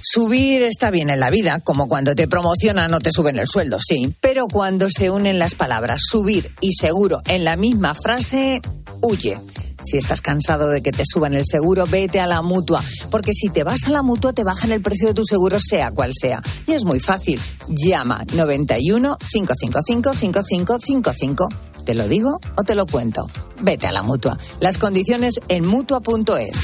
Subir 0.02 0.62
está 0.62 0.90
bien 0.90 1.10
en 1.10 1.20
la 1.20 1.30
vida, 1.30 1.60
como 1.60 1.86
cuando 1.86 2.14
te 2.14 2.26
promocionan 2.26 2.92
o 2.94 2.98
te 3.00 3.12
suben 3.12 3.38
el 3.38 3.46
sueldo, 3.46 3.78
sí. 3.80 4.16
Pero 4.20 4.48
cuando 4.48 4.88
se 4.90 5.10
unen 5.10 5.38
las 5.38 5.54
palabras 5.54 6.00
subir 6.04 6.50
y 6.60 6.72
seguro 6.72 7.20
en 7.26 7.44
la 7.44 7.56
misma 7.56 7.94
frase, 7.94 8.60
huye. 9.02 9.38
Si 9.84 9.96
estás 9.96 10.20
cansado 10.20 10.68
de 10.68 10.82
que 10.82 10.92
te 10.92 11.04
suban 11.04 11.34
el 11.34 11.44
seguro, 11.46 11.86
vete 11.86 12.20
a 12.20 12.26
la 12.26 12.42
mutua. 12.42 12.82
Porque 13.10 13.32
si 13.32 13.48
te 13.48 13.64
vas 13.64 13.84
a 13.86 13.90
la 13.90 14.02
mutua, 14.02 14.32
te 14.32 14.44
bajan 14.44 14.72
el 14.72 14.82
precio 14.82 15.08
de 15.08 15.14
tu 15.14 15.24
seguro, 15.24 15.58
sea 15.60 15.90
cual 15.90 16.12
sea. 16.14 16.42
Y 16.66 16.72
es 16.72 16.84
muy 16.84 17.00
fácil. 17.00 17.40
Llama 17.68 18.24
91 18.32 19.16
555 19.30 20.14
5555. 20.14 21.48
¿Te 21.84 21.94
lo 21.94 22.08
digo 22.08 22.40
o 22.56 22.62
te 22.62 22.74
lo 22.74 22.86
cuento? 22.86 23.30
Vete 23.60 23.86
a 23.86 23.92
la 23.92 24.02
mutua. 24.02 24.38
Las 24.60 24.78
condiciones 24.78 25.40
en 25.48 25.66
mutua.es. 25.66 26.62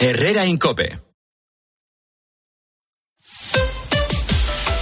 Herrera 0.00 0.44
Incope. 0.46 1.03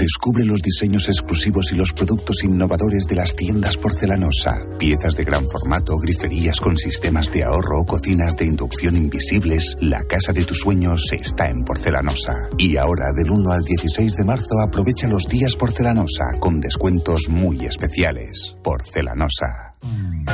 Descubre 0.00 0.46
los 0.46 0.62
diseños 0.62 1.08
exclusivos 1.10 1.72
y 1.72 1.76
los 1.76 1.92
productos 1.92 2.42
innovadores 2.42 3.04
de 3.04 3.16
las 3.16 3.36
tiendas 3.36 3.76
porcelanosa. 3.76 4.66
Piezas 4.78 5.14
de 5.14 5.24
gran 5.24 5.46
formato, 5.46 5.98
griferías 5.98 6.58
con 6.58 6.78
sistemas 6.78 7.30
de 7.30 7.44
ahorro, 7.44 7.84
cocinas 7.84 8.34
de 8.38 8.46
inducción 8.46 8.96
invisibles. 8.96 9.76
La 9.78 10.02
casa 10.04 10.32
de 10.32 10.44
tus 10.44 10.60
sueños 10.60 11.12
está 11.12 11.50
en 11.50 11.64
porcelanosa. 11.64 12.34
Y 12.56 12.78
ahora, 12.78 13.12
del 13.14 13.30
1 13.30 13.52
al 13.52 13.62
16 13.62 14.14
de 14.14 14.24
marzo, 14.24 14.58
aprovecha 14.66 15.06
los 15.06 15.28
días 15.28 15.54
porcelanosa 15.54 16.24
con 16.38 16.62
descuentos 16.62 17.28
muy 17.28 17.66
especiales. 17.66 18.54
Porcelanosa. 18.64 19.76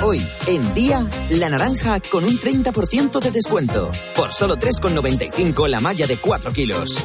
Hoy, 0.01 0.25
en 0.47 0.75
día, 0.75 1.05
la 1.31 1.49
naranja 1.49 1.99
con 2.09 2.23
un 2.23 2.39
30% 2.39 3.19
de 3.21 3.31
descuento. 3.33 3.91
Por 4.15 4.31
solo 4.31 4.55
3,95 4.55 5.69
la 5.69 5.81
malla 5.81 6.07
de 6.07 6.19
4 6.19 6.53
kilos. 6.53 7.05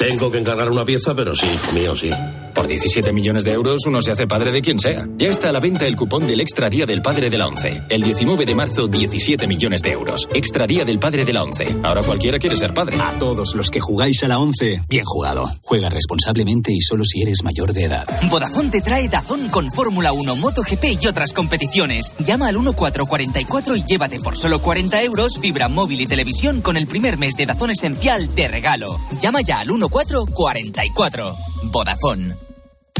Tengo 0.00 0.30
que 0.30 0.38
encargar 0.38 0.70
una 0.70 0.86
pieza, 0.86 1.14
pero 1.14 1.36
sí, 1.36 1.46
hijo 1.46 1.72
mío, 1.72 1.94
sí. 1.94 2.10
Por 2.54 2.66
17 2.66 3.12
millones 3.12 3.44
de 3.44 3.52
euros 3.52 3.86
uno 3.86 4.02
se 4.02 4.10
hace 4.10 4.26
padre 4.26 4.50
de 4.50 4.62
quien 4.62 4.78
sea. 4.78 5.06
Ya 5.16 5.28
está 5.28 5.50
a 5.50 5.52
la 5.52 5.60
venta 5.60 5.86
el 5.86 5.94
cupón 5.94 6.26
del 6.26 6.40
Extra 6.40 6.68
Día 6.68 6.84
del 6.84 7.00
Padre 7.00 7.30
de 7.30 7.38
la 7.38 7.46
ONCE. 7.46 7.82
El 7.88 8.02
19 8.02 8.44
de 8.44 8.54
marzo, 8.54 8.88
17 8.88 9.46
millones 9.46 9.82
de 9.82 9.90
euros. 9.92 10.28
Extra 10.34 10.66
Día 10.66 10.84
del 10.84 10.98
Padre 10.98 11.24
de 11.24 11.32
la 11.32 11.42
ONCE. 11.42 11.76
Ahora 11.82 12.02
cualquiera 12.02 12.38
quiere 12.38 12.56
ser 12.56 12.74
padre. 12.74 12.98
A 13.00 13.18
todos 13.18 13.54
los 13.54 13.70
que 13.70 13.80
jugáis 13.80 14.22
a 14.24 14.28
la 14.28 14.38
ONCE, 14.38 14.82
bien 14.88 15.04
jugado. 15.04 15.50
Juega 15.62 15.90
responsablemente 15.90 16.72
y 16.72 16.80
solo 16.80 17.04
si 17.04 17.22
eres 17.22 17.44
mayor 17.44 17.72
de 17.72 17.84
edad. 17.84 18.06
Vodafone 18.30 18.70
te 18.70 18.80
trae 18.80 19.08
Dazón 19.08 19.48
con 19.48 19.70
Fórmula 19.70 20.12
1, 20.12 20.36
MotoGP 20.36 21.02
y 21.02 21.06
otras 21.06 21.32
competiciones. 21.32 22.12
Llama 22.18 22.48
al 22.48 22.56
1444 22.56 23.76
y 23.76 23.84
llévate 23.84 24.18
por 24.18 24.36
solo 24.36 24.60
40 24.60 25.02
euros 25.02 25.38
fibra 25.38 25.68
móvil 25.68 26.00
y 26.00 26.06
televisión 26.06 26.62
con 26.62 26.76
el 26.76 26.86
primer 26.86 27.16
mes 27.16 27.36
de 27.36 27.46
Dazón 27.46 27.70
Esencial 27.70 28.34
de 28.34 28.48
regalo. 28.48 28.98
Llama 29.20 29.40
ya 29.42 29.60
al 29.60 29.70
1444. 29.90 31.34
Vodafone. 31.72 32.49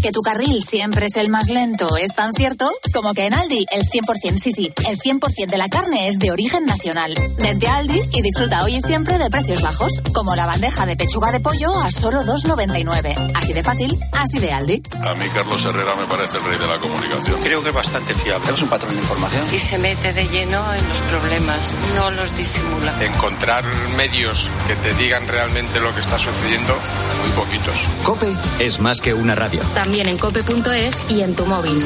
Que 0.02 0.12
tu 0.12 0.20
carril 0.22 0.62
siempre 0.64 1.06
es 1.06 1.16
el 1.16 1.28
más 1.28 1.48
lento 1.48 1.96
es 1.96 2.14
tan 2.14 2.32
cierto 2.32 2.70
como 2.94 3.12
que 3.12 3.26
en 3.26 3.34
Aldi 3.34 3.66
el 3.70 3.82
100%, 3.82 4.38
sí, 4.38 4.52
sí, 4.52 4.72
el 4.88 4.98
100% 4.98 5.46
de 5.46 5.58
la 5.58 5.68
carne 5.68 6.08
es 6.08 6.18
de 6.18 6.30
origen 6.30 6.64
nacional. 6.64 7.14
Vente 7.38 7.68
a 7.68 7.76
Aldi 7.76 8.00
y 8.12 8.22
disfruta 8.22 8.64
hoy 8.64 8.76
y 8.76 8.80
siempre 8.80 9.18
de 9.18 9.28
precios 9.30 9.62
bajos, 9.62 10.00
como 10.14 10.34
la 10.34 10.46
bandeja 10.46 10.86
de 10.86 10.96
pechuga 10.96 11.30
de 11.32 11.40
pollo 11.40 11.74
a 11.80 11.90
solo 11.90 12.22
2,99. 12.22 13.32
Así 13.34 13.52
de 13.52 13.62
fácil, 13.62 13.98
así 14.12 14.38
de 14.38 14.52
Aldi. 14.52 14.82
A 15.02 15.14
mí 15.14 15.26
Carlos 15.34 15.64
Herrera 15.64 15.94
me 15.94 16.06
parece 16.06 16.38
el 16.38 16.44
rey 16.44 16.58
de 16.58 16.66
la 16.66 16.78
comunicación. 16.78 17.40
Creo 17.42 17.62
que 17.62 17.68
es 17.68 17.74
bastante 17.74 18.14
fiable. 18.14 18.52
Es 18.52 18.62
un 18.62 18.68
patrón 18.68 18.94
de 18.94 19.00
información. 19.00 19.42
Y 19.52 19.58
se 19.58 19.78
mete 19.78 20.12
de 20.12 20.26
lleno 20.28 20.74
en 20.74 20.88
los 20.88 21.00
problemas, 21.02 21.74
no 21.94 22.10
los 22.12 22.36
disimula. 22.36 23.04
Encontrar 23.04 23.64
medios 23.96 24.50
que 24.66 24.76
te 24.76 24.94
digan 24.94 25.28
realmente 25.28 25.80
lo 25.80 25.94
que 25.94 26.00
está 26.00 26.18
sucediendo, 26.18 26.74
muy 27.20 27.30
Cope 28.02 28.32
es 28.58 28.80
más 28.80 29.00
que 29.00 29.14
una 29.14 29.34
radio. 29.34 29.60
También 29.74 30.08
en 30.08 30.18
cope.es 30.18 31.00
y 31.08 31.22
en 31.22 31.34
tu 31.34 31.44
móvil. 31.46 31.82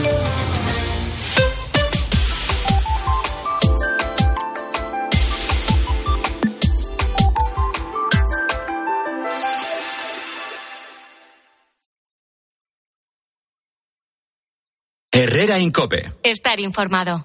Herrera 15.17 15.61
Incope. 15.61 16.13
Estar 16.23 16.59
informado. 16.59 17.25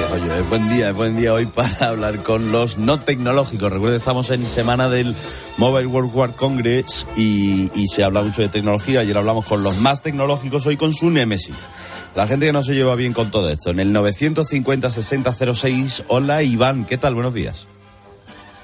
Gracias, 0.00 0.22
oye, 0.22 0.38
es 0.38 0.48
buen 0.48 0.68
día, 0.70 0.90
es 0.90 0.96
buen 0.96 1.16
día 1.16 1.34
hoy 1.34 1.46
para 1.46 1.88
hablar 1.88 2.22
con 2.22 2.52
los 2.52 2.78
no 2.78 3.00
tecnológicos. 3.00 3.70
Recuerden, 3.70 3.98
estamos 3.98 4.30
en 4.30 4.46
semana 4.46 4.88
del 4.88 5.14
Mobile 5.58 5.88
World 5.88 6.14
War 6.14 6.32
Congress 6.32 7.06
y, 7.16 7.70
y 7.78 7.86
se 7.86 8.02
habla 8.02 8.22
mucho 8.22 8.40
de 8.40 8.48
tecnología. 8.48 9.00
Ayer 9.00 9.18
hablamos 9.18 9.44
con 9.44 9.62
los 9.62 9.76
más 9.78 10.00
tecnológicos, 10.00 10.66
hoy 10.66 10.78
con 10.78 10.94
su 10.94 11.10
Nemesis. 11.10 11.56
La 12.14 12.26
gente 12.26 12.46
que 12.46 12.52
no 12.52 12.62
se 12.62 12.72
lleva 12.72 12.94
bien 12.94 13.12
con 13.12 13.30
todo 13.30 13.50
esto. 13.50 13.68
En 13.70 13.80
el 13.80 13.92
950-6006, 13.92 16.04
hola 16.08 16.42
Iván, 16.42 16.86
¿qué 16.86 16.96
tal? 16.96 17.14
Buenos 17.14 17.34
días. 17.34 17.66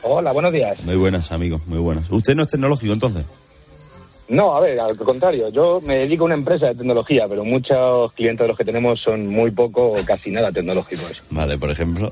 Hola, 0.02 0.32
buenos 0.32 0.52
días. 0.52 0.82
Muy 0.84 0.96
buenas, 0.96 1.32
amigos, 1.32 1.66
muy 1.66 1.78
buenas. 1.78 2.10
¿Usted 2.10 2.34
no 2.34 2.44
es 2.44 2.48
tecnológico 2.48 2.94
entonces? 2.94 3.26
No, 4.28 4.56
a 4.56 4.60
ver, 4.60 4.78
al 4.80 4.96
contrario, 4.96 5.48
yo 5.50 5.80
me 5.80 5.98
dedico 5.98 6.24
a 6.24 6.26
una 6.26 6.34
empresa 6.34 6.66
de 6.66 6.74
tecnología, 6.74 7.26
pero 7.28 7.44
muchos 7.44 8.12
clientes 8.14 8.44
de 8.44 8.48
los 8.48 8.56
que 8.56 8.64
tenemos 8.64 9.00
son 9.00 9.26
muy 9.28 9.52
poco 9.52 9.92
o 9.92 10.04
casi 10.04 10.30
nada 10.30 10.50
tecnológicos. 10.50 11.22
Vale, 11.30 11.56
por 11.58 11.70
ejemplo. 11.70 12.10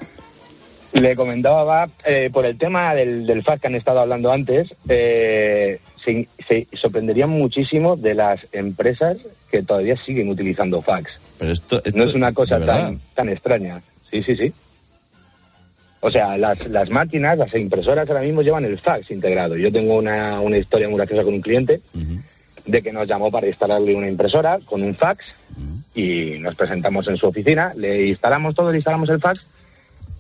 Le 0.92 1.16
comentaba 1.16 1.88
eh, 2.05 2.31
por 2.33 2.46
el 2.46 2.57
tema 2.57 2.94
del, 2.94 3.27
del 3.27 3.42
fax 3.42 3.61
que 3.61 3.66
han 3.66 3.74
estado 3.74 3.98
hablando 3.98 4.31
antes, 4.31 4.72
eh, 4.88 5.81
se, 6.05 6.29
se 6.46 6.68
sorprenderían 6.72 7.31
muchísimo 7.31 7.96
de 7.96 8.14
las 8.14 8.46
empresas 8.53 9.16
que 9.50 9.64
todavía 9.64 9.96
siguen 9.96 10.29
utilizando 10.29 10.81
fax. 10.81 11.18
Pero 11.38 11.50
esto, 11.50 11.83
esto 11.85 11.98
No 11.98 12.05
es 12.05 12.14
una 12.14 12.33
cosa 12.33 12.64
tan, 12.64 13.00
tan 13.14 13.29
extraña. 13.29 13.83
Sí, 14.09 14.22
sí, 14.22 14.37
sí. 14.37 14.53
O 16.07 16.11
sea, 16.11 16.37
las, 16.37 16.69
las 16.69 16.90
máquinas, 16.90 17.38
las 17.38 17.55
impresoras 17.55 18.07
ahora 18.07 18.21
mismo 18.21 18.43
llevan 18.43 18.67
el 18.67 18.79
fax 18.79 19.11
integrado. 19.11 19.57
Yo 19.57 19.73
tengo 19.73 19.97
una, 19.97 20.38
una 20.38 20.59
historia 20.59 20.87
muy 20.87 20.99
graciosa 20.99 21.25
con 21.25 21.33
un 21.33 21.40
cliente 21.40 21.81
de 22.67 22.83
que 22.83 22.93
nos 22.93 23.09
llamó 23.09 23.31
para 23.31 23.47
instalarle 23.47 23.95
una 23.95 24.07
impresora 24.07 24.59
con 24.67 24.83
un 24.83 24.95
fax 24.95 25.25
y 25.95 26.37
nos 26.40 26.57
presentamos 26.57 27.09
en 27.09 27.17
su 27.17 27.27
oficina, 27.27 27.73
le 27.75 28.09
instalamos 28.09 28.55
todo, 28.55 28.71
le 28.71 28.77
instalamos 28.77 29.09
el 29.09 29.19
fax 29.19 29.47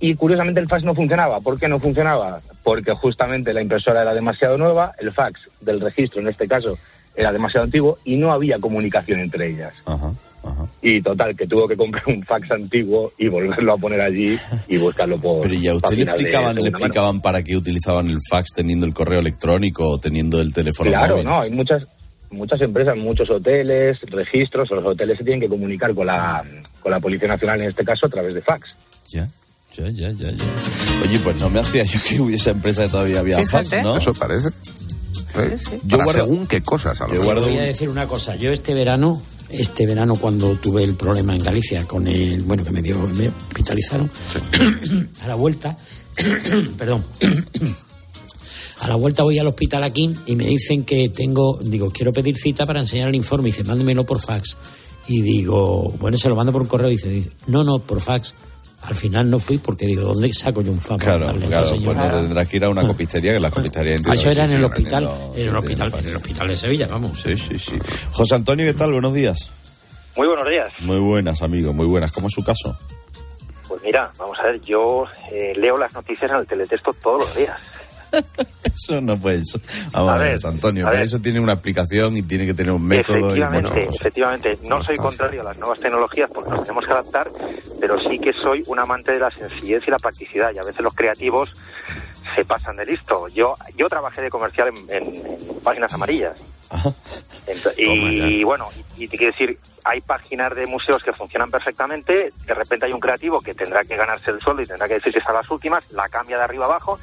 y 0.00 0.14
curiosamente 0.14 0.58
el 0.58 0.68
fax 0.68 0.84
no 0.84 0.94
funcionaba. 0.94 1.40
¿Por 1.40 1.60
qué 1.60 1.68
no 1.68 1.78
funcionaba? 1.78 2.40
Porque 2.62 2.92
justamente 2.92 3.52
la 3.52 3.60
impresora 3.60 4.00
era 4.00 4.14
demasiado 4.14 4.56
nueva, 4.56 4.94
el 4.98 5.12
fax 5.12 5.50
del 5.60 5.82
registro 5.82 6.22
en 6.22 6.28
este 6.28 6.48
caso 6.48 6.78
era 7.14 7.30
demasiado 7.30 7.64
antiguo 7.64 7.98
y 8.06 8.16
no 8.16 8.32
había 8.32 8.58
comunicación 8.58 9.20
entre 9.20 9.50
ellas. 9.50 9.74
Y 10.86 11.00
total, 11.00 11.34
que 11.34 11.46
tuvo 11.46 11.66
que 11.66 11.76
comprar 11.76 12.04
un 12.08 12.22
fax 12.22 12.50
antiguo 12.50 13.12
y 13.16 13.28
volverlo 13.28 13.72
a 13.72 13.78
poner 13.78 14.02
allí 14.02 14.38
y 14.68 14.76
buscarlo 14.76 15.18
por. 15.18 15.40
Pero 15.40 15.54
ya 15.54 15.74
usted 15.74 15.96
le 15.96 16.02
explicaban, 16.02 16.56
le 16.56 16.68
explicaban 16.68 17.22
para 17.22 17.42
qué 17.42 17.56
utilizaban 17.56 18.08
el 18.10 18.18
fax 18.30 18.50
teniendo 18.54 18.84
el 18.84 18.92
correo 18.92 19.20
electrónico 19.20 19.88
o 19.88 19.98
teniendo 19.98 20.42
el 20.42 20.52
teléfono 20.52 20.90
Claro, 20.90 21.14
móvil. 21.14 21.26
no, 21.26 21.40
hay 21.40 21.50
muchas 21.50 21.86
muchas 22.30 22.60
empresas, 22.60 22.96
muchos 22.98 23.30
hoteles, 23.30 23.98
registros, 24.08 24.68
los 24.70 24.84
hoteles 24.84 25.16
se 25.16 25.24
tienen 25.24 25.40
que 25.40 25.48
comunicar 25.48 25.94
con 25.94 26.06
la, 26.06 26.44
con 26.82 26.90
la 26.92 26.98
Policía 27.00 27.28
Nacional 27.28 27.60
en 27.62 27.68
este 27.70 27.84
caso 27.84 28.06
a 28.06 28.08
través 28.10 28.34
de 28.34 28.42
fax. 28.42 28.74
Ya. 29.10 29.28
Ya, 29.76 29.88
ya, 29.88 30.10
ya, 30.10 30.30
ya. 30.32 30.44
Oye, 31.02 31.18
pues 31.20 31.40
no 31.40 31.48
me 31.48 31.60
hacía 31.60 31.84
yo 31.84 31.98
que 32.08 32.20
hubiese 32.20 32.50
empresa 32.50 32.82
que 32.84 32.88
todavía 32.90 33.20
había 33.20 33.38
Fíjate. 33.38 33.70
fax, 33.70 33.84
¿no? 33.84 33.96
Eso 33.96 34.12
parece. 34.14 34.48
¿Eh? 34.48 35.56
Yo 35.84 35.96
Para 35.98 36.04
guardo- 36.04 36.24
según 36.24 36.46
qué 36.46 36.60
cosas, 36.62 37.00
a 37.00 37.08
lo 37.08 37.14
Yo 37.14 37.22
mejor. 37.22 37.40
voy 37.40 37.56
a 37.58 37.62
decir 37.62 37.88
una 37.88 38.06
cosa. 38.06 38.36
Yo 38.36 38.52
este 38.52 38.72
verano, 38.74 39.20
este 39.48 39.86
verano 39.86 40.16
cuando 40.16 40.54
tuve 40.56 40.82
el 40.82 40.94
problema 40.94 41.34
en 41.34 41.42
Galicia 41.42 41.84
con 41.84 42.06
el, 42.06 42.42
bueno, 42.42 42.64
que 42.64 42.70
me 42.70 42.82
dio, 42.82 42.98
me 42.98 43.28
hospitalizaron, 43.28 44.10
a 45.22 45.28
la 45.28 45.34
vuelta, 45.34 45.76
perdón, 46.78 47.04
a 48.80 48.88
la 48.88 48.94
vuelta 48.96 49.22
voy 49.22 49.38
al 49.38 49.46
hospital 49.46 49.82
aquí 49.84 50.12
y 50.26 50.36
me 50.36 50.44
dicen 50.44 50.84
que 50.84 51.08
tengo, 51.08 51.58
digo, 51.62 51.90
quiero 51.90 52.12
pedir 52.12 52.36
cita 52.36 52.66
para 52.66 52.80
enseñar 52.80 53.08
el 53.08 53.14
informe. 53.14 53.48
Y 53.48 53.52
dice, 53.52 53.64
mándemelo 53.64 54.04
por 54.04 54.20
fax. 54.20 54.56
Y 55.08 55.22
digo, 55.22 55.94
bueno, 55.98 56.18
se 56.18 56.28
lo 56.28 56.36
mando 56.36 56.52
por 56.52 56.62
un 56.62 56.68
correo. 56.68 56.88
Y 56.88 56.96
dice, 56.96 57.08
dice, 57.08 57.30
no, 57.46 57.64
no, 57.64 57.78
por 57.78 58.00
fax. 58.00 58.34
Al 58.84 58.94
final 58.96 59.30
no 59.30 59.38
fui 59.38 59.58
porque 59.58 59.86
digo, 59.86 60.02
¿dónde 60.02 60.32
saco 60.32 60.60
yo 60.60 60.70
un 60.72 60.78
para 60.78 60.98
Claro, 60.98 61.26
claro, 61.38 61.50
pues 61.50 61.68
señora? 61.68 62.08
no 62.08 62.20
tendrás 62.20 62.48
que 62.48 62.56
ir 62.58 62.64
a 62.64 62.68
una 62.68 62.86
copistería, 62.86 63.32
que 63.32 63.40
la 63.40 63.50
copistería 63.50 63.96
Ah, 64.06 64.14
eso 64.14 64.30
era 64.30 64.44
en 64.44 64.52
el 64.52 64.64
hospital, 64.64 65.10
en 65.34 65.48
el 65.48 65.56
hospital, 65.56 65.92
en 65.98 66.06
el 66.08 66.16
hospital 66.16 66.48
de 66.48 66.56
Sevilla, 66.56 66.86
vamos. 66.88 67.20
Sí, 67.22 67.36
sí, 67.36 67.58
sí. 67.58 67.78
José 68.12 68.34
Antonio, 68.34 68.66
¿qué 68.66 68.74
tal? 68.74 68.92
Buenos 68.92 69.14
días. 69.14 69.52
Muy 70.16 70.26
buenos 70.28 70.48
días. 70.48 70.68
Muy 70.80 70.98
buenas, 70.98 71.42
amigo, 71.42 71.72
muy 71.72 71.86
buenas. 71.86 72.12
¿Cómo 72.12 72.26
es 72.28 72.34
su 72.34 72.44
caso? 72.44 72.76
Pues 73.66 73.82
mira, 73.82 74.12
vamos 74.18 74.36
a 74.38 74.44
ver, 74.44 74.60
yo 74.60 75.06
eh, 75.32 75.54
leo 75.56 75.76
las 75.78 75.92
noticias 75.94 76.30
en 76.30 76.36
el 76.36 76.46
teletexto 76.46 76.92
todos 77.02 77.20
los 77.20 77.34
días. 77.36 77.58
Eso 78.64 79.00
no 79.00 79.16
puede 79.16 79.44
ser. 79.44 79.60
Vamos 79.92 80.10
a, 80.10 80.14
A 80.14 80.18
ver, 80.18 80.38
Antonio, 80.44 80.88
a 80.88 80.90
ver. 80.90 81.02
eso 81.02 81.20
tiene 81.20 81.38
una 81.38 81.52
aplicación 81.52 82.16
y 82.16 82.22
tiene 82.22 82.44
que 82.44 82.54
tener 82.54 82.72
un 82.72 82.84
método 82.84 83.34
efectivamente, 83.36 83.84
efectivamente, 83.94 84.58
no 84.64 84.82
soy 84.82 84.96
contrario 84.96 85.42
a 85.42 85.44
las 85.44 85.58
nuevas 85.58 85.78
tecnologías 85.78 86.28
porque 86.34 86.50
nos 86.50 86.62
tenemos 86.62 86.84
que 86.84 86.90
adaptar, 86.92 87.30
pero 87.80 87.96
sí 88.00 88.18
que 88.18 88.32
soy 88.32 88.64
un 88.66 88.80
amante 88.80 89.12
de 89.12 89.20
la 89.20 89.30
sencillez 89.30 89.84
y 89.86 89.90
la 89.92 89.98
practicidad 89.98 90.52
y 90.52 90.58
a 90.58 90.64
veces 90.64 90.80
los 90.80 90.92
creativos 90.92 91.50
se 92.34 92.44
pasan 92.44 92.74
de 92.76 92.86
listo. 92.86 93.28
Yo 93.28 93.54
yo 93.76 93.86
trabajé 93.88 94.22
de 94.22 94.30
comercial 94.30 94.68
en, 94.68 94.76
en- 94.92 95.14
en 95.26 95.60
páginas 95.62 95.92
amarillas. 95.92 96.34
Y 97.76 98.42
bueno, 98.42 98.68
y, 98.96 99.04
y 99.04 99.08
te 99.08 99.16
quiero 99.18 99.32
decir, 99.32 99.58
hay 99.84 100.00
páginas 100.00 100.54
de 100.54 100.66
museos 100.66 101.02
que 101.02 101.12
funcionan 101.12 101.50
perfectamente, 101.50 102.30
de 102.46 102.54
repente 102.54 102.86
hay 102.86 102.92
un 102.92 103.00
creativo 103.00 103.40
que 103.40 103.54
tendrá 103.54 103.84
que 103.84 103.96
ganarse 103.96 104.30
el 104.30 104.40
sueldo 104.40 104.62
y 104.62 104.66
tendrá 104.66 104.88
que 104.88 104.94
decir 104.94 105.12
que 105.12 105.20
son 105.20 105.34
las 105.34 105.48
últimas, 105.50 105.90
la 105.92 106.08
cambia 106.08 106.38
de 106.38 106.44
arriba 106.44 106.64
abajo 106.64 106.98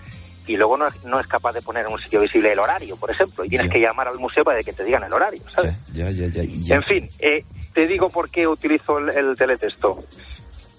y 0.47 0.57
luego 0.57 0.75
no 0.77 0.87
es, 0.87 1.03
no 1.05 1.19
es 1.19 1.27
capaz 1.27 1.53
de 1.53 1.61
poner 1.61 1.85
en 1.85 1.93
un 1.93 1.99
sitio 1.99 2.19
visible 2.21 2.51
el 2.51 2.59
horario, 2.59 2.95
por 2.97 3.11
ejemplo, 3.11 3.45
y 3.45 3.49
tienes 3.49 3.69
que 3.69 3.79
llamar 3.79 4.07
al 4.07 4.17
museo 4.17 4.43
para 4.43 4.61
que 4.63 4.73
te 4.73 4.83
digan 4.83 5.03
el 5.03 5.13
horario, 5.13 5.41
¿sabes? 5.53 5.73
Ya, 5.93 6.09
ya, 6.09 6.27
ya. 6.27 6.43
y 6.43 6.63
ya. 6.65 6.75
En 6.75 6.83
fin, 6.83 7.09
eh, 7.19 7.43
te 7.73 7.85
digo 7.87 8.09
por 8.09 8.29
qué 8.29 8.47
utilizo 8.47 8.97
el, 8.97 9.09
el 9.17 9.35
teletexto. 9.37 9.99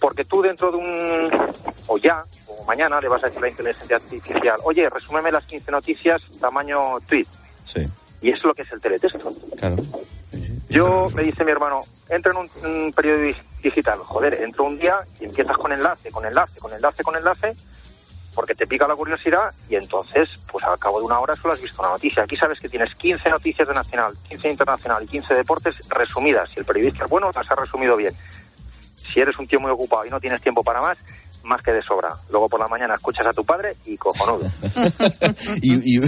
Porque 0.01 0.25
tú 0.25 0.43
dentro 0.43 0.73
de 0.73 0.79
un... 0.79 1.31
o 1.87 1.97
ya, 1.97 2.25
o 2.49 2.65
mañana, 2.65 3.01
le 3.01 3.07
vas 3.09 3.23
a 3.23 3.27
decir 3.27 3.39
a 3.39 3.43
la 3.43 3.51
inteligencia 3.51 3.97
artificial, 3.97 4.59
oye, 4.65 4.91
resúmeme 4.91 5.31
las 5.31 5.45
15 5.45 5.71
noticias 5.71 6.21
tamaño 6.41 6.99
tweet. 7.09 7.27
Sí, 7.65 7.83
Y 8.21 8.29
eso 8.31 8.39
es 8.39 8.45
lo 8.45 8.55
que 8.55 8.63
es 8.63 8.73
el 8.73 8.81
teletexto. 8.81 9.33
claro. 9.57 9.77
Yo, 10.69 11.09
me 11.15 11.23
dice 11.23 11.45
mi 11.45 11.53
hermano, 11.53 11.83
entra 12.09 12.33
en 12.33 12.39
un, 12.39 12.51
un 12.65 12.93
periodo 12.93 13.19
dig- 13.21 13.43
digital. 13.63 13.99
Joder, 13.99 14.35
entro 14.43 14.65
un 14.65 14.79
día 14.79 14.97
y 15.21 15.25
empiezas 15.27 15.57
con 15.57 15.71
enlace, 15.71 16.11
con 16.11 16.25
enlace, 16.25 16.59
con 16.59 16.73
enlace, 16.73 17.03
con 17.05 17.15
enlace, 17.17 17.55
porque 18.35 18.55
te 18.55 18.67
pica 18.67 18.89
la 18.89 18.97
curiosidad 18.97 19.53
y 19.69 19.77
entonces, 19.77 20.39
pues 20.51 20.65
al 20.65 20.79
cabo 20.79 20.99
de 20.99 21.07
una 21.07 21.19
hora 21.19 21.35
solo 21.37 21.55
has 21.55 21.63
visto 21.63 21.83
una 21.83 21.91
noticia. 21.91 22.23
Aquí 22.23 22.37
sabes 22.37 22.61
que 22.61 22.69
tienes 22.69 22.95
15 22.95 23.29
noticias 23.29 23.69
de 23.69 23.75
nacional, 23.75 24.15
15 24.29 24.43
de 24.49 24.53
internacional 24.53 25.03
y 25.03 25.07
15 25.07 25.35
deportes 25.35 25.89
resumidas. 25.89 26.51
Si 26.51 26.61
el 26.61 26.65
periodista 26.65 27.05
es 27.05 27.11
bueno, 27.11 27.31
las 27.35 27.51
ha 27.51 27.55
resumido 27.55 27.97
bien. 27.97 28.15
Si 28.95 29.21
eres 29.21 29.39
un 29.39 29.47
tío 29.47 29.61
muy 29.61 29.71
ocupado 29.71 30.07
y 30.07 30.11
no 30.11 30.21
tienes 30.21 30.41
tiempo 30.41 30.63
para 30.63 30.81
más, 30.81 30.99
más 31.45 31.61
que 31.63 31.73
de 31.73 31.83
sobra. 31.83 32.15
Luego 32.31 32.49
por 32.49 32.61
la 32.61 32.69
mañana 32.69 32.95
escuchas 32.95 33.27
a 33.27 33.33
tu 33.33 33.45
padre 33.45 33.75
y 33.87 33.97
cojonudo. 33.97 34.45
y, 35.63 35.97
y, 35.97 36.01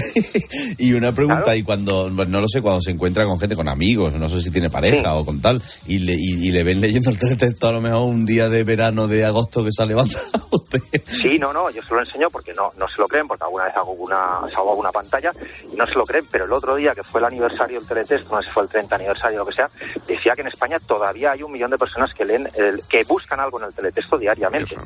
y 0.78 0.92
una 0.94 1.12
pregunta, 1.14 1.54
y 1.56 1.62
cuando, 1.62 2.10
bueno, 2.10 2.32
no 2.32 2.40
lo 2.42 2.48
sé, 2.48 2.62
cuando 2.62 2.80
se 2.80 2.90
encuentra 2.90 3.24
con 3.26 3.38
gente, 3.38 3.56
con 3.56 3.68
amigos, 3.68 4.14
no 4.14 4.28
sé 4.28 4.42
si 4.42 4.50
tiene 4.50 4.70
pareja 4.70 5.14
o 5.14 5.24
con 5.24 5.40
tal, 5.40 5.60
y 5.86 5.98
le, 6.00 6.14
y, 6.14 6.48
y 6.48 6.52
le 6.52 6.62
ven 6.62 6.80
leyendo 6.80 7.10
el 7.10 7.18
teletexto 7.18 7.68
a 7.68 7.72
lo 7.72 7.80
mejor 7.80 8.06
un 8.08 8.24
día 8.26 8.48
de 8.48 8.64
verano 8.64 9.08
de 9.08 9.24
agosto 9.24 9.64
que 9.64 9.70
se 9.76 9.86
levanta 9.86 10.18
Sí, 11.04 11.38
no, 11.38 11.52
no, 11.52 11.70
yo 11.70 11.80
se 11.82 11.94
lo 11.94 12.00
enseño 12.00 12.28
porque 12.30 12.52
no, 12.54 12.70
no 12.78 12.88
se 12.88 12.98
lo 12.98 13.06
creen, 13.06 13.26
porque 13.28 13.44
alguna 13.44 13.64
vez 13.64 13.76
hago 13.76 13.92
una, 13.92 14.40
salgo 14.52 14.68
a 14.68 14.70
alguna 14.72 14.90
pantalla 14.92 15.30
y 15.72 15.76
no 15.76 15.86
se 15.86 15.94
lo 15.94 16.04
creen, 16.04 16.24
pero 16.30 16.44
el 16.46 16.52
otro 16.52 16.74
día 16.76 16.92
que 16.94 17.02
fue 17.04 17.20
el 17.20 17.26
aniversario 17.26 17.78
del 17.78 17.88
teletexto, 17.88 18.34
no 18.34 18.40
sé 18.42 18.48
si 18.48 18.52
fue 18.54 18.62
el 18.64 18.68
30 18.68 18.94
aniversario 18.96 19.40
o 19.42 19.44
lo 19.44 19.50
que 19.50 19.54
sea, 19.56 19.68
decía 20.06 20.32
que 20.34 20.40
en 20.42 20.48
España 20.48 20.78
todavía 20.80 21.32
hay 21.32 21.42
un 21.42 21.52
millón 21.52 21.70
de 21.70 21.78
personas 21.78 22.12
que 22.14 22.24
leen, 22.24 22.48
el- 22.56 22.82
que 22.88 23.04
buscan 23.04 23.40
algo 23.40 23.60
en 23.60 23.66
el 23.66 23.74
teletexto 23.74 24.18
diariamente. 24.18 24.76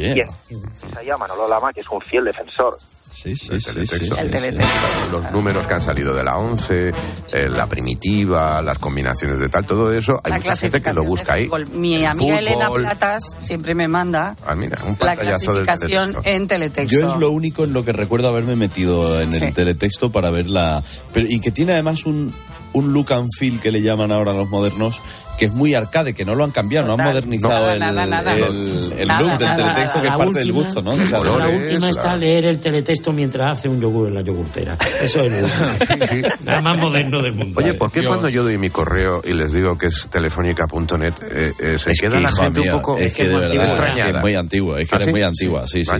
Oye. 0.00 0.26
Y 0.50 0.54
en- 0.54 0.60
se 0.94 1.04
llama 1.04 1.26
Manolo 1.28 1.48
Lama, 1.48 1.72
que 1.72 1.80
es 1.80 1.88
un 1.88 2.00
fiel 2.00 2.24
defensor. 2.24 2.78
Sí, 3.10 3.34
sí, 3.34 3.48
El 3.52 3.60
sí, 3.60 3.72
teletexto. 3.72 4.16
sí, 4.16 4.28
sí, 4.30 4.50
sí. 4.52 5.10
Los 5.10 5.32
números 5.32 5.66
que 5.66 5.74
han 5.74 5.80
salido 5.82 6.14
de 6.14 6.22
la 6.22 6.36
11, 6.36 6.92
eh, 7.32 7.48
la 7.48 7.66
primitiva, 7.66 8.62
las 8.62 8.78
combinaciones 8.78 9.40
de 9.40 9.48
tal, 9.48 9.66
todo 9.66 9.92
eso, 9.92 10.20
hay 10.22 10.30
La 10.32 10.36
mucha 10.36 10.54
gente 10.56 10.80
que 10.82 10.92
lo 10.92 11.02
clasificación 11.02 11.06
busca 11.06 11.32
ahí. 11.32 11.48
Mi 11.72 11.96
El 11.96 12.06
amiga 12.06 12.38
Elena 12.38 12.66
fútbol. 12.66 12.82
Platas 12.82 13.22
siempre 13.38 13.74
me 13.74 13.88
manda 13.88 14.36
Ah, 14.46 14.54
mira, 14.54 14.78
un 14.84 14.92
la 14.92 14.96
pantallazo 14.98 15.54
del 15.54 15.64
clasificación 15.64 16.10
teletexto. 16.12 16.30
en 16.30 16.48
teletexto. 16.48 17.00
Yo 17.00 17.08
es 17.14 17.16
lo 17.16 17.30
único 17.30 17.64
en 17.64 17.72
lo 17.72 17.84
que 17.84 17.92
recuerdo 17.92 18.28
haberme 18.28 18.54
metido 18.54 19.20
en 19.20 19.34
el 19.34 19.52
teletexto 19.54 20.12
para 20.12 20.30
ver 20.30 20.48
la... 20.48 20.84
pero- 21.12 21.26
y 21.28 21.40
que 21.40 21.50
tiene 21.50 21.72
además 21.72 22.04
un, 22.06 22.32
un 22.74 22.92
look 22.92 23.12
and 23.14 23.28
feel 23.36 23.58
que 23.58 23.72
le 23.72 23.82
llaman 23.82 24.12
ahora 24.12 24.32
los 24.32 24.48
modernos, 24.48 25.00
que 25.38 25.44
es 25.46 25.52
muy 25.52 25.72
arcade, 25.74 26.14
que 26.14 26.24
no 26.24 26.34
lo 26.34 26.44
han 26.44 26.50
cambiado, 26.50 26.86
no 26.88 26.94
han 26.94 27.04
modernizado 27.08 27.66
No, 27.66 27.72
el, 27.72 27.78
nada, 27.78 28.06
nada. 28.06 28.34
el- 28.34 28.92
el 28.98 29.06
Nada, 29.08 29.20
look 29.20 29.38
del 29.38 29.48
nada, 29.48 29.56
teletexto, 29.56 30.00
que 30.00 30.06
es 30.08 30.12
La 30.12 30.16
parte 30.18 30.38
del 30.40 30.52
gusto, 30.52 30.82
¿no? 30.82 30.92
Sea, 30.96 31.20
la 31.20 31.48
última 31.48 31.88
está 31.90 32.16
leer 32.16 32.46
el 32.46 32.58
teletexto 32.58 33.12
mientras 33.12 33.52
hace 33.58 33.68
un 33.68 33.80
yogur 33.80 34.08
en 34.08 34.14
la 34.14 34.20
yogurtera. 34.22 34.76
Eso 35.00 35.22
es 35.22 35.30
lo 35.32 35.38
último. 35.38 36.28
Nada 36.44 36.60
más 36.60 36.76
moderno 36.78 37.22
del 37.22 37.32
mundo. 37.34 37.60
Oye, 37.60 37.74
¿por 37.74 37.90
qué 37.92 38.04
cuando 38.04 38.28
yo 38.28 38.42
doy 38.42 38.58
mi 38.58 38.68
correo 38.70 39.22
y 39.24 39.32
les 39.32 39.52
digo 39.52 39.78
que 39.78 39.86
es 39.86 40.08
telefónica.net, 40.10 41.14
eh, 41.30 41.52
eh, 41.60 41.78
se 41.78 41.92
Es 41.92 42.00
queda 42.00 42.16
que, 42.16 42.20
la 42.22 42.32
gente 42.32 42.60
un 42.60 42.70
poco 42.70 42.98
es 42.98 43.12
que 43.12 43.28
de 43.28 43.34
verdad, 43.36 43.64
extrañada? 43.64 44.10
que 44.10 44.16
es 44.18 44.22
muy 44.22 44.34
antigua, 44.34 44.80
es 44.80 44.88
que 44.88 44.94
¿Ah, 44.94 44.96
eres 44.96 45.06
sí? 45.06 45.10
muy 45.12 45.22
antigua, 45.22 45.66
sí, 45.66 45.84
sí. 45.84 45.92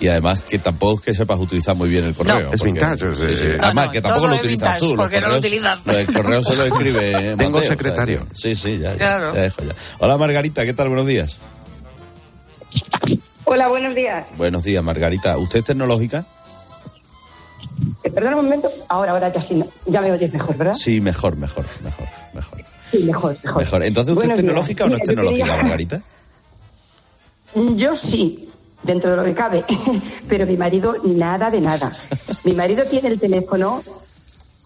Y 0.00 0.08
además 0.08 0.40
que 0.40 0.58
tampoco 0.58 1.00
es 1.00 1.04
que 1.06 1.14
sepas 1.14 1.38
utilizar 1.38 1.76
muy 1.76 1.88
bien 1.88 2.04
el 2.06 2.14
correo. 2.14 2.40
No. 2.48 2.50
Es 2.52 2.62
vintage, 2.62 3.10
es 3.10 3.18
sí, 3.18 3.36
sí. 3.36 3.46
Además 3.60 3.86
no, 3.86 3.92
que 3.92 4.00
tampoco 4.00 4.26
lo 4.28 4.32
es 4.34 4.38
utilizas 4.40 4.76
tú. 4.78 4.86
los 4.88 4.96
porque 4.96 5.20
no 5.20 5.28
lo 5.28 5.36
utilizas. 5.36 5.84
del 5.84 6.06
correo 6.12 6.42
se 6.42 6.56
lo 6.56 6.64
escribe 6.64 7.34
Tengo 7.38 7.60
secretario. 7.62 8.26
sí, 8.34 8.54
sí, 8.56 8.78
ya, 8.86 8.92
ya, 8.92 8.98
Claro. 8.98 9.34
ya 9.34 9.40
dejo 9.42 9.62
ya. 9.62 9.74
Hola 9.98 10.16
Margarita, 10.16 10.64
¿qué 10.64 10.72
tal? 10.74 10.88
Buenos 10.88 11.06
días. 11.06 11.38
Hola, 13.44 13.68
buenos 13.68 13.94
días. 13.94 14.26
Buenos 14.36 14.64
días, 14.64 14.82
Margarita. 14.82 15.38
¿Usted 15.38 15.60
es 15.60 15.64
tecnológica? 15.66 16.24
Eh, 18.02 18.10
perdona 18.10 18.36
un 18.36 18.44
momento. 18.44 18.68
Ahora, 18.88 19.12
ahora 19.12 19.32
ya 19.32 19.46
sí, 19.46 19.62
ya 19.86 20.00
me 20.00 20.10
oyes 20.12 20.32
mejor, 20.32 20.56
¿verdad? 20.56 20.74
Sí, 20.74 21.00
mejor, 21.00 21.36
mejor, 21.36 21.64
mejor, 21.82 22.06
mejor. 22.34 22.58
Sí, 22.90 23.04
mejor, 23.04 23.36
mejor. 23.44 23.62
Mejor. 23.62 23.82
Entonces, 23.84 24.12
¿usted 24.14 24.26
Buenos 24.28 24.38
es 24.38 24.44
tecnológica 24.44 24.84
días. 24.84 24.86
o 24.86 24.90
no 24.90 24.96
es 24.96 25.08
tecnológica, 25.08 25.44
quería- 25.46 25.56
Margarita? 25.62 26.00
Yo 27.76 27.96
sí, 28.10 28.48
dentro 28.82 29.10
de 29.12 29.16
lo 29.16 29.24
que 29.24 29.34
cabe, 29.34 29.64
pero 30.28 30.46
mi 30.46 30.56
marido 30.56 30.96
nada 31.04 31.50
de 31.50 31.60
nada. 31.60 31.92
Mi 32.44 32.52
marido 32.52 32.84
tiene 32.84 33.08
el 33.08 33.18
teléfono 33.20 33.82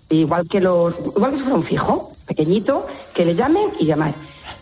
igual 0.08 0.48
que 0.48 0.60
los, 0.60 0.94
igual 1.16 1.30
que 1.32 1.36
si 1.36 1.42
fuera 1.42 1.56
un 1.56 1.64
fijo, 1.64 2.09
pequeñito, 2.34 2.86
que 3.14 3.24
le 3.24 3.34
llamen 3.34 3.68
y 3.78 3.86
llamar. 3.86 4.12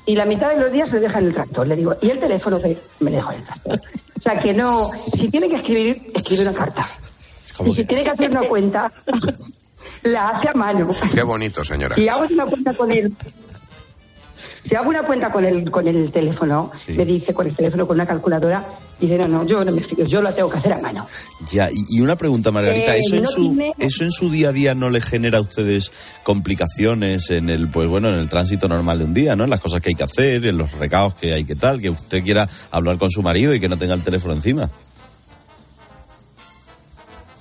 Y 0.07 0.15
la 0.17 0.25
mitad 0.25 0.49
de 0.51 0.57
los 0.61 0.73
días 0.73 0.89
se 0.89 0.95
lo 0.97 1.01
deja 1.03 1.19
en 1.19 1.27
el 1.27 1.35
tractor. 1.35 1.67
Le 1.67 1.77
digo, 1.77 1.95
y 2.01 2.09
el 2.11 2.19
teléfono 2.19 2.59
se- 2.59 2.79
me 3.01 3.11
dejo 3.11 3.31
en 3.33 3.39
el 3.41 3.45
tractor. 3.45 3.81
O 4.19 4.23
sea 4.23 4.39
que 4.41 4.53
no, 4.55 4.91
si 5.13 5.29
tiene 5.31 5.49
que 5.49 5.57
escribir, 5.57 6.11
escribe 6.15 6.43
una 6.43 6.53
carta. 6.55 6.85
Y 7.65 7.75
si 7.75 7.85
tiene 7.85 8.05
que 8.05 8.11
hacer 8.11 8.31
una 8.31 8.43
cuenta, 8.43 8.91
la 10.03 10.29
hace 10.31 10.49
a 10.49 10.55
mano. 10.55 10.89
Qué 11.15 11.23
bonito, 11.23 11.63
señora. 11.65 11.95
Si 11.97 12.09
hago 12.09 12.25
una 12.31 12.47
cuenta 12.47 12.73
con 12.75 12.91
él, 12.91 13.15
si 14.69 14.75
hago 14.75 14.89
una 14.89 15.03
cuenta 15.05 15.31
con 15.31 15.45
el, 15.45 15.71
con 15.71 15.87
el 15.87 16.11
teléfono, 16.11 16.71
me 16.89 17.05
dice 17.05 17.35
con 17.35 17.47
el 17.47 17.55
teléfono, 17.55 17.87
con 17.87 17.97
una 17.97 18.07
calculadora, 18.07 18.65
dice, 19.01 19.19
no, 19.19 19.29
no, 19.29 19.45
yo 19.47 19.65
no 19.65 19.73
me 19.73 19.79
explico, 19.79 20.05
yo 20.05 20.21
lo 20.23 20.33
tengo 20.33 20.51
que 20.51 20.59
hacer 20.59 20.73
a 20.73 20.79
mano. 20.81 21.07
Ya, 21.51 21.69
y, 21.73 22.01
una 22.01 22.17
pregunta, 22.17 22.51
Margarita, 22.51 22.97
Eh, 22.97 23.01
¿eso, 23.01 23.17
en 23.17 23.27
su, 23.27 23.75
¿eso 23.79 24.05
en 24.05 24.11
su 24.11 24.31
día 24.31 24.49
a 24.51 24.53
día 24.53 24.75
no 24.75 24.91
le 24.91 25.01
genera 25.01 25.39
a 25.39 25.41
ustedes 25.41 25.93
complicaciones 26.23 27.31
en 27.31 27.51
el, 27.51 27.69
pues 27.69 27.89
bueno, 27.89 28.09
en 28.09 28.19
el 28.19 28.29
tránsito 28.29 28.69
normal 28.69 28.99
de 28.99 29.05
un 29.05 29.15
día, 29.15 29.37
¿no? 29.37 29.45
En 29.45 29.51
las 29.51 29.61
cosas 29.61 29.81
que 29.81 29.91
hay 29.91 29.95
que 29.95 30.05
hacer, 30.05 30.45
en 30.47 30.59
los 30.59 30.73
recados 30.73 31.15
que 31.15 31.33
hay 31.35 31.45
que 31.45 31.55
tal, 31.55 31.81
que 31.81 31.91
usted 31.91 32.23
quiera 32.23 32.49
hablar 32.71 32.99
con 32.99 33.11
su 33.11 33.23
marido 33.23 33.55
y 33.55 33.61
que 33.61 33.69
no 33.69 33.77
tenga 33.77 33.95
el 33.95 34.03
teléfono 34.03 34.35
encima. 34.35 34.69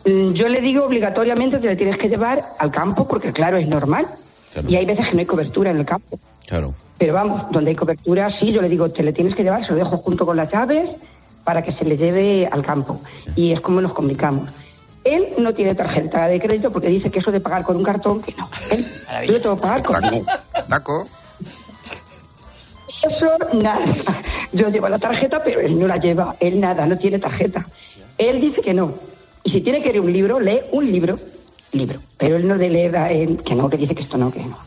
Mm, 0.06 0.34
Yo 0.34 0.48
le 0.48 0.62
digo 0.62 0.86
obligatoriamente 0.86 1.60
que 1.60 1.68
le 1.68 1.76
tienes 1.76 1.98
que 1.98 2.08
llevar 2.08 2.44
al 2.60 2.72
campo, 2.72 3.08
porque 3.08 3.32
claro, 3.34 3.58
es 3.58 3.68
normal. 3.68 4.08
Claro. 4.54 4.70
Y 4.70 4.76
hay 4.76 4.86
veces 4.86 5.08
que 5.08 5.14
no 5.14 5.20
hay 5.20 5.26
cobertura 5.26 5.72
en 5.72 5.78
el 5.78 5.86
campo. 5.86 6.18
Claro. 6.48 6.74
Pero 6.98 7.14
vamos, 7.14 7.44
donde 7.52 7.72
hay 7.72 7.76
cobertura, 7.76 8.30
sí, 8.40 8.52
yo 8.52 8.62
le 8.62 8.70
digo, 8.70 8.90
te 8.90 9.04
le 9.04 9.14
tienes 9.14 9.36
que 9.36 9.44
llevar, 9.44 9.66
se 9.66 9.74
lo 9.74 9.78
dejo 9.78 9.98
junto 9.98 10.26
con 10.26 10.36
las 10.36 10.52
llaves 10.52 10.92
para 11.44 11.62
que 11.62 11.72
se 11.72 11.86
le 11.86 11.96
lleve 11.96 12.48
al 12.52 12.66
campo. 12.66 13.00
Y 13.36 13.54
es 13.54 13.62
como 13.62 13.82
nos 13.82 13.94
comunicamos. 13.94 14.50
Él 15.04 15.26
no 15.38 15.54
tiene 15.54 15.74
tarjeta 15.74 16.28
de 16.28 16.40
crédito 16.40 16.72
porque 16.72 16.90
dice 16.90 17.10
que 17.10 17.20
eso 17.20 17.32
de 17.32 17.40
pagar 17.40 17.64
con 17.64 17.78
un 17.78 17.84
cartón, 17.84 18.22
que 18.22 18.34
no. 18.38 18.50
Él, 18.72 18.86
yo 19.28 19.42
tengo 19.42 19.56
que 19.56 19.62
pagar 19.62 19.84
con 19.84 20.02
Daco. 20.68 21.08
Eso, 23.04 23.38
nada. 23.54 23.86
Yo 24.52 24.70
llevo 24.70 24.90
la 24.90 25.00
tarjeta, 25.00 25.42
pero 25.44 25.62
él 25.62 25.80
no 25.80 25.88
la 25.88 25.98
lleva. 25.98 26.36
Él 26.40 26.60
nada, 26.60 26.86
no 26.86 26.98
tiene 26.98 27.20
tarjeta. 27.20 27.66
Él 28.18 28.42
dice 28.42 28.62
que 28.62 28.74
no. 28.74 28.92
Y 29.44 29.52
si 29.52 29.62
tiene 29.62 29.82
que 29.82 29.90
leer 29.90 30.02
un 30.02 30.12
libro, 30.12 30.40
lee 30.40 30.62
un 30.72 30.92
libro. 30.92 31.16
Libro. 31.72 32.00
Pero 32.18 32.38
él 32.38 32.48
no 32.48 32.56
le 32.56 32.70
lee 32.70 32.94
a 32.96 33.12
él, 33.12 33.40
que 33.46 33.56
no, 33.56 33.70
que 33.70 33.78
dice 33.78 33.96
que 33.96 34.02
esto 34.02 34.18
no, 34.18 34.32
que 34.32 34.40
no. 34.40 34.58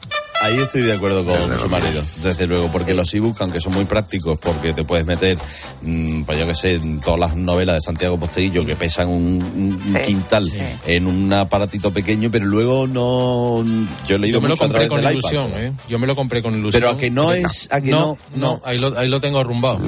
Ahí 0.42 0.56
estoy 0.56 0.80
de 0.82 0.94
acuerdo 0.94 1.22
con 1.22 1.36
su 1.58 1.68
marido, 1.68 2.02
desde 2.22 2.46
luego, 2.46 2.68
porque 2.72 2.94
los 2.94 3.12
ebooks, 3.12 3.40
aunque 3.42 3.60
son 3.60 3.74
muy 3.74 3.84
prácticos, 3.84 4.38
porque 4.40 4.72
te 4.72 4.84
puedes 4.84 5.06
meter, 5.06 5.36
mm, 5.82 6.22
pues 6.22 6.38
yo 6.38 6.46
que 6.46 6.54
sé, 6.54 6.74
en 6.76 6.98
todas 7.00 7.20
las 7.20 7.36
novelas 7.36 7.74
de 7.74 7.80
Santiago 7.82 8.18
Posteguillo 8.18 8.64
que 8.64 8.74
pesan 8.74 9.08
un, 9.08 9.42
un 9.42 9.80
Sí, 9.96 10.00
quintal 10.06 10.46
sí. 10.46 10.58
en 10.86 11.06
un 11.06 11.30
aparatito 11.32 11.90
pequeño, 11.92 12.30
pero 12.30 12.46
luego 12.46 12.86
no. 12.86 13.62
Yo 14.06 14.16
he 14.16 14.18
leído 14.18 14.38
Yo 14.38 14.40
me 14.40 14.48
lo 14.48 14.54
mucho 14.54 14.64
a 14.64 14.66
compré 14.68 14.86
través 14.86 14.88
con 14.88 15.02
del 15.02 15.12
ilusión, 15.18 15.48
iPad. 15.50 15.62
¿eh? 15.62 15.72
Yo 15.90 15.98
me 15.98 16.06
lo 16.06 16.16
compré 16.16 16.42
con 16.42 16.54
ilusión. 16.54 16.80
Pero 16.80 16.92
a 16.92 16.96
que 16.96 17.10
no 17.10 17.32
es- 17.34 17.68
a 17.70 17.80
que 17.82 17.90
no- 17.90 18.16
no. 18.34 18.62
ahí, 18.64 18.78
lo, 18.78 18.98
ahí 18.98 19.08
lo 19.08 19.20
tengo 19.20 19.40
arrumbado. 19.40 19.78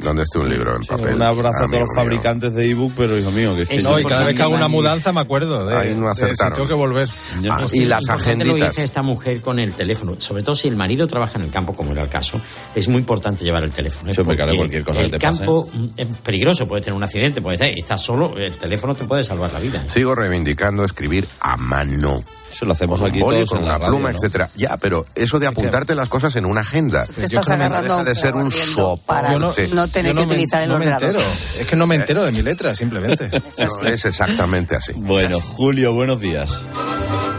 ¿Dónde 0.00 0.22
esté 0.24 0.38
un 0.38 0.50
libro 0.50 0.76
en 0.76 0.82
papel? 0.84 1.14
Un 1.14 1.22
abrazo 1.22 1.64
a 1.64 1.68
todos 1.68 1.80
los 1.80 1.94
fabricantes 1.96 2.52
de 2.54 2.68
ebook, 2.70 2.92
pero 2.98 3.18
hijo 3.18 3.30
mío, 3.30 3.56
que 3.56 3.62
es 3.62 3.68
que 3.70 3.78
No, 3.80 3.98
y 3.98 4.04
cada 4.04 4.24
vez 4.24 4.34
que 4.36 4.42
hago 4.42 4.54
una 4.54 4.68
mudanza 4.68 5.10
me 5.14 5.20
acuerdo 5.20 5.64
de, 5.66 5.74
Ahí 5.74 5.94
no 5.94 6.08
de 6.10 6.14
si 6.16 6.24
acertaron. 6.24 6.54
tengo 6.54 6.68
que 6.68 6.74
volver. 6.74 7.08
Ah, 7.50 7.56
Pues 7.60 7.72
y 7.72 7.78
sí, 7.78 7.84
las 7.86 8.02
importante 8.02 8.44
lo 8.44 8.50
agenditas. 8.52 8.68
dice 8.74 8.84
esta 8.84 9.00
mujer 9.02 9.40
con 9.40 9.58
el 9.58 9.72
teléfono. 9.72 10.01
Sobre 10.18 10.42
todo 10.42 10.54
si 10.54 10.68
el 10.68 10.76
marido 10.76 11.06
trabaja 11.06 11.38
en 11.38 11.44
el 11.44 11.50
campo, 11.50 11.74
como 11.74 11.92
era 11.92 12.02
el 12.02 12.08
caso, 12.08 12.40
es 12.74 12.88
muy 12.88 12.98
importante 12.98 13.44
llevar 13.44 13.64
el 13.64 13.70
teléfono. 13.70 14.12
Sí, 14.12 14.22
claro, 14.22 14.54
cualquier 14.56 14.84
cosa 14.84 14.98
que 15.00 15.04
el 15.06 15.10
te 15.12 15.18
pase. 15.20 15.38
campo 15.38 15.68
mm, 15.72 15.86
es 15.96 16.06
peligroso, 16.22 16.66
puede 16.68 16.82
tener 16.82 16.96
un 16.96 17.02
accidente, 17.02 17.40
puede 17.40 17.54
estar, 17.54 17.68
estás 17.68 18.00
solo, 18.00 18.36
el 18.38 18.56
teléfono 18.56 18.94
te 18.94 19.04
puede 19.04 19.24
salvar 19.24 19.52
la 19.52 19.58
vida. 19.60 19.82
¿eh? 19.84 19.88
Sigo 19.92 20.14
reivindicando 20.14 20.84
escribir 20.84 21.26
a 21.40 21.56
mano. 21.56 22.22
Eso 22.50 22.66
lo 22.66 22.72
hacemos 22.74 23.00
con 23.00 23.08
aquí 23.08 23.18
boli, 23.20 23.36
todos 23.38 23.48
con 23.48 23.58
en 23.60 23.64
una 23.64 23.72
la 23.72 23.78
radio, 23.78 23.92
pluma, 23.94 24.10
¿no? 24.12 24.18
etcétera. 24.18 24.50
Ya, 24.56 24.76
pero 24.76 25.06
eso 25.14 25.38
de 25.38 25.46
apuntarte 25.46 25.94
las 25.94 26.10
cosas 26.10 26.36
en 26.36 26.44
una 26.44 26.60
agenda. 26.60 27.06
Te 27.06 27.24
estás 27.24 27.48
no 27.48 27.54
agarrando 27.54 27.96
deja 27.96 28.04
de 28.04 28.14
ser 28.14 28.34
un 28.34 28.52
soporte. 28.52 29.68
no 29.68 29.88
tener 29.88 30.08
Yo 30.10 30.14
no 30.14 30.20
que 30.20 30.26
me- 30.26 30.32
utilizar 30.34 30.62
el 30.62 30.68
no 30.68 30.78
me 30.78 30.84
ordenador. 30.86 31.08
entero. 31.16 31.30
Es 31.58 31.66
que 31.66 31.76
no 31.76 31.86
me 31.86 31.94
entero 31.94 32.22
de 32.24 32.30
mi 32.32 32.42
letra, 32.42 32.74
simplemente. 32.74 33.30
No, 33.58 33.88
es 33.88 34.04
exactamente 34.04 34.76
así. 34.76 34.92
Bueno, 34.96 35.40
Julio, 35.40 35.94
buenos 35.94 36.20
días. 36.20 36.62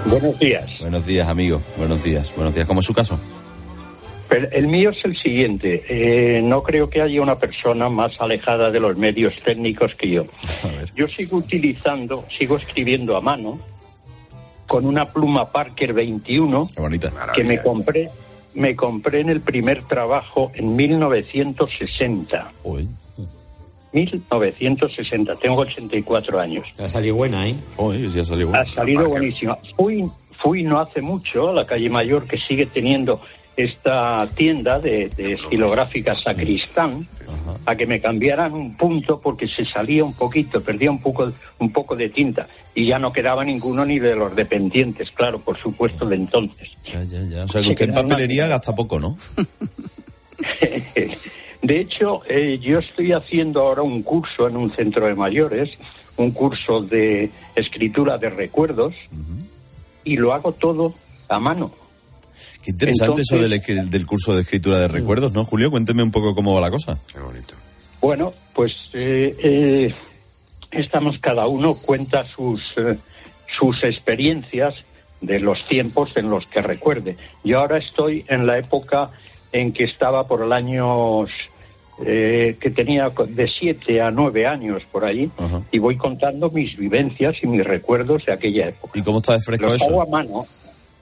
Buenos 0.06 0.40
días. 0.40 0.80
Buenos 0.80 1.06
días, 1.06 1.28
amigo. 1.28 1.62
Buenos 1.78 2.04
días. 2.04 2.34
Buenos 2.36 2.54
días. 2.54 2.68
¿Cómo 2.68 2.80
es 2.82 2.86
su 2.86 2.94
caso? 2.94 3.20
Pero 4.30 4.48
el 4.52 4.68
mío 4.68 4.90
es 4.90 5.04
el 5.06 5.16
siguiente. 5.16 5.84
Eh, 5.88 6.42
no 6.42 6.64
creo 6.64 6.90
que 6.90 7.02
haya 7.02 7.22
una 7.22 7.36
persona 7.36 7.90
más 7.90 8.14
alejada 8.20 8.72
de 8.72 8.80
los 8.80 8.98
medios 8.98 9.34
técnicos 9.46 9.94
que 9.96 10.10
yo. 10.10 10.26
Yo 10.96 11.08
sigo 11.08 11.38
utilizando, 11.38 12.26
sigo 12.36 12.58
escribiendo 12.58 13.16
a 13.16 13.22
mano 13.22 13.60
con 14.68 14.86
una 14.86 15.06
pluma 15.06 15.52
Parker 15.52 15.94
21 15.94 16.70
Qué 16.74 16.82
bonita. 16.82 17.12
que 17.36 17.44
me 17.44 17.62
compré, 17.62 18.10
me 18.56 18.76
compré 18.76 19.20
en 19.20 19.30
el 19.30 19.42
primer 19.42 19.84
trabajo 19.84 20.52
en 20.56 20.76
1960. 20.76 22.52
Uy. 22.64 22.88
1960. 23.94 25.36
Tengo 25.38 25.62
84 25.62 26.40
años. 26.40 26.68
Ha 26.80 26.90
salido 26.90 27.16
buena, 27.16 27.48
¿eh? 27.48 27.56
Uy, 27.78 28.10
sí 28.10 28.20
ha 28.20 28.26
salido 28.26 28.50
buena. 28.50 28.64
Ha 28.64 28.68
salido 28.68 29.08
buenísima. 29.08 29.58
Fui, 29.76 30.04
fui 30.32 30.64
no 30.64 30.80
hace 30.80 31.02
mucho 31.02 31.50
a 31.50 31.54
la 31.54 31.66
calle 31.66 31.90
Mayor 31.90 32.28
que 32.28 32.38
sigue 32.38 32.66
teniendo 32.66 33.22
esta 33.56 34.28
tienda 34.36 34.80
de, 34.80 35.10
de 35.10 35.34
estilográfica 35.34 36.16
Sacristán 36.16 37.08
a 37.66 37.76
que 37.76 37.86
me 37.86 38.02
cambiaran 38.02 38.54
un 38.54 38.76
punto 38.76 39.20
porque 39.20 39.48
se 39.48 39.66
salía 39.66 40.04
un 40.04 40.14
poquito, 40.14 40.62
perdía 40.62 40.92
un 40.92 41.00
poco, 41.00 41.32
un 41.60 41.72
poco 41.72 41.96
de 41.96 42.10
tinta 42.10 42.48
y 42.74 42.88
ya 42.88 43.00
no 43.00 43.14
quedaba 43.14 43.46
ninguno 43.46 43.86
ni 43.86 44.00
de 44.00 44.16
los 44.16 44.36
dependientes, 44.36 45.12
claro, 45.12 45.40
por 45.40 45.58
supuesto, 45.58 46.08
de 46.08 46.16
entonces. 46.16 46.70
Ya, 46.84 47.04
ya, 47.04 47.22
ya. 47.22 47.44
O 47.44 47.48
sea, 47.48 47.62
que 47.62 47.68
Se 47.68 47.74
usted 47.74 47.90
en 47.90 47.94
papelería 47.94 48.48
gasta 48.48 48.74
poco, 48.74 49.00
¿no? 49.00 49.16
De 51.64 51.80
hecho, 51.80 52.22
eh, 52.28 52.60
yo 52.60 52.80
estoy 52.80 53.14
haciendo 53.14 53.62
ahora 53.62 53.82
un 53.82 54.04
curso 54.04 54.48
en 54.48 54.58
un 54.58 54.70
centro 54.76 55.08
de 55.08 55.16
mayores, 55.16 55.72
un 56.18 56.32
curso 56.32 56.82
de 56.82 57.32
escritura 57.56 58.18
de 58.18 58.30
recuerdos, 58.30 58.94
y 60.04 60.18
lo 60.18 60.34
hago 60.34 60.52
todo 60.52 60.94
a 61.30 61.40
mano. 61.40 61.72
Qué 62.64 62.72
interesante 62.72 63.22
Entonces- 63.22 63.50
eso 63.50 63.90
del 63.90 64.06
curso 64.06 64.36
de 64.36 64.42
escritura 64.42 64.78
de 64.78 64.88
recuerdos, 64.90 65.34
¿no, 65.34 65.46
Julio? 65.46 65.72
Cuénteme 65.72 66.04
un 66.04 66.12
poco 66.12 66.36
cómo 66.36 66.54
va 66.54 66.62
la 66.62 66.70
cosa. 66.70 67.00
Qué 67.12 67.20
bonito. 67.20 67.56
Bueno, 68.02 68.34
pues 68.54 68.74
eh, 68.94 69.36
eh, 69.42 69.94
estamos 70.72 71.18
cada 71.20 71.48
uno 71.48 71.76
cuenta 71.76 72.26
sus 72.26 72.62
eh, 72.76 72.98
sus 73.58 73.84
experiencias 73.84 74.74
de 75.22 75.40
los 75.40 75.66
tiempos 75.68 76.12
en 76.18 76.30
los 76.30 76.46
que 76.48 76.62
recuerde. 76.62 77.16
Yo 77.46 77.60
ahora 77.60 77.78
estoy 77.78 78.26
en 78.28 78.46
la 78.46 78.58
época 78.58 79.12
en 79.54 79.72
que 79.72 79.86
estaba 79.86 80.28
por 80.28 80.42
el 80.42 80.52
año 80.52 81.26
eh, 82.06 82.58
que 82.60 82.72
tenía 82.72 83.10
de 83.10 83.48
siete 83.48 84.02
a 84.02 84.10
nueve 84.10 84.48
años 84.48 84.84
por 84.92 85.06
ahí 85.06 85.30
y 85.72 85.78
voy 85.78 85.96
contando 85.96 86.50
mis 86.50 86.76
vivencias 86.76 87.36
y 87.44 87.48
mis 87.48 87.64
recuerdos 87.64 88.26
de 88.26 88.34
aquella 88.34 88.70
época. 88.70 88.98
¿Y 88.98 89.04
cómo 89.04 89.20
está 89.20 89.34
de 89.34 89.42
fresco 89.42 89.68
los 89.68 89.76
eso? 89.76 89.90
hago 89.90 90.02
a 90.02 90.06
mano, 90.06 90.48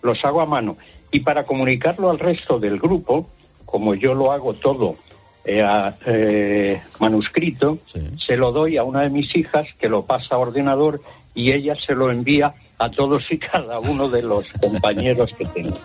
los 0.01 0.23
hago 0.25 0.41
a 0.41 0.45
mano. 0.45 0.77
Y 1.11 1.21
para 1.21 1.45
comunicarlo 1.45 2.09
al 2.09 2.19
resto 2.19 2.59
del 2.59 2.77
grupo, 2.77 3.27
como 3.65 3.95
yo 3.95 4.13
lo 4.13 4.31
hago 4.31 4.53
todo 4.53 4.95
eh, 5.45 5.63
eh, 6.05 6.81
manuscrito, 6.99 7.79
se 8.17 8.35
lo 8.35 8.51
doy 8.51 8.77
a 8.77 8.83
una 8.83 9.01
de 9.01 9.09
mis 9.09 9.35
hijas 9.35 9.67
que 9.79 9.89
lo 9.89 10.05
pasa 10.05 10.35
a 10.35 10.37
ordenador 10.39 11.01
y 11.33 11.51
ella 11.51 11.75
se 11.75 11.95
lo 11.95 12.11
envía 12.11 12.53
a 12.77 12.89
todos 12.91 13.23
y 13.31 13.37
cada 13.37 13.79
uno 13.79 14.09
de 14.09 14.23
los 14.23 14.47
compañeros 14.61 15.31
que 15.37 15.45
tengo. 15.45 15.77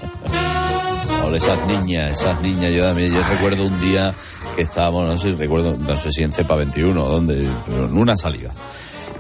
Hola, 1.25 1.37
esas 1.37 1.67
niñas, 1.67 2.21
esas 2.21 2.41
niñas. 2.41 2.73
Yo 2.73 2.85
también 2.85 3.13
yo 3.13 3.21
recuerdo 3.31 3.67
un 3.67 3.81
día 3.81 4.15
que 4.57 4.63
estábamos, 4.63 5.07
no 5.07 5.17
sé, 5.19 5.33
recuerdo, 5.37 5.77
no 5.79 5.97
sé 5.97 6.11
si 6.11 6.23
en 6.23 6.33
CEPA 6.33 6.57
21 6.57 7.05
o 7.05 7.09
dónde, 7.09 7.47
pero 7.67 7.85
en 7.87 7.97
una 7.97 8.17
salida. 8.17 8.51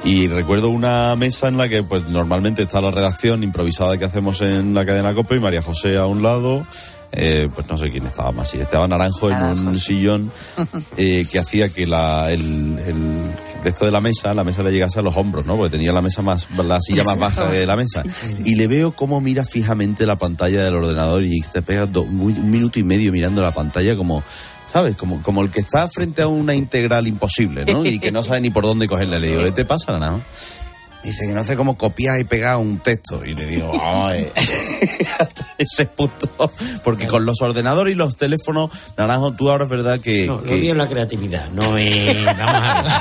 Y 0.05 0.28
recuerdo 0.28 0.68
una 0.70 1.14
mesa 1.16 1.49
en 1.49 1.57
la 1.59 1.68
que 1.68 1.82
pues 1.82 2.09
normalmente 2.09 2.62
está 2.62 2.80
la 2.80 2.91
redacción 2.91 3.43
improvisada 3.43 3.99
que 3.99 4.05
hacemos 4.05 4.41
en 4.41 4.72
la 4.74 4.84
cadena 4.87 5.12
COPE 5.14 5.37
y 5.37 5.41
María 5.41 5.62
José 5.62 5.97
a 5.97 6.07
un 6.07 6.22
lado, 6.22 6.64
eh, 7.12 7.49
pues 7.55 7.68
no 7.68 7.76
sé 7.78 7.91
quién 7.91 8.07
estaba 8.07 8.30
más, 8.30 8.51
si 8.51 8.59
estaba 8.59 8.87
Naranjo 8.87 9.30
en 9.30 9.37
un 9.68 9.80
sillón 9.80 10.30
eh, 10.97 11.26
que 11.30 11.39
hacía 11.39 11.70
que 11.70 11.87
la, 11.87 12.30
el, 12.30 12.78
el- 12.87 13.32
de 13.64 13.70
esto 13.70 13.84
de 13.84 13.91
la 13.91 14.01
mesa, 14.01 14.32
la 14.32 14.45
mesa 14.45 14.62
le 14.62 14.70
llegase 14.70 15.01
a 15.01 15.03
los 15.03 15.16
hombros, 15.16 15.45
¿no? 15.45 15.57
Porque 15.57 15.72
tenía 15.72 15.91
la 15.93 16.01
mesa 16.03 16.22
más, 16.22 16.47
la 16.57 16.80
silla 16.80 17.03
más 17.03 17.18
baja 17.18 17.51
de 17.51 17.66
la 17.66 17.74
mesa. 17.74 18.05
Y 18.45 18.55
le 18.55 18.68
veo 18.68 18.93
cómo 18.95 19.20
mira 19.20 19.45
fijamente 19.45 20.07
la 20.07 20.16
pantalla 20.16 20.62
del 20.62 20.74
ordenador 20.76 21.24
y 21.24 21.41
te 21.53 21.62
pega 21.62 21.87
do- 21.87 22.05
muy- 22.05 22.34
un 22.34 22.49
minuto 22.49 22.78
y 22.78 22.84
medio 22.84 23.11
mirando 23.11 23.43
la 23.43 23.53
pantalla 23.53 23.97
como, 23.97 24.22
¿sabes? 24.72 24.96
Como, 24.96 25.22
como 25.22 25.42
el 25.42 25.50
que 25.50 25.60
está 25.60 25.88
frente 25.88 26.22
a 26.22 26.28
una 26.28 26.54
integral 26.54 27.06
imposible, 27.06 27.64
¿no? 27.64 27.84
Y 27.84 27.98
que 27.98 28.10
no 28.10 28.22
sabe 28.22 28.40
ni 28.40 28.50
por 28.50 28.64
dónde 28.64 28.88
cogerle. 28.88 29.20
Le 29.20 29.28
digo, 29.28 29.42
¿qué 29.42 29.52
te 29.52 29.64
pasa, 29.64 29.92
Naranjo? 29.92 30.22
Dice 31.07 31.24
que 31.28 31.32
no 31.32 31.44
sé 31.44 31.57
cómo 31.57 31.78
copiar 31.78 32.18
y 32.18 32.24
pegar 32.24 32.57
un 32.57 32.78
texto. 32.80 33.24
Y 33.24 33.32
le 33.34 33.46
digo, 33.46 33.68
vamos 33.72 34.11
a 34.11 34.12
ver. 34.14 34.32
hasta 35.20 35.46
ese 35.57 35.86
punto. 35.86 36.28
Porque 36.82 37.07
con 37.07 37.24
los 37.24 37.40
ordenadores 37.42 37.94
y 37.94 37.96
los 37.96 38.16
teléfonos, 38.16 38.70
Naranjo, 38.96 39.32
tú 39.32 39.48
ahora 39.48 39.64
es 39.64 39.70
verdad 39.70 40.00
que... 40.00 40.26
No, 40.26 40.42
que- 40.42 40.50
lo 40.50 40.57
mío 40.57 40.72
es 40.72 40.76
la 40.78 40.88
creatividad, 40.88 41.48
no 41.50 41.76
es... 41.76 42.24
Vamos 42.24 42.54
a 42.57 42.82
ver. 42.82 42.96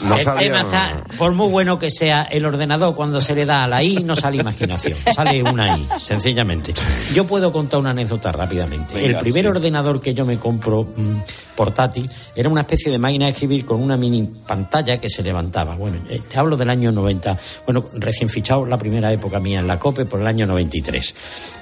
No 0.08 0.16
el 0.16 0.24
sabía- 0.24 0.38
tema 0.48 0.60
está, 0.62 1.04
por 1.16 1.32
muy 1.32 1.48
bueno 1.48 1.78
que 1.78 1.90
sea 1.90 2.22
el 2.22 2.44
ordenador, 2.44 2.94
cuando 2.96 3.20
se 3.20 3.34
le 3.36 3.46
da 3.46 3.62
a 3.64 3.68
la 3.68 3.82
I 3.82 4.02
no 4.02 4.16
sale 4.16 4.38
imaginación, 4.38 4.98
sale 5.14 5.42
una 5.42 5.78
I, 5.78 5.86
sencillamente. 5.98 6.74
Yo 7.14 7.26
puedo 7.28 7.52
contar 7.52 7.78
una 7.80 7.90
anécdota 7.90 8.32
rápidamente. 8.32 8.94
Venga, 8.94 9.06
el 9.06 9.16
primer 9.18 9.42
sí. 9.44 9.48
ordenador 9.48 10.00
que 10.00 10.14
yo 10.14 10.26
me 10.26 10.38
compro 10.38 10.82
mm, 10.84 11.16
portátil 11.56 12.08
era 12.34 12.48
una 12.48 12.60
especie 12.60 12.92
de 12.92 12.98
máquina 12.98 13.26
de 13.26 13.32
escribir 13.32 13.64
con 13.64 13.82
una 13.82 13.96
mini 13.96 14.22
pantalla 14.46 15.00
que 15.00 15.08
se 15.08 15.22
levantaba. 15.22 15.74
Bueno, 15.74 15.98
eh, 16.08 16.20
te 16.28 16.38
hablo 16.38 16.56
del 16.56 16.70
año 16.70 16.92
90, 16.92 17.38
bueno, 17.64 17.86
recién 17.94 18.28
fichado 18.28 18.66
la 18.66 18.78
primera 18.78 19.12
época 19.12 19.40
mía 19.40 19.58
en 19.58 19.66
la 19.66 19.78
COPE 19.78 20.04
por 20.04 20.20
el 20.20 20.26
año 20.26 20.46
93. 20.46 21.14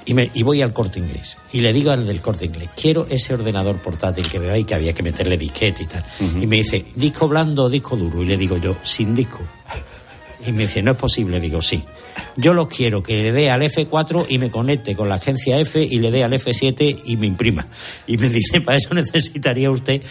Y, 0.05 0.13
me, 0.13 0.29
y 0.33 0.43
voy 0.43 0.61
al 0.61 0.73
corte 0.73 0.99
inglés. 0.99 1.39
Y 1.53 1.61
le 1.61 1.73
digo 1.73 1.91
al 1.91 2.05
del 2.05 2.21
corte 2.21 2.45
inglés, 2.45 2.69
quiero 2.75 3.07
ese 3.09 3.33
ordenador 3.33 3.81
portátil 3.81 4.29
que 4.29 4.39
veo 4.39 4.53
ahí, 4.53 4.65
que 4.65 4.75
había 4.75 4.93
que 4.93 5.03
meterle 5.03 5.37
disquete 5.37 5.83
y 5.83 5.87
tal. 5.87 6.05
Y 6.19 6.45
me 6.45 6.57
dice, 6.57 6.85
¿disco 6.95 7.27
blando 7.27 7.63
o 7.63 7.69
disco 7.69 7.95
duro? 7.95 8.21
Y 8.21 8.25
le 8.25 8.37
digo 8.37 8.57
yo, 8.57 8.75
sin 8.83 9.15
disco. 9.15 9.39
Y 10.47 10.51
me 10.51 10.63
dice, 10.63 10.83
no 10.83 10.91
es 10.91 10.97
posible. 10.97 11.39
Digo, 11.39 11.59
sí. 11.59 11.83
Yo 12.35 12.53
los 12.53 12.67
quiero 12.67 13.03
que 13.03 13.21
le 13.21 13.31
dé 13.31 13.49
al 13.49 13.61
F4 13.61 14.25
y 14.29 14.37
me 14.37 14.49
conecte 14.49 14.95
con 14.95 15.09
la 15.09 15.15
agencia 15.15 15.59
F 15.59 15.81
y 15.81 15.99
le 15.99 16.11
dé 16.11 16.23
al 16.23 16.33
F7 16.33 17.01
y 17.05 17.17
me 17.17 17.27
imprima. 17.27 17.67
Y 18.07 18.17
me 18.17 18.29
dice, 18.29 18.61
para 18.61 18.77
eso 18.77 18.93
necesitaría 18.93 19.69
usted 19.71 20.01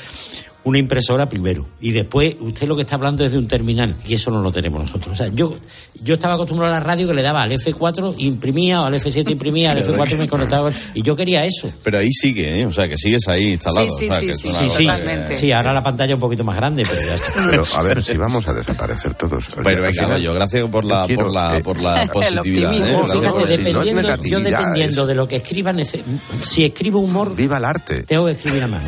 una 0.65 0.79
impresora 0.79 1.29
primero. 1.29 1.67
Y 1.81 1.93
después, 1.93 2.35
usted 2.41 2.67
lo 2.67 2.75
que 2.77 2.83
está 2.83 2.95
hablando 2.97 3.25
es 3.25 3.33
de 3.33 3.39
un 3.39 3.47
terminal, 3.49 3.95
y 4.07 4.15
eso 4.15 4.31
no 4.31 4.41
lo 4.41 4.51
tenemos 4.51 4.81
nosotros. 4.83 5.13
O 5.13 5.17
sea, 5.17 5.29
yo, 5.29 5.55
yo 6.03 6.15
estaba 6.15 6.35
acostumbrado 6.35 6.75
a 6.75 6.79
la 6.79 6.85
radio 6.85 7.07
que 7.07 7.15
le 7.15 7.23
daba 7.23 7.43
al 7.43 7.53
F4, 7.53 8.15
imprimía, 8.19 8.81
o 8.81 8.85
al 8.87 8.95
F7 8.95 9.31
imprimía, 9.31 9.73
al 9.73 9.85
F4 9.85 10.17
me 10.19 10.29
conectaba, 10.29 10.71
y 10.95 11.03
yo 11.03 11.15
quería 11.17 11.45
eso. 11.45 11.71
Pero 11.83 11.99
ahí 11.99 12.11
sigue, 12.13 12.61
¿eh? 12.61 12.67
O 12.67 12.73
sea, 12.73 12.89
que 12.89 12.97
sigues 12.97 13.29
ahí 13.29 13.53
instalado. 13.53 13.89
Sí, 13.91 14.05
sí, 14.05 14.07
o 14.07 14.11
sea, 14.11 14.21
sí, 14.21 14.27
que 14.27 14.35
sí, 14.35 14.49
sí, 14.49 14.69
sí. 14.71 14.87
que- 15.29 15.37
Sí, 15.37 15.53
ahora 15.53 15.73
la 15.73 15.83
pantalla 15.83 16.15
un 16.15 16.21
poquito 16.21 16.45
más 16.45 16.57
grande, 16.57 16.85
pero 16.89 17.03
ya 17.07 17.15
está. 17.15 17.33
Pero 17.51 17.65
a 17.77 17.83
ver 17.83 18.03
si 18.03 18.17
vamos 18.17 18.49
a 18.49 18.55
desaparecer 18.55 19.15
todos. 19.15 19.45
Pero 19.63 19.83
venga, 19.83 20.03
final, 20.05 20.23
yo 20.23 20.33
gracias 20.35 20.69
por 20.71 20.85
la, 20.85 21.05
quiero, 21.07 21.25
por 21.25 21.33
la, 21.35 21.59
eh, 21.59 21.63
por 21.63 21.79
la 21.81 22.07
positividad. 22.13 22.73
¿eh? 22.75 22.95
optimismo, 22.95 23.07
fíjate, 23.07 23.47
dependiendo- 23.47 23.81
Dependiendo- 23.85 24.03
no 24.03 24.15
es 24.25 24.31
yo 24.31 24.41
dependiendo 24.41 25.03
es- 25.03 25.09
de 25.09 25.15
lo 25.15 25.29
que 25.29 25.37
escriba, 25.37 25.73
nece- 25.73 26.03
si 26.41 26.65
escribo 26.65 27.01
humor, 27.01 27.35
Viva 27.37 27.59
el 27.59 27.65
arte. 27.65 28.05
tengo 28.05 28.27
que 28.27 28.33
escribir 28.33 28.63
a 28.63 28.69
mano. 28.69 28.85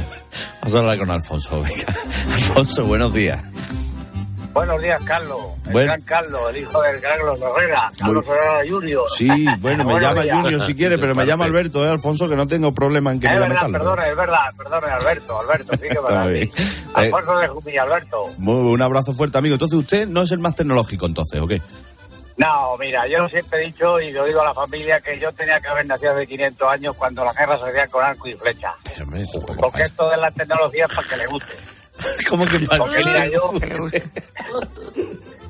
Vamos 0.61 0.75
a 0.75 0.79
hablar 0.79 0.99
con 0.99 1.11
Alfonso. 1.11 1.63
Venga. 1.63 1.95
Alfonso, 2.35 2.85
buenos 2.85 3.13
días. 3.15 3.43
Buenos 4.53 4.81
días, 4.81 5.03
Carlos. 5.05 5.39
El 5.67 5.73
Bueno. 5.73 5.89
gran 5.93 6.03
Carlos, 6.03 6.41
el 6.49 6.63
hijo 6.63 6.81
del 6.81 6.99
Carlos 6.99 7.39
Herrera. 7.43 7.93
Carlos 7.99 8.25
Herrera 8.27 8.61
Junior. 8.67 9.05
Sí, 9.15 9.29
bueno, 9.61 9.85
me 9.85 9.93
llama 10.01 10.23
días. 10.23 10.37
Junior 10.41 10.63
si 10.63 10.75
quiere, 10.75 10.97
pero 10.97 11.15
me 11.15 11.27
llama 11.27 11.45
Alberto, 11.45 11.85
¿eh, 11.87 11.91
Alfonso? 11.91 12.27
Que 12.27 12.37
no 12.37 12.47
tengo 12.49 12.73
problema 12.73 13.13
en 13.13 13.21
que 13.21 13.27
Es 13.27 13.33
me 13.35 13.39
llame 13.41 13.49
verdad, 13.55 13.61
Carlos. 13.71 13.83
perdone, 13.83 14.11
es 14.11 14.17
verdad, 14.17 14.39
perdone, 14.57 14.87
Alberto, 14.95 15.41
Alberto, 15.41 15.73
sí 15.75 15.89
que 15.91 16.01
verdad. 16.01 16.29
bien. 16.29 16.51
sí. 16.55 16.63
Eh, 16.63 16.91
Alfonso 16.95 17.37
de 17.39 17.49
Jumilla, 17.49 17.83
Alberto. 17.83 18.23
muy- 18.39 18.73
un 18.73 18.81
abrazo 18.81 19.13
fuerte, 19.13 19.37
amigo. 19.37 19.55
Entonces, 19.57 19.79
usted 19.79 20.09
no 20.09 20.23
es 20.23 20.31
el 20.31 20.39
más 20.39 20.55
tecnológico, 20.55 21.05
entonces, 21.05 21.39
¿o 21.39 21.47
qué? 21.47 21.61
No, 22.37 22.77
mira, 22.77 23.07
yo 23.07 23.27
siempre 23.29 23.63
he 23.63 23.67
dicho 23.67 23.99
y 23.99 24.13
lo 24.13 24.25
digo 24.25 24.43
a 24.43 24.47
la 24.47 24.55
familia 24.55 25.01
que 25.01 25.19
yo 25.19 25.33
tenía 25.33 25.59
que 25.59 25.69
haber 25.69 25.87
nacido 25.87 26.13
hace 26.13 26.27
500 26.27 26.69
años 26.69 26.97
cuando 26.97 27.25
las 27.25 27.35
guerras 27.35 27.61
se 27.61 27.71
hacían 27.71 27.89
con 27.89 28.05
arco 28.05 28.29
y 28.29 28.35
flecha. 28.35 28.75
Porque 29.59 29.83
esto 29.83 30.11
de 30.11 30.17
la 30.19 30.31
tecnología 30.31 30.85
es 30.85 30.95
para 30.95 31.09
que 31.09 31.17
le 31.17 31.27
guste. 31.27 31.55
¿Cómo 32.29 32.45
que 32.45 32.61
para 32.61 32.79
Porque 32.79 32.99
mira, 32.99 33.27
yo... 33.29 33.53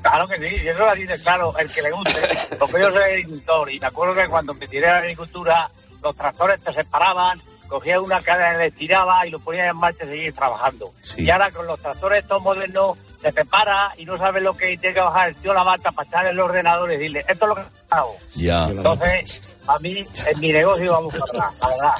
Claro 0.01 0.27
que 0.27 0.37
sí, 0.37 0.63
y 0.63 0.67
eso 0.67 0.79
lo 0.79 0.95
dice 0.95 1.19
claro, 1.21 1.53
el 1.57 1.69
que 1.69 1.81
le 1.81 1.91
guste. 1.91 2.21
Porque 2.57 2.81
yo 2.81 2.91
soy 2.91 3.03
agricultor 3.03 3.71
y 3.71 3.79
me 3.79 3.87
acuerdo 3.87 4.15
que 4.15 4.27
cuando 4.27 4.53
me 4.53 4.67
tiré 4.67 4.87
a 4.87 4.93
la 4.93 4.97
agricultura, 4.99 5.69
los 6.01 6.15
tractores 6.15 6.61
te 6.61 6.71
separaban, 6.71 7.41
cogías 7.67 7.99
una 7.99 8.21
cadena, 8.21 8.57
le 8.57 8.71
tiraba 8.71 9.27
y 9.27 9.31
lo 9.31 9.39
ponías 9.39 9.69
en 9.69 9.75
marcha 9.75 10.05
y 10.05 10.07
seguías 10.07 10.35
trabajando. 10.35 10.93
Y 11.17 11.29
ahora 11.29 11.51
con 11.51 11.67
los 11.67 11.81
tractores 11.81 12.23
estos 12.23 12.41
modernos, 12.41 12.97
se 13.21 13.31
te 13.31 13.45
para 13.45 13.93
y 13.97 14.05
no 14.05 14.17
sabes 14.17 14.43
lo 14.43 14.55
que 14.55 14.77
tiene 14.77 14.93
que 14.93 15.01
bajar 15.01 15.29
el 15.29 15.35
tío 15.35 15.53
la 15.53 15.63
bata 15.63 15.91
para 15.91 16.07
echar 16.07 16.25
el 16.27 16.39
ordenador 16.39 16.91
y 16.91 16.97
decirle, 16.97 17.25
esto 17.27 17.45
es 17.45 17.49
lo 17.49 17.55
que 17.55 17.61
hago. 17.89 18.15
Ya. 18.35 18.67
Entonces, 18.69 19.59
a 19.67 19.79
mí, 19.79 20.05
en 20.25 20.39
mi 20.39 20.51
negocio 20.51 20.91
vamos 20.91 21.15
para 21.17 21.47
atrás, 21.49 21.55
la 21.61 21.69
verdad. 21.69 21.93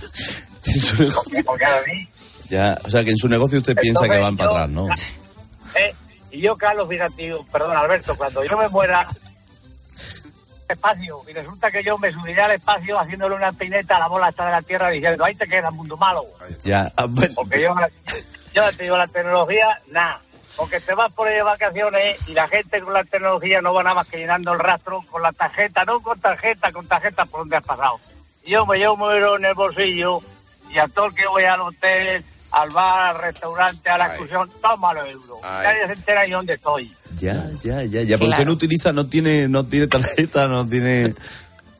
Porque, 1.15 1.43
porque 1.45 1.65
a 1.65 1.81
mí, 1.87 2.09
Ya, 2.49 2.77
o 2.83 2.89
sea, 2.89 3.03
que 3.03 3.11
en 3.11 3.17
su 3.17 3.29
negocio 3.29 3.59
usted 3.59 3.75
piensa 3.75 4.07
que 4.07 4.19
van 4.19 4.35
para 4.35 4.51
atrás, 4.51 4.69
¿no? 4.69 4.87
eh, 5.75 5.95
y 6.31 6.41
yo, 6.41 6.55
Carlos, 6.57 6.89
fíjate, 6.89 7.33
perdón, 7.51 7.77
Alberto, 7.77 8.15
cuando 8.17 8.43
yo 8.43 8.57
me 8.57 8.67
muera, 8.67 9.07
espacio, 10.67 11.21
y 11.27 11.33
resulta 11.33 11.71
que 11.71 11.81
yo 11.83 11.97
me 11.97 12.11
subiré 12.11 12.41
al 12.41 12.51
espacio 12.51 12.99
haciéndole 12.99 13.35
una 13.35 13.51
pineta 13.53 13.95
a 13.95 13.99
la 13.99 14.07
bola 14.07 14.29
esta 14.29 14.45
de 14.45 14.51
la 14.51 14.61
Tierra 14.61 14.89
diciendo, 14.89 15.23
ahí 15.23 15.35
te 15.35 15.47
queda 15.47 15.71
mundo 15.71 15.95
malo. 15.95 16.25
Ya, 16.63 16.91
ah, 16.97 17.07
Porque 17.35 17.61
yo, 17.61 17.73
yo 18.53 18.61
te 18.75 18.83
digo, 18.83 18.97
la 18.97 19.07
tecnología, 19.07 19.79
nada. 19.91 20.19
Porque 20.57 20.79
te 20.79 20.93
vas 20.95 21.13
por 21.13 21.27
ahí 21.27 21.35
de 21.35 21.43
vacaciones 21.43 22.17
y 22.27 22.33
la 22.33 22.47
gente 22.47 22.81
con 22.81 22.91
la 22.93 23.03
tecnología 23.03 23.61
no 23.61 23.73
va 23.73 23.83
nada 23.83 23.95
más 23.95 24.07
que 24.07 24.17
llenando 24.17 24.51
el 24.53 24.59
rastro 24.59 25.01
con 25.09 25.21
la 25.21 25.31
tarjeta, 25.31 25.85
no 25.85 25.99
con 26.01 26.19
tarjeta, 26.19 26.71
con 26.71 26.85
tarjeta 26.87 27.25
por 27.25 27.41
donde 27.41 27.57
has 27.57 27.63
pasado. 27.63 27.99
Yo 28.43 28.65
me 28.65 28.77
llevo 28.79 28.93
un 28.95 29.01
euro 29.13 29.37
en 29.37 29.45
el 29.45 29.53
bolsillo 29.53 30.19
y 30.73 30.79
a 30.79 30.87
todo 30.87 31.05
el 31.05 31.13
que 31.13 31.27
voy 31.27 31.43
al 31.43 31.61
hotel, 31.61 32.23
al 32.51 32.69
bar, 32.71 33.15
al 33.15 33.21
restaurante, 33.21 33.89
a 33.89 33.97
la 33.99 34.07
excursión, 34.07 34.49
toma 34.61 34.93
los 34.93 35.07
euros. 35.09 35.37
Nadie 35.43 35.85
se 35.85 35.93
entera 35.93 36.25
ni 36.25 36.31
dónde 36.31 36.53
estoy. 36.55 36.91
ya, 37.19 37.33
ya, 37.63 37.83
ya, 37.83 38.01
ya. 38.01 38.17
Pero 38.17 38.17
Claro. 38.17 38.31
usted 38.31 38.45
no 38.47 38.53
utiliza, 38.53 38.93
no 38.93 39.05
tiene, 39.07 39.47
no 39.47 39.63
tiene 39.65 39.87
tarjeta, 39.87 40.47
no 40.47 40.67
tiene. 40.67 41.13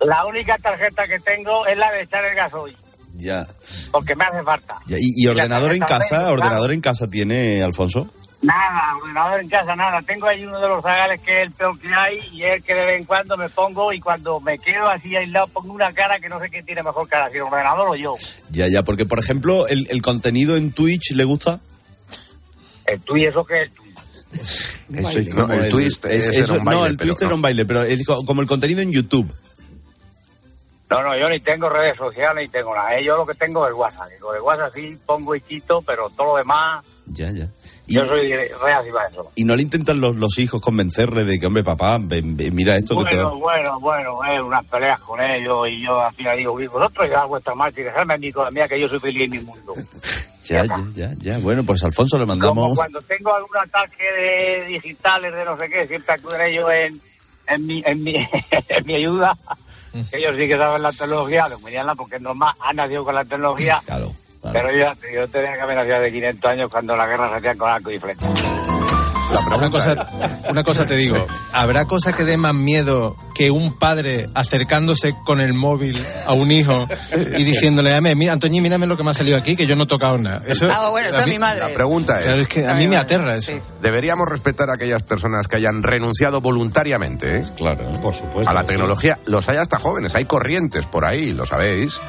La 0.02 0.24
única 0.26 0.56
tarjeta 0.60 1.08
que 1.08 1.18
tengo 1.20 1.66
es 1.66 1.76
la 1.78 1.92
de 1.94 2.04
echar 2.04 2.24
el 2.26 2.36
gasoil, 2.36 2.78
Ya. 3.16 3.48
porque 3.92 4.14
me 4.16 4.26
hace 4.26 4.44
falta. 4.44 4.78
ya. 4.86 4.98
¿Y, 5.00 5.24
y 5.24 5.28
ordenador 5.28 5.72
en 5.74 5.80
casa? 5.80 6.30
¿Ordenador 6.32 6.72
en 6.74 6.82
casa 6.82 7.08
tiene, 7.08 7.64
Alfonso? 7.64 8.08
Nada, 8.42 8.96
ordenador 9.02 9.40
en 9.42 9.50
casa, 9.50 9.76
nada. 9.76 10.00
Tengo 10.04 10.28
ahí 10.28 10.46
uno 10.46 10.60
de 10.60 10.68
los 10.68 10.84
zagales 10.84 11.20
que 11.22 11.42
es 11.42 11.48
el 11.48 11.54
peor 11.54 11.80
que 11.80 11.92
hay 11.94 12.20
y 12.32 12.44
es 12.44 12.54
el 12.56 12.64
que 12.64 12.76
de 12.76 12.86
vez 12.86 13.00
en 13.00 13.06
cuando 13.06 13.36
me 13.36 13.50
pongo 13.50 13.92
y 13.92 14.00
cuando 14.00 14.40
me 14.40 14.60
quedo 14.60 14.88
así 14.88 15.16
aislado 15.16 15.48
pongo 15.48 15.74
una 15.74 15.92
cara 15.92 16.20
que 16.20 16.30
no 16.30 16.40
sé 16.40 16.50
quién 16.50 16.64
tiene 16.64 16.84
mejor 16.84 17.08
cara, 17.08 17.30
si 17.32 17.38
el 17.38 17.44
ordenador 17.44 17.90
o 17.90 17.96
yo. 17.96 18.16
Ya, 18.52 18.68
ya, 18.68 18.84
porque 18.84 19.06
por 19.06 19.18
ejemplo, 19.18 19.68
el, 19.68 19.88
el 19.90 20.02
contenido 20.04 20.56
en 20.56 20.72
Twitch 20.72 21.12
le 21.14 21.24
gusta. 21.24 21.60
El 22.86 23.02
y 23.18 23.26
eso 23.26 23.44
que 23.44 23.64
es 23.64 23.72
Eso 24.94 25.20
es 25.20 25.28
No, 25.34 25.42
como 25.48 25.54
el 25.56 25.70
twist 25.70 26.06
ese 26.06 26.40
era 26.42 26.54
un 26.54 26.60
no, 26.60 26.66
baile, 26.66 26.88
el 26.90 26.98
pero 26.98 27.08
twist 27.10 27.22
era 27.22 27.30
no. 27.30 27.36
un 27.38 27.42
baile, 27.42 27.66
pero 27.66 27.82
es 27.84 28.06
co- 28.06 28.24
como 28.24 28.42
el 28.42 28.48
contenido 28.48 28.82
en 28.82 28.92
YouTube. 28.92 29.34
No, 30.90 31.04
no, 31.04 31.18
yo 31.18 31.28
ni 31.28 31.40
tengo 31.42 31.68
redes 31.68 31.98
sociales 31.98 32.46
ni 32.46 32.50
tengo 32.50 32.74
nada. 32.74 32.96
¿eh? 32.96 33.04
Yo 33.04 33.18
lo 33.18 33.26
que 33.26 33.34
tengo 33.34 33.66
es 33.66 33.70
el 33.72 33.74
WhatsApp. 33.76 34.08
Con 34.22 34.36
el 34.36 34.42
WhatsApp 34.42 34.72
sí 34.74 34.98
pongo 35.06 35.36
y 35.36 35.42
quito, 35.42 35.82
pero 35.82 36.10
todo 36.12 36.28
lo 36.34 36.38
demás, 36.38 36.86
Ya, 37.08 37.30
ya. 37.32 37.48
Yo 37.88 38.06
soy 38.06 38.32
para 38.60 39.08
eso. 39.10 39.32
Y 39.36 39.44
no 39.44 39.56
le 39.56 39.62
intentan 39.64 40.00
los, 40.00 40.16
los 40.16 40.38
hijos 40.40 40.62
convencerle 40.62 41.24
de 41.26 41.40
que, 41.40 41.46
hombre, 41.46 41.64
papá, 41.64 41.98
ven, 42.02 42.36
ven, 42.38 42.54
mira 42.56 42.76
esto 42.76 42.98
que 42.98 43.06
te 43.10 43.16
Bueno, 43.16 43.32
va. 43.32 43.38
bueno, 43.38 43.80
bueno, 43.80 44.26
eh, 44.26 44.42
unas 44.42 44.66
peleas 44.66 45.00
con 45.02 45.22
ellos 45.22 45.68
y 45.70 45.82
yo 45.84 46.00
al 46.02 46.14
final 46.14 46.38
digo, 46.38 46.54
"Uy, 46.54 46.68
vosotros 46.68 47.10
ya 47.10 47.26
vuestra 47.26 47.56
marcha 47.56 47.82
y 47.82 47.84
dejadme 47.86 48.14
a 48.14 48.18
mí 48.18 48.32
con 48.32 48.46
la 48.46 48.52
mía 48.52 48.68
que 48.68 48.80
yo 48.80 48.88
soy 48.90 49.00
feliz 49.00 49.24
en 49.24 49.32
mi 49.32 49.40
mundo. 49.40 49.74
Ya, 50.48 50.64
ya, 50.64 50.78
ya, 50.96 51.12
ya. 51.20 51.38
Bueno, 51.40 51.66
pues 51.66 51.84
Alfonso 51.84 52.16
le 52.18 52.22
Como 52.24 52.36
mandamos. 52.38 52.74
cuando 52.78 53.02
tengo 53.02 53.36
algún 53.36 53.58
ataque 53.58 54.02
de 54.18 54.66
digitales, 54.68 55.34
de 55.34 55.44
no 55.44 55.60
sé 55.60 55.68
qué, 55.68 55.86
siempre 55.88 56.16
acuden 56.16 56.40
ellos 56.40 56.70
en, 56.72 57.02
en, 57.50 57.66
mi, 57.66 57.84
en, 57.86 58.02
mi, 58.02 58.16
en 58.70 58.86
mi 58.86 58.96
ayuda. 58.96 59.38
Ellos 60.10 60.36
sí 60.40 60.48
que 60.48 60.56
saben 60.58 60.82
la 60.84 60.94
tecnología, 60.94 61.50
lo 61.50 61.60
miran 61.60 61.98
porque 61.98 62.16
es 62.16 62.22
normal, 62.22 62.54
han 62.62 62.78
nacido 62.78 63.04
con 63.04 63.16
la 63.16 63.26
tecnología. 63.26 63.82
Pero 64.54 64.70
yo, 64.72 64.86
yo 65.14 65.28
tenía 65.28 65.54
que 65.54 65.62
haber 65.62 65.78
nacido 65.78 66.00
de 66.00 66.12
500 66.12 66.52
años 66.52 66.72
cuando 66.72 66.95
la 66.95 67.06
guerra 67.08 67.30
se 67.30 67.36
hacía 67.38 67.56
con 67.56 67.70
arco 67.70 67.91
y 67.91 68.00
flecha. 68.00 68.28
Una 69.58 69.70
cosa, 69.70 70.08
una 70.50 70.64
cosa 70.64 70.88
te 70.88 70.95
digo, 70.95 71.26
¿habrá 71.52 71.84
cosa 71.86 72.14
que 72.14 72.24
dé 72.24 72.38
más 72.38 72.54
miedo 72.54 73.18
que 73.36 73.52
un 73.52 73.78
padre 73.78 74.28
acercándose 74.34 75.14
con 75.26 75.41
el 75.41 75.54
móvil 75.54 76.02
a 76.26 76.34
un 76.34 76.50
hijo 76.50 76.88
y 77.38 77.43
diciéndole, 77.43 77.93
"Ame, 77.93 78.16
mira, 78.16 78.32
Antoñín, 78.34 78.64
mírame 78.64 78.88
lo 78.88 78.95
que 78.95 79.04
me 79.04 79.12
ha 79.12 79.14
salido 79.14 79.38
aquí, 79.38 79.56
que 79.58 79.66
yo 79.68 79.76
no 79.76 79.84
he 79.84 79.88
tocado 79.88 80.18
nada? 80.18 80.43
Eso, 80.48 80.72
Ah, 80.72 80.89
bueno, 80.89 81.10
eso 81.10 81.22
a 81.22 81.26
mí- 81.26 81.32
mi 81.32 81.39
madre. 81.39 81.60
La 81.60 81.70
pregunta 81.74 82.22
es, 82.24 82.39
es 82.41 82.48
que 82.48 82.66
a 82.68 82.74
mí 82.76 82.88
me 82.88 82.95
aterra 82.98 83.36
eso. 83.36 83.52
¿deberíamos 83.82 84.30
respetar 84.30 84.70
a 84.70 84.76
aquellas 84.76 85.04
personas 85.04 85.48
que 85.50 85.58
hayan 85.58 85.84
renunciado 85.84 86.39
voluntariamente 86.39 87.38
eh? 87.38 87.43
claro, 87.58 87.84
por 88.02 88.14
supuesto, 88.14 88.50
a 88.50 88.54
la 88.54 88.62
sí. 88.62 88.68
tecnología? 88.68 89.20
Los 89.26 89.50
hay 89.50 89.58
hasta 89.58 89.78
jóvenes, 89.78 90.16
hay 90.16 90.24
corrientes 90.26 90.86
por 90.86 91.04
ahí, 91.06 91.34
lo 91.34 91.45
sabéis. 91.45 92.00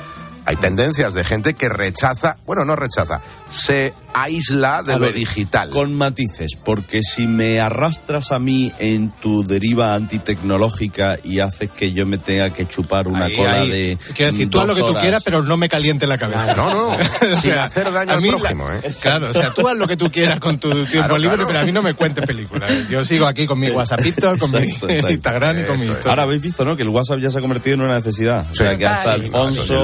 Hay 0.48 0.56
tendencias 0.56 1.12
de 1.12 1.24
gente 1.24 1.52
que 1.52 1.68
rechaza, 1.68 2.38
bueno, 2.46 2.64
no 2.64 2.74
rechaza, 2.74 3.20
se 3.50 3.92
aísla 4.14 4.82
de 4.82 4.94
A 4.94 4.96
lo 4.98 5.04
ver, 5.04 5.14
digital. 5.14 5.68
Con 5.68 5.94
matices, 5.94 6.52
porque 6.64 7.02
si 7.02 7.26
me 7.26 7.60
arrastras 7.60 8.32
a 8.32 8.38
mí 8.38 8.72
en 8.78 9.10
tu 9.10 9.44
deriva 9.44 9.94
antitecnológica 9.94 11.18
y 11.22 11.40
haces 11.40 11.70
que 11.70 11.92
yo 11.92 12.06
me 12.06 12.16
tenga 12.16 12.48
que 12.50 12.66
chupar 12.66 13.08
una 13.08 13.26
Ahí, 13.26 13.36
cola 13.36 13.60
ahí. 13.60 13.70
de. 13.70 13.98
Quiero 14.16 14.32
decir, 14.32 14.48
tú 14.48 14.60
haz 14.60 14.66
lo 14.68 14.74
que 14.74 14.80
tú 14.80 14.86
horas. 14.86 15.02
quieras, 15.02 15.22
pero 15.22 15.42
no 15.42 15.56
me 15.58 15.68
caliente 15.68 16.06
la 16.06 16.16
cabeza. 16.16 16.54
No, 16.56 16.72
no, 16.72 16.88
O 16.88 16.98
sin 17.20 17.52
sea, 17.52 17.64
hacer 17.64 17.92
daño 17.92 18.12
a 18.12 18.14
al 18.14 18.22
la- 18.22 18.28
prójimo, 18.28 18.70
¿eh? 18.72 18.80
Claro, 19.02 19.30
o 19.30 19.34
sea, 19.34 19.52
tú 19.52 19.68
haz 19.68 19.76
lo 19.76 19.86
que 19.86 19.96
tú 19.98 20.10
quieras 20.10 20.40
con 20.40 20.58
tu 20.58 20.70
tiempo 20.70 20.90
Claro, 20.92 21.18
libre, 21.18 21.36
claro. 21.36 21.48
pero 21.48 21.58
a 21.60 21.64
mí 21.64 21.72
no 21.72 21.82
me 21.82 21.92
cuentes 21.92 22.24
películas. 22.26 22.88
Yo 22.88 23.04
sigo 23.04 23.26
aquí 23.26 23.46
con 23.46 23.58
mi 23.60 23.70
WhatsAppito, 23.70 24.38
con 24.38 24.54
Exacto, 24.54 24.86
mi 24.86 24.92
exacto. 24.94 25.10
Instagram 25.10 25.60
y 25.60 25.64
con 25.64 25.78
mi... 25.80 25.88
Ahora 26.06 26.22
habéis 26.22 26.40
visto, 26.40 26.64
¿no? 26.64 26.74
Que 26.76 26.84
el 26.84 26.88
WhatsApp 26.88 27.18
ya 27.20 27.30
se 27.30 27.38
ha 27.38 27.40
convertido 27.42 27.74
en 27.74 27.80
una 27.82 27.96
necesidad. 27.96 28.46
O 28.50 28.54
sea, 28.54 28.76
que 28.78 28.86
hasta 28.86 29.14
Sí, 29.18 29.20
Alfonso, 29.24 29.62
sin 29.66 29.76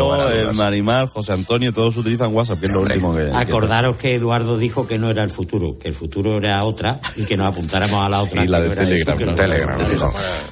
Marimar, 0.55 1.09
José 1.09 1.33
Antonio, 1.33 1.73
todos 1.73 1.97
utilizan 1.97 2.35
WhatsApp, 2.35 2.61
que 2.61 2.67
es 2.67 2.73
lo 2.73 2.81
último 2.81 3.15
que. 3.15 3.31
Acordaros 3.33 3.97
que 3.97 4.15
Eduardo 4.15 4.57
dijo 4.59 4.87
que 4.87 4.99
no 4.99 5.11
era 5.11 5.23
el 5.23 5.31
futuro, 5.31 5.79
que 5.79 5.89
el 5.89 5.95
futuro 5.95 6.39
era 6.39 6.63
otra 6.65 7.01
y 7.17 7.25
que 7.25 7.37
nos 7.37 7.47
apuntáramos 7.49 8.03
a 8.05 8.09
la 8.09 8.23
otra. 8.23 8.43
Y 8.45 8.49
la 8.49 8.61
de 8.61 8.69
no 8.69 8.73
eso, 8.75 8.85
Telegram. 8.85 9.19
que 9.19 9.27
no- 9.27 9.35
Telegram. 9.35 9.79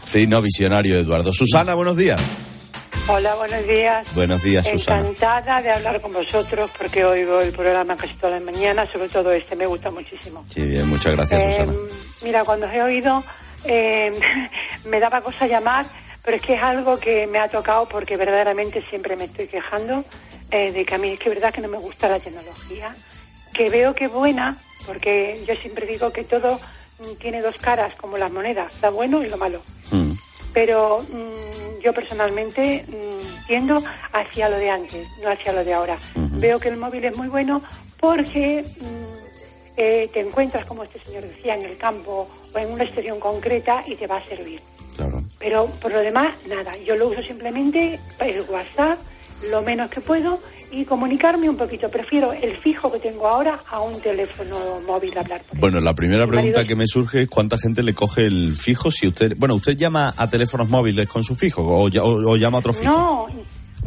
Sí, 0.05 0.27
no, 0.27 0.43
visionario, 0.43 0.97
Eduardo. 0.97 1.33
Susana, 1.33 1.75
buenos 1.75 1.97
días. 1.97 2.21
Hola, 3.09 3.35
buenos 3.35 3.67
días. 3.67 4.07
Buenos 4.15 4.43
días, 4.45 4.67
Susana. 4.69 5.01
Encantada 5.09 5.61
de 5.61 5.71
hablar 5.73 6.01
con 6.01 6.13
vosotros 6.13 6.71
porque 6.79 7.05
oigo 7.05 7.41
el 7.41 7.51
programa 7.53 7.97
casi 7.97 8.15
todas 8.15 8.41
las 8.41 8.55
mañanas, 8.55 8.89
sobre 8.93 9.09
todo 9.09 9.33
este, 9.33 9.57
me 9.57 9.67
gusta 9.67 9.91
muchísimo. 9.91 10.45
Sí, 10.49 10.61
bien, 10.63 10.89
muchas 10.89 11.13
gracias, 11.17 11.41
Eh, 11.41 11.51
Susana. 11.59 11.73
mira, 12.23 12.45
cuando 12.45 12.67
os 12.67 12.73
he 12.73 12.81
oído 12.83 13.25
eh, 13.65 14.13
me 14.89 15.01
daba 15.01 15.21
cosa 15.21 15.47
llamar, 15.49 15.85
pero 16.25 16.37
es 16.37 16.43
que 16.43 16.55
es 16.55 16.63
algo 16.63 16.99
que 16.99 17.27
me 17.27 17.39
ha 17.39 17.49
tocado 17.49 17.89
porque 17.89 18.17
verdaderamente 18.17 18.83
siempre 18.89 19.17
me 19.17 19.25
estoy 19.25 19.47
quejando 19.49 20.05
eh, 20.51 20.73
de 20.73 20.85
que 20.85 20.95
a 20.95 20.99
mí 20.99 21.11
es 21.11 21.19
que 21.19 21.29
es 21.29 21.35
verdad 21.35 21.53
que 21.53 21.61
no 21.61 21.69
me 21.69 21.79
gusta 21.79 22.09
la 22.09 22.21
tecnología, 22.21 22.95
que 23.53 23.71
veo 23.71 23.95
que 23.95 24.09
buena, 24.09 24.57
porque 24.87 25.43
yo 25.47 25.55
siempre 25.57 25.87
digo 25.87 26.13
que 26.13 26.25
todo 26.25 26.61
mm, 27.01 27.15
tiene 27.19 27.41
dos 27.41 27.57
caras 27.57 27.95
como 27.95 28.17
las 28.17 28.31
monedas, 28.31 28.73
lo 28.83 28.93
bueno 28.93 29.23
y 29.23 29.29
lo 29.29 29.37
malo 29.37 29.63
Mm. 29.93 30.13
pero 30.53 31.03
mm, 31.03 31.81
yo 31.83 31.93
personalmente 31.93 32.85
mm, 32.89 33.47
tiendo 33.47 33.83
hacia 34.13 34.49
lo 34.49 34.57
de 34.57 34.71
antes, 34.71 35.07
no 35.23 35.31
hacia 35.31 35.53
lo 35.53 35.65
de 35.65 35.75
ahora. 35.75 35.99
Veo 36.15 36.59
que 36.59 36.69
el 36.69 36.77
móvil 36.77 37.05
es 37.05 37.17
muy 37.17 37.29
bueno 37.29 37.63
porque 38.01 38.65
eh, 39.77 40.11
te 40.13 40.21
encuentras, 40.21 40.65
como 40.67 40.85
este 40.85 40.99
señor 41.01 41.23
decía, 41.25 41.55
en 41.55 41.63
el 41.63 41.77
campo 41.77 42.29
o 42.55 42.59
en 42.59 42.71
una 42.73 42.85
estación 42.85 43.21
concreta 43.21 43.83
y 43.87 43.95
te 43.97 44.07
va 44.07 44.17
a 44.17 44.25
servir. 44.25 44.61
Pero 45.39 45.67
por 45.81 45.93
lo 45.93 46.01
demás, 46.01 46.35
nada. 46.49 46.73
Yo 46.87 46.97
lo 46.97 47.09
uso 47.09 47.23
simplemente 47.23 47.99
el 48.21 48.41
WhatsApp, 48.43 48.99
lo 49.51 49.63
menos 49.63 49.91
que 49.91 50.01
puedo, 50.01 50.41
y 50.71 50.85
comunicarme 50.85 51.49
un 51.51 51.57
poquito. 51.57 51.89
Prefiero 51.91 52.33
el 52.33 52.57
fijo 52.59 52.91
que 52.93 52.99
tengo 52.99 53.27
ahora 53.29 53.59
a 53.71 53.81
un 53.81 54.01
teléfono 54.01 54.57
móvil 54.87 55.17
hablar. 55.19 55.43
Por 55.43 55.59
Bueno, 55.59 55.81
la 55.81 55.95
primera 55.95 56.27
pregunta 56.27 56.65
que 56.65 56.77
me 56.77 56.87
surge 56.87 57.23
es 57.23 57.29
cuánta 57.29 57.59
gente 57.59 57.83
le 57.83 57.95
coge 57.95 58.25
el 58.27 58.55
fijo 58.55 58.91
si 58.91 59.09
usted... 59.09 59.35
Bueno, 59.37 59.55
¿usted 59.57 59.77
llama 59.77 60.15
a 60.17 60.31
teléfonos 60.31 60.69
móviles 60.69 61.07
con 61.09 61.25
su 61.25 61.35
fijo 61.35 61.63
o, 61.63 61.89
ya- 61.89 62.05
o- 62.05 62.31
o 62.31 62.37
llama 62.37 62.59
a 62.59 62.61
otro 62.61 62.73
fijo? 62.73 62.91
No, 62.91 63.27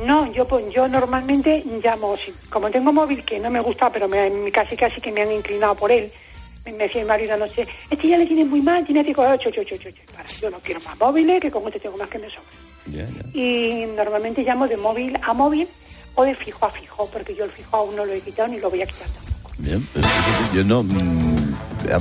no, 0.06 0.32
yo 0.34 0.45
pues, 0.47 0.66
yo 0.74 0.88
normalmente 0.88 1.64
llamo, 1.84 2.16
como 2.49 2.70
tengo 2.70 2.91
móvil 2.91 3.24
que 3.24 3.39
no 3.39 3.49
me 3.49 3.62
gusta, 3.62 3.89
pero 3.89 4.08
me, 4.08 4.30
me- 4.30 4.51
casi 4.51 4.76
casi 4.76 4.99
que 5.01 5.12
me 5.12 5.22
han 5.22 5.32
inclinado 5.32 5.74
por 5.76 5.91
él. 5.91 6.12
Me, 6.66 6.72
decía 6.74 7.01
mi 7.01 7.07
marido 7.07 7.34
anoche, 7.34 7.68
este 7.89 8.07
ya 8.07 8.18
le 8.18 8.26
tiene 8.26 8.43
muy 8.45 8.61
mal, 8.61 8.86
tiene 8.86 9.03
que 9.03 9.13
coger 9.13 9.32
ocho, 9.34 9.49
ocho, 9.49 9.61
ocho, 9.61 9.76
ocho, 9.76 9.89
ocho. 9.89 10.01
Para, 10.16 10.28
yo 10.28 10.49
no 10.49 10.59
quiero 10.59 10.80
más 10.82 10.99
móviles, 10.99 11.41
que 11.41 11.51
con 11.51 11.66
este 11.68 11.80
tengo 11.80 11.97
más 11.97 12.09
que 12.09 12.20
me 12.20 12.28
sobra. 12.30 13.05
Y 13.34 13.86
normalmente 13.95 14.43
llamo 14.43 14.68
de 14.68 14.78
móvil 14.78 15.18
a 15.22 15.34
móvil 15.34 15.68
o 16.16 16.24
de 16.24 16.36
fijo 16.36 16.66
a 16.66 16.72
fijo, 16.72 17.09
porque 17.11 17.36
yo 17.36 17.45
el 17.45 17.51
fijo 17.51 17.76
aún 17.78 17.95
no 17.95 18.05
lo 18.05 18.13
he 18.13 18.22
quitado 18.22 18.47
ni 18.47 18.59
lo 18.59 18.70
voy 18.70 18.82
a 18.82 18.86
quitar. 18.86 19.07
Bien, 19.57 19.88
pero 19.93 20.07
yo 20.53 20.63
no... 20.63 20.84
mm, 20.84 21.55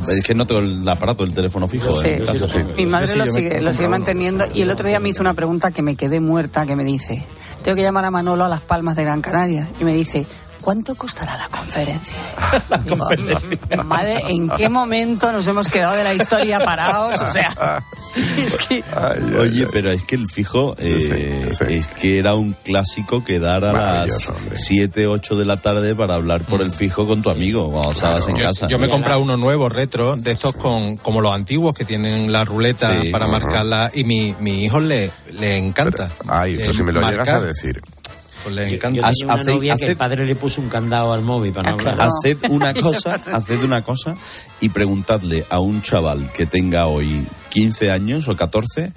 Es 0.08 0.24
que 0.24 0.34
no 0.34 0.46
tengo 0.46 0.60
el 0.60 0.88
aparato 0.88 1.24
del 1.24 1.34
teléfono 1.34 1.68
fijo. 1.68 1.88
Sí. 1.88 2.08
en 2.08 2.26
casa, 2.26 2.48
sí. 2.48 2.58
Mi 2.76 2.86
madre 2.86 3.06
sí, 3.06 3.18
lo 3.18 3.26
sigue, 3.26 3.60
lo 3.60 3.72
sigue 3.72 3.88
manteniendo 3.88 4.44
y 4.52 4.62
el 4.62 4.70
otro 4.70 4.88
día 4.88 4.98
me 4.98 5.10
hizo 5.10 5.20
una 5.22 5.34
pregunta 5.34 5.70
que 5.70 5.82
me 5.82 5.94
quedé 5.94 6.20
muerta, 6.20 6.66
que 6.66 6.74
me 6.74 6.84
dice, 6.84 7.22
tengo 7.62 7.76
que 7.76 7.82
llamar 7.82 8.04
a 8.06 8.10
Manolo 8.10 8.44
a 8.44 8.48
Las 8.48 8.60
Palmas 8.62 8.96
de 8.96 9.04
Gran 9.04 9.20
Canaria 9.20 9.68
y 9.80 9.84
me 9.84 9.92
dice, 9.92 10.26
¿cuánto 10.64 10.94
costará 10.94 11.36
la 11.36 11.48
conferencia? 11.48 12.16
Digo, 12.84 13.84
madre, 13.84 14.22
¿en 14.28 14.48
qué 14.50 14.68
momento 14.70 15.30
nos 15.30 15.46
hemos 15.46 15.68
quedado 15.68 15.94
de 15.96 16.04
la 16.04 16.14
historia 16.14 16.58
parados? 16.58 17.20
O 17.20 17.30
sea, 17.30 17.82
es 18.38 18.56
que... 18.56 18.82
Oye, 19.38 19.66
pero 19.70 19.90
es 19.90 20.04
que 20.04 20.14
el 20.14 20.26
fijo 20.26 20.74
eh, 20.78 21.50
es 21.68 21.86
que 21.88 22.18
era 22.18 22.34
un 22.34 22.54
clásico 22.64 23.22
quedar 23.24 23.64
a 23.64 23.72
las 23.72 23.82
Maravilloso, 23.82 24.32
hombre. 24.32 24.56
7, 24.56 25.06
8 25.06 25.36
de 25.36 25.44
la 25.44 25.56
tarde 25.58 25.94
para 25.94 26.14
hablar 26.14 26.40
por 26.42 26.62
el 26.62 26.72
fijo 26.72 27.06
con 27.06 27.20
tu 27.22 27.28
amigo 27.30 27.70
cuando 27.70 27.92
estabas 27.92 28.26
en 28.28 28.36
Yo, 28.36 28.44
casa. 28.44 28.66
yo 28.68 28.78
me 28.78 28.86
he 28.86 28.90
comprado 28.90 29.20
uno 29.20 29.36
nuevo, 29.36 29.68
retro, 29.68 30.16
de 30.16 30.32
estos 30.32 30.54
con 30.54 30.96
como 30.96 31.20
los 31.20 31.34
antiguos 31.34 31.74
que 31.74 31.84
tienen 31.84 32.32
la 32.32 32.44
ruleta 32.44 33.02
Sí. 33.02 33.10
para 33.10 33.26
marcarla 33.26 33.90
y 33.92 34.04
mi, 34.04 34.34
mi 34.40 34.64
hijo 34.64 34.80
le, 34.80 35.10
le 35.38 35.56
encanta. 35.58 36.08
Ay, 36.28 36.54
esto 36.54 36.70
Eh, 36.70 36.74
si 36.74 36.82
me 36.82 36.92
lo 36.92 37.00
llegas 37.00 37.16
marcar. 37.26 37.36
a 37.36 37.40
decir. 37.42 37.82
Pues 38.44 38.54
le 38.54 38.68
Yo, 38.68 38.74
encanta. 38.76 39.00
yo 39.00 39.02
tenía 39.18 39.34
una 39.34 39.42
novia 39.42 39.76
que 39.76 39.86
el 39.86 39.96
padre 39.96 40.24
le 40.26 40.36
puso 40.36 40.60
un 40.60 40.68
candado 40.68 41.12
al 41.12 41.22
móvil 41.22 41.52
para 41.52 41.70
no 41.72 41.78
hablar. 41.78 42.08
Haced 42.22 42.50
una 42.50 42.72
cosa, 42.80 43.14
haced 43.14 43.64
una 43.64 43.82
cosa 43.82 44.14
y 44.60 44.68
preguntadle 44.68 45.44
a 45.50 45.58
un 45.58 45.82
chaval 45.82 46.30
que 46.32 46.46
tenga 46.46 46.86
hoy 46.86 47.26
15 47.48 47.90
años 47.90 48.28
o 48.28 48.36
14 48.36 48.92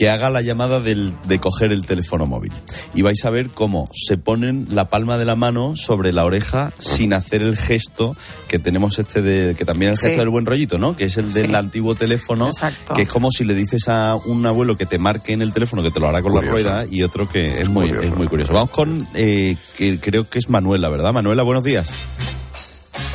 que 0.00 0.08
haga 0.08 0.30
la 0.30 0.40
llamada 0.40 0.80
del, 0.80 1.12
de 1.28 1.38
coger 1.40 1.72
el 1.72 1.84
teléfono 1.84 2.24
móvil. 2.24 2.50
Y 2.94 3.02
vais 3.02 3.22
a 3.26 3.28
ver 3.28 3.50
cómo 3.50 3.86
se 3.92 4.16
ponen 4.16 4.66
la 4.70 4.88
palma 4.88 5.18
de 5.18 5.26
la 5.26 5.36
mano 5.36 5.76
sobre 5.76 6.10
la 6.14 6.24
oreja 6.24 6.72
sin 6.78 7.12
hacer 7.12 7.42
el 7.42 7.54
gesto 7.54 8.16
que 8.48 8.58
tenemos 8.58 8.98
este 8.98 9.20
de, 9.20 9.54
que 9.54 9.66
también 9.66 9.90
es 9.90 9.98
el 9.98 10.00
Sí. 10.00 10.06
gesto 10.12 10.20
del 10.22 10.30
buen 10.30 10.46
rollito, 10.46 10.78
¿no? 10.78 10.96
Que 10.96 11.04
es 11.04 11.18
el 11.18 11.34
del 11.34 11.48
Sí. 11.48 11.54
antiguo 11.54 11.94
teléfono, 11.96 12.46
Exacto. 12.46 12.94
que 12.94 13.02
es 13.02 13.10
como 13.10 13.30
si 13.30 13.44
le 13.44 13.52
dices 13.54 13.88
a 13.88 14.16
un 14.16 14.46
abuelo 14.46 14.78
que 14.78 14.86
te 14.86 14.96
marque 14.96 15.34
en 15.34 15.42
el 15.42 15.52
teléfono 15.52 15.82
que 15.82 15.90
te 15.90 16.00
lo 16.00 16.08
hará 16.08 16.22
con 16.22 16.32
Curioso. 16.32 16.46
la 16.56 16.62
rueda 16.80 16.86
y 16.90 17.02
otro 17.02 17.28
que 17.28 17.60
es 17.60 17.68
muy, 17.68 17.90
es 17.90 18.16
muy 18.16 18.26
curioso. 18.26 18.54
Vamos 18.54 18.70
con, 18.70 19.06
eh, 19.14 19.54
que 19.76 20.00
creo 20.00 20.30
que 20.30 20.38
es 20.38 20.48
Manuela, 20.48 20.88
¿verdad? 20.88 21.12
Manuela, 21.12 21.42
buenos 21.42 21.62
días. 21.62 21.86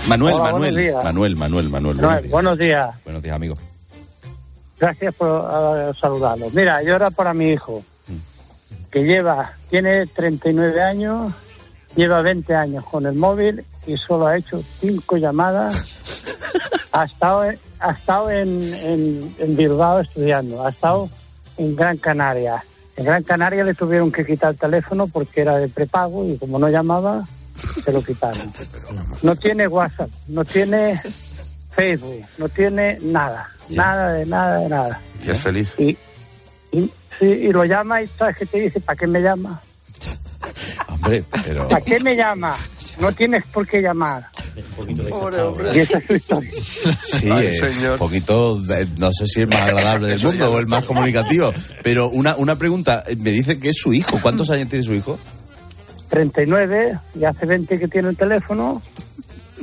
Manuel, 0.08 0.36
Hola, 0.36 0.44
Manuel, 0.52 0.74
buenos 0.76 0.78
días. 0.94 1.04
Manuel, 1.04 1.36
Manuel, 1.36 1.70
Manuel, 1.70 1.98
No, 1.98 2.04
buenos 2.04 2.22
días. 2.22 2.32
buenos 2.32 2.58
días. 2.60 2.86
Buenos 3.06 3.24
días, 3.24 3.36
amigo. 3.36 3.56
Gracias 4.80 5.16
por 5.16 5.30
eh, 5.30 5.92
saludarlos. 6.00 6.54
Mira, 6.54 6.82
yo 6.84 6.96
era 6.96 7.10
para 7.10 7.34
mi 7.34 7.50
hijo, 7.50 7.84
que 8.92 9.04
lleva, 9.04 9.54
tiene 9.70 10.06
39 10.08 10.82
años, 10.82 11.34
lleva 11.96 12.22
20 12.22 12.54
años 12.56 12.86
con 12.86 13.06
el 13.06 13.16
móvil 13.16 13.66
y 13.88 13.98
solo 13.98 14.28
ha 14.28 14.38
hecho 14.38 14.64
cinco 14.80 15.18
llamadas. 15.18 16.02
ha 16.92 17.06
estado, 17.06 17.44
ha 17.80 17.92
estado 17.92 18.32
en, 18.32 19.34
en 19.40 19.56
Bilbao 19.56 20.00
estudiando, 20.00 20.66
ha 20.66 20.70
estado 20.70 21.10
en 21.58 21.76
Gran 21.76 21.98
Canaria. 21.98 22.64
En 22.98 23.06
Gran 23.06 23.24
Canaria 23.24 23.64
le 23.64 23.74
tuvieron 23.74 24.12
que 24.12 24.26
quitar 24.26 24.52
el 24.52 24.58
teléfono 24.58 25.08
porque 25.08 25.42
era 25.42 25.58
de 25.58 25.68
prepago 25.68 26.26
y 26.26 26.38
como 26.38 26.60
no 26.60 26.70
llamaba, 26.70 27.26
se 27.84 27.92
lo 27.92 28.02
quitaron. 28.02 28.52
No 29.22 29.36
tiene 29.36 29.68
WhatsApp, 29.68 30.10
no 30.28 30.46
tiene 30.46 31.00
Facebook, 31.72 32.26
no 32.38 32.48
tiene 32.50 33.00
nada, 33.02 33.50
nada 33.70 34.14
de 34.14 34.26
nada 34.26 34.60
de 34.60 34.70
nada. 34.70 35.02
Y 35.26 35.30
es 35.30 35.42
feliz. 35.42 35.76
Y, 35.78 35.98
y, 36.72 36.92
sí, 37.20 37.26
y 37.26 37.52
lo 37.52 37.66
llama 37.66 38.02
y 38.02 38.08
sabes 38.08 38.38
qué 38.38 38.46
te 38.46 38.60
dice, 38.60 38.80
¿para 38.80 38.98
qué 38.98 39.08
me 39.08 39.22
llama? 39.22 39.62
Hombre, 40.88 41.24
pero... 41.44 41.68
¿Para 41.70 41.82
qué 41.82 42.00
me 42.02 42.16
llama? 42.16 42.56
No 42.98 43.12
tienes 43.12 43.44
por 43.48 43.68
qué 43.68 43.82
llamar. 43.82 44.26
Y 45.74 45.80
esa 45.80 45.98
es 45.98 46.06
su 46.06 46.14
historia. 46.16 46.50
Sí, 47.04 47.30
Ay, 47.30 47.48
eh, 47.48 47.58
señor. 47.58 47.94
un 47.94 47.98
poquito, 47.98 48.58
eh, 48.74 48.88
no 48.98 49.12
sé 49.12 49.28
si 49.28 49.42
el 49.42 49.48
más 49.48 49.62
agradable 49.64 50.08
del 50.08 50.22
mundo 50.24 50.50
o 50.50 50.60
el 50.60 50.68
más 50.68 50.86
comunicativo, 50.86 51.52
pero 51.84 52.10
una, 52.10 52.38
una 52.38 52.56
pregunta, 52.58 53.04
eh, 53.06 53.18
me 53.18 53.32
dice 53.32 53.60
que 53.60 53.70
es 53.70 53.76
su 53.78 53.92
hijo, 53.92 54.18
¿cuántos 54.22 54.50
años 54.50 54.70
tiene 54.70 54.86
su 54.86 54.94
hijo? 54.94 55.20
39, 56.08 56.98
y 57.20 57.26
hace 57.26 57.46
20 57.46 57.80
que 57.80 57.88
tiene 57.90 58.10
el 58.10 58.16
teléfono. 58.16 58.82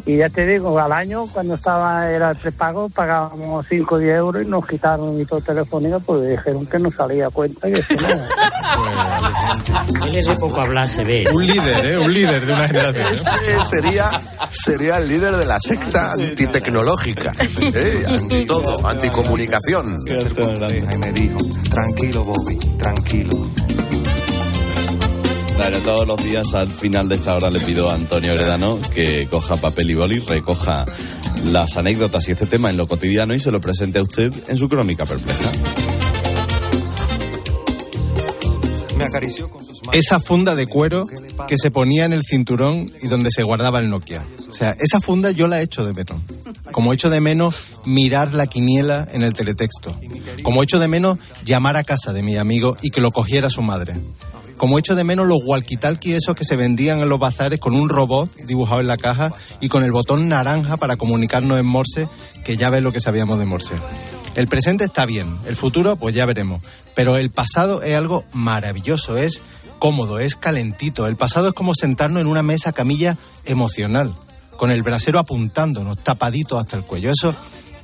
Y 0.05 0.16
ya 0.16 0.28
te 0.28 0.44
digo, 0.46 0.78
al 0.78 0.92
año, 0.92 1.26
cuando 1.32 1.55
estaba 1.55 2.11
era 2.11 2.30
el 2.30 2.36
prepago, 2.36 2.88
pagábamos 2.88 3.64
5 3.68 3.94
o 3.94 3.98
10 3.98 4.16
euros 4.16 4.42
y 4.42 4.46
nos 4.46 4.66
quitaron 4.66 5.16
mi 5.16 5.24
todo 5.24 5.40
telefónica 5.40 6.00
porque 6.00 6.26
dijeron 6.26 6.66
que 6.66 6.78
no 6.78 6.90
salía 6.90 7.30
cuenta 7.30 7.68
y 7.68 7.72
eso 7.72 7.94
no. 7.94 8.09
Él 10.07 10.16
es 10.16 10.26
de 10.26 10.34
poco 10.34 10.61
hablar, 10.61 10.88
se 10.88 11.05
ve. 11.05 11.26
Un 11.32 11.46
líder, 11.46 11.86
¿eh? 11.86 11.98
Un 11.98 12.12
líder 12.12 12.44
de 12.44 12.53
una 12.53 12.66
generación. 12.66 13.07
¿eh? 13.07 13.14
Este 13.14 13.64
sería, 13.64 14.20
sería 14.50 14.96
el 14.98 15.09
líder 15.09 15.36
de 15.36 15.46
la 15.46 15.61
secta 15.61 16.12
antitecnológica. 16.12 17.32
¿eh? 17.61 18.03
Anti 18.09 18.44
todo, 18.46 18.84
anticomunicación. 18.86 19.96
Y 20.07 20.98
me 20.98 21.12
dijo, 21.12 21.38
tranquilo 21.70 22.24
Bobby, 22.24 22.59
tranquilo. 22.76 23.36
Claro, 25.57 25.78
todos 25.80 26.07
los 26.07 26.24
días 26.24 26.55
al 26.55 26.70
final 26.70 27.09
de 27.09 27.14
esta 27.14 27.36
hora 27.36 27.50
le 27.50 27.61
pido 27.61 27.90
a 27.90 27.94
Antonio 27.94 28.32
Heredano 28.32 28.80
que 28.94 29.28
coja 29.30 29.57
papel 29.57 29.90
y 29.90 29.94
boli, 29.94 30.18
recoja 30.20 30.84
las 31.44 31.76
anécdotas 31.76 32.28
y 32.28 32.32
este 32.32 32.46
tema 32.46 32.70
en 32.70 32.76
lo 32.76 32.86
cotidiano 32.86 33.34
y 33.34 33.40
se 33.40 33.50
lo 33.50 33.61
presente 33.61 33.98
a 33.98 34.03
usted 34.03 34.32
en 34.48 34.57
su 34.57 34.68
crónica 34.68 35.05
perpleja. 35.05 35.50
Me 38.96 39.05
acarició 39.05 39.48
con 39.48 39.64
sus 39.64 39.82
manos. 39.84 39.94
Esa 39.94 40.20
funda 40.20 40.55
de 40.55 40.66
cuero 40.66 41.07
que 41.48 41.59
se 41.59 41.70
ponía 41.70 42.05
en 42.05 42.12
el 42.12 42.22
cinturón 42.24 42.90
y 43.03 43.09
donde 43.09 43.30
se 43.30 43.42
guardaba 43.42 43.78
el 43.78 43.88
Nokia. 43.88 44.22
O 44.48 44.55
sea, 44.55 44.76
esa 44.80 45.00
funda 45.00 45.30
yo 45.30 45.48
la 45.48 45.61
echo 45.61 45.84
de 45.84 45.92
menos. 45.92 46.22
Como 46.72 46.92
echo 46.92 47.11
de 47.11 47.20
menos 47.20 47.55
mirar 47.84 48.34
la 48.34 48.46
quiniela 48.46 49.09
en 49.12 49.22
el 49.22 49.34
teletexto. 49.34 49.96
Como 50.42 50.62
echo 50.62 50.78
de 50.78 50.88
menos 50.88 51.18
llamar 51.44 51.76
a 51.76 51.84
casa 51.84 52.12
de 52.12 52.22
mi 52.22 52.36
amigo 52.36 52.76
y 52.82 52.90
que 52.90 53.00
lo 53.00 53.11
cogiera 53.11 53.50
su 53.50 53.62
madre. 53.62 53.94
Como 54.62 54.78
echo 54.78 54.94
de 54.94 55.02
menos 55.02 55.26
los 55.26 55.40
walkie-talkie 55.40 56.14
esos 56.14 56.36
que 56.36 56.44
se 56.44 56.54
vendían 56.54 57.00
en 57.00 57.08
los 57.08 57.18
bazares 57.18 57.58
con 57.58 57.74
un 57.74 57.88
robot 57.88 58.32
dibujado 58.46 58.80
en 58.80 58.86
la 58.86 58.96
caja 58.96 59.32
y 59.60 59.68
con 59.68 59.82
el 59.82 59.90
botón 59.90 60.28
naranja 60.28 60.76
para 60.76 60.94
comunicarnos 60.94 61.58
en 61.58 61.66
Morse, 61.66 62.08
que 62.44 62.56
ya 62.56 62.70
ves 62.70 62.84
lo 62.84 62.92
que 62.92 63.00
sabíamos 63.00 63.40
de 63.40 63.44
Morse. 63.44 63.74
El 64.36 64.46
presente 64.46 64.84
está 64.84 65.04
bien, 65.04 65.36
el 65.46 65.56
futuro 65.56 65.96
pues 65.96 66.14
ya 66.14 66.26
veremos, 66.26 66.62
pero 66.94 67.16
el 67.16 67.30
pasado 67.30 67.82
es 67.82 67.96
algo 67.96 68.24
maravilloso, 68.32 69.18
es 69.18 69.42
cómodo, 69.80 70.20
es 70.20 70.36
calentito. 70.36 71.08
El 71.08 71.16
pasado 71.16 71.48
es 71.48 71.54
como 71.54 71.74
sentarnos 71.74 72.20
en 72.20 72.28
una 72.28 72.44
mesa 72.44 72.70
camilla 72.70 73.18
emocional, 73.44 74.14
con 74.58 74.70
el 74.70 74.84
brasero 74.84 75.18
apuntándonos, 75.18 75.98
tapadito 76.04 76.56
hasta 76.56 76.76
el 76.76 76.84
cuello. 76.84 77.10
Eso, 77.10 77.34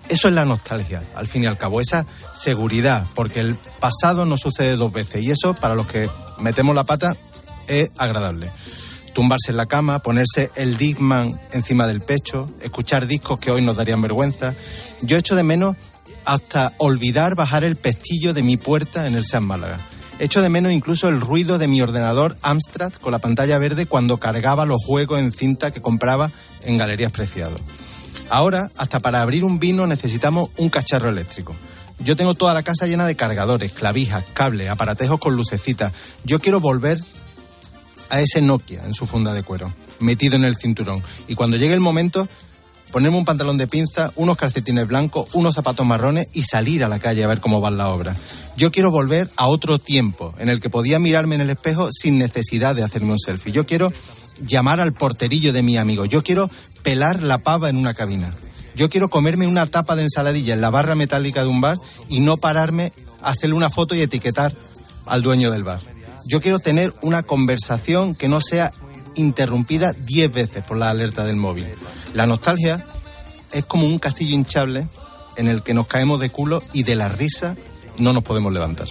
eso 0.09 0.29
es 0.29 0.35
la 0.35 0.45
nostalgia, 0.45 1.03
al 1.17 1.27
fin 1.27 1.43
y 1.43 1.49
al 1.49 1.59
cabo, 1.59 1.81
esa 1.81 2.07
seguridad, 2.33 3.05
porque 3.17 3.41
el 3.41 3.57
pasado 3.81 4.25
no 4.25 4.37
sucede 4.37 4.77
dos 4.77 4.93
veces 4.93 5.25
y 5.25 5.33
eso, 5.33 5.55
para 5.55 5.75
los 5.75 5.89
que 5.89 6.09
metemos 6.41 6.75
la 6.75 6.85
pata, 6.85 7.17
es 7.67 7.91
agradable. 7.97 8.51
Tumbarse 9.13 9.51
en 9.51 9.57
la 9.57 9.67
cama, 9.67 10.01
ponerse 10.01 10.51
el 10.55 10.77
Digman 10.77 11.39
encima 11.53 11.87
del 11.87 12.01
pecho, 12.01 12.49
escuchar 12.63 13.07
discos 13.07 13.41
que 13.41 13.51
hoy 13.51 13.63
nos 13.63 13.77
darían 13.77 14.01
vergüenza. 14.01 14.55
Yo 15.03 15.17
echo 15.17 15.35
de 15.35 15.43
menos 15.43 15.77
hasta 16.25 16.73
olvidar 16.79 17.35
bajar 17.35 17.65
el 17.65 17.77
pestillo 17.77 18.35
de 18.35 18.43
mi 18.43 18.57
puerta 18.57 19.07
en 19.07 19.15
el 19.15 19.25
Seat 19.25 19.43
Málaga. 19.43 19.79
Echo 20.21 20.43
de 20.43 20.49
menos 20.49 20.73
incluso 20.73 21.09
el 21.09 21.21
ruido 21.21 21.59
de 21.59 21.69
mi 21.69 21.81
ordenador 21.81 22.37
Amstrad 22.43 22.93
con 22.95 23.13
la 23.13 23.19
pantalla 23.19 23.59
verde 23.59 23.87
cuando 23.87 24.19
cargaba 24.19 24.67
los 24.67 24.85
juegos 24.85 25.21
en 25.21 25.33
cinta 25.33 25.71
que 25.71 25.81
compraba 25.81 26.31
en 26.65 26.77
Galerías 26.77 27.13
Preciado. 27.13 27.57
Ahora, 28.29 28.71
hasta 28.77 29.01
para 29.01 29.23
abrir 29.23 29.45
un 29.45 29.59
vino 29.59 29.87
necesitamos 29.87 30.51
un 30.59 30.69
cacharro 30.69 31.09
eléctrico. 31.09 31.55
Yo 32.01 32.17
tengo 32.17 32.35
toda 32.35 32.55
la 32.55 32.63
casa 32.63 32.87
llena 32.87 33.07
de 33.07 33.17
cargadores, 33.17 33.73
clavijas, 33.73 34.25
cables, 34.33 34.71
aparatejos 34.71 35.19
con 35.19 35.35
lucecitas. 35.35 35.93
Yo 36.25 36.39
quiero 36.39 36.61
volver 36.61 37.01
a 38.11 38.21
ese 38.21 38.41
Nokia 38.41 38.85
en 38.85 38.95
su 38.95 39.07
funda 39.07 39.33
de 39.33 39.43
cuero, 39.43 39.73
metido 40.01 40.37
en 40.37 40.45
el 40.45 40.57
cinturón. 40.57 41.03
Y 41.27 41.35
cuando 41.35 41.57
llegue 41.57 41.75
el 41.75 41.81
momento, 41.81 42.29
ponerme 42.93 43.19
un 43.19 43.25
pantalón 43.25 43.59
de 43.59 43.67
pinza, 43.67 44.13
unos 44.17 44.37
calcetines 44.37 44.87
blancos, 44.87 45.29
unos 45.35 45.55
zapatos 45.55 45.87
marrones 45.87 46.27
y 46.33 46.43
salir 46.43 46.85
a 46.85 46.89
la 46.89 46.99
calle 46.99 47.25
a 47.25 47.29
ver 47.29 47.41
cómo 47.41 47.61
va 47.61 47.71
la 47.71 47.89
obra. 47.89 48.15
Yo 48.57 48.73
quiero 48.73 48.91
volver 48.91 49.29
a 49.37 49.47
otro 49.47 49.79
tiempo 49.79 50.35
en 50.39 50.49
el 50.49 50.61
que 50.61 50.71
podía 50.71 50.99
mirarme 50.99 51.35
en 51.35 51.43
el 51.43 51.51
espejo 51.51 51.91
sin 51.93 52.19
necesidad 52.19 52.75
de 52.75 52.83
hacerme 52.83 53.13
un 53.13 53.19
selfie. 53.19 53.53
Yo 53.53 53.67
quiero 53.67 53.93
llamar 54.47 54.81
al 54.81 54.93
porterillo 54.93 55.53
de 55.53 55.63
mi 55.63 55.77
amigo. 55.77 56.05
Yo 56.05 56.23
quiero 56.23 56.51
pelar 56.83 57.23
la 57.23 57.39
pava 57.39 57.69
en 57.69 57.77
una 57.77 57.95
cabina. 57.95 58.33
Yo 58.79 58.89
quiero 58.89 59.09
comerme 59.09 59.49
una 59.49 59.67
tapa 59.67 59.97
de 59.97 60.05
ensaladilla 60.05 60.55
en 60.55 60.61
la 60.61 60.71
barra 60.71 60.95
metálica 60.95 61.43
de 61.43 61.49
un 61.49 61.61
bar 61.61 61.79
y 62.09 62.21
no 62.21 62.37
pararme 62.37 62.93
a 63.21 63.31
hacerle 63.31 63.57
una 63.57 63.71
foto 63.71 63.97
y 63.97 64.03
etiquetar 64.03 64.53
al 65.05 65.21
dueño 65.21 65.51
del 65.51 65.65
bar. 65.65 65.81
Yo 66.27 66.41
quiero 66.41 66.61
tener 66.61 66.95
una 67.03 67.25
conversación 67.25 68.15
que 68.15 68.29
no 68.29 68.41
sea 68.41 68.71
interrumpida 69.17 69.95
diez 69.95 70.33
veces 70.33 70.63
por 70.63 70.77
la 70.77 70.91
alerta 70.91 71.25
del 71.25 71.35
móvil. 71.35 71.67
La 72.15 72.29
nostalgia 72.29 72.87
es 73.51 73.65
como 73.65 73.85
un 73.85 73.99
castillo 73.99 74.37
hinchable 74.37 74.87
en 75.37 75.49
el 75.49 75.65
que 75.65 75.75
nos 75.75 75.89
caemos 75.89 76.21
de 76.21 76.31
culo 76.31 76.63
y 76.73 76.85
de 76.85 76.95
la 76.95 77.09
risa 77.09 77.57
no 77.99 78.13
nos 78.13 78.23
podemos 78.23 78.53
levantar. 78.53 78.87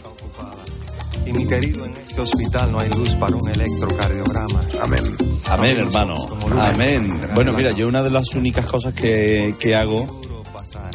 Y 1.25 1.31
mi 1.31 1.47
querido, 1.47 1.85
en 1.85 1.95
este 1.95 2.19
hospital 2.19 2.73
no 2.73 2.79
hay 2.79 2.89
luz 2.89 3.15
para 3.15 3.37
un 3.37 3.49
electrocardiograma. 3.49 4.59
Amén. 4.81 5.36
Amén, 5.49 5.77
hermano. 5.79 6.25
Amén. 6.61 7.21
Bueno, 7.33 7.53
mira, 7.53 7.71
yo 7.71 7.87
una 7.87 8.03
de 8.03 8.09
las 8.11 8.35
únicas 8.35 8.65
cosas 8.65 8.93
que, 8.93 9.55
que 9.59 9.75
hago 9.75 10.21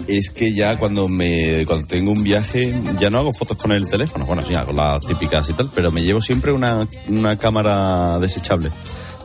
es 0.09 0.31
que 0.31 0.53
ya 0.55 0.77
cuando 0.79 1.09
me 1.09 1.65
cuando 1.67 1.87
tengo 1.87 2.11
un 2.13 2.23
viaje 2.23 2.75
ya 2.99 3.09
no 3.09 3.19
hago 3.19 3.33
fotos 3.33 3.57
con 3.57 3.73
el 3.73 3.89
teléfono, 3.89 4.27
bueno, 4.27 4.43
sí, 4.43 4.55
hago 4.55 4.73
las 4.73 5.07
típicas 5.07 5.49
y 5.49 5.53
tal, 5.55 5.71
pero 5.75 5.91
me 5.91 6.03
llevo 6.03 6.21
siempre 6.21 6.53
una, 6.53 6.87
una 7.09 7.37
cámara 7.39 8.19
desechable. 8.19 8.71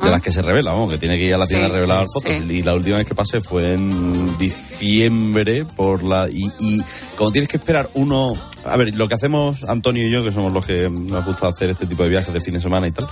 De 0.01 0.11
las 0.11 0.21
que 0.21 0.31
se 0.31 0.43
revela, 0.43 0.73
vamos, 0.73 0.91
que 0.91 0.99
tiene 0.99 1.17
que 1.17 1.23
ir 1.23 1.33
a 1.33 1.39
la 1.39 1.47
tienda 1.47 1.65
Sí, 1.65 1.71
a 1.71 1.75
revelar 1.75 2.05
sí, 2.05 2.13
fotos. 2.13 2.31
sí. 2.47 2.53
Y 2.53 2.61
la 2.61 2.75
última 2.75 2.97
vez 2.99 3.07
que 3.07 3.15
pasé 3.15 3.41
fue 3.41 3.73
en 3.73 4.37
diciembre 4.37 5.65
por 5.65 6.03
la. 6.03 6.29
Y, 6.29 6.51
y 6.59 6.79
como 7.15 7.31
tienes 7.31 7.49
que 7.49 7.57
esperar 7.57 7.89
uno. 7.95 8.35
A 8.69 8.77
ver, 8.77 8.93
lo 8.95 9.07
que 9.07 9.15
hacemos 9.15 9.63
Antonio 9.65 10.07
y 10.07 10.11
yo, 10.11 10.23
que 10.23 10.31
somos 10.31 10.51
los 10.53 10.65
que 10.65 10.89
nos 10.89 11.25
gusta 11.25 11.47
hacer 11.47 11.69
este 11.69 11.85
tipo 11.85 12.03
de 12.03 12.09
viajes 12.09 12.33
de 12.33 12.41
fin 12.41 12.53
de 12.53 12.59
semana 12.59 12.87
y 12.87 12.91
tal, 12.91 13.07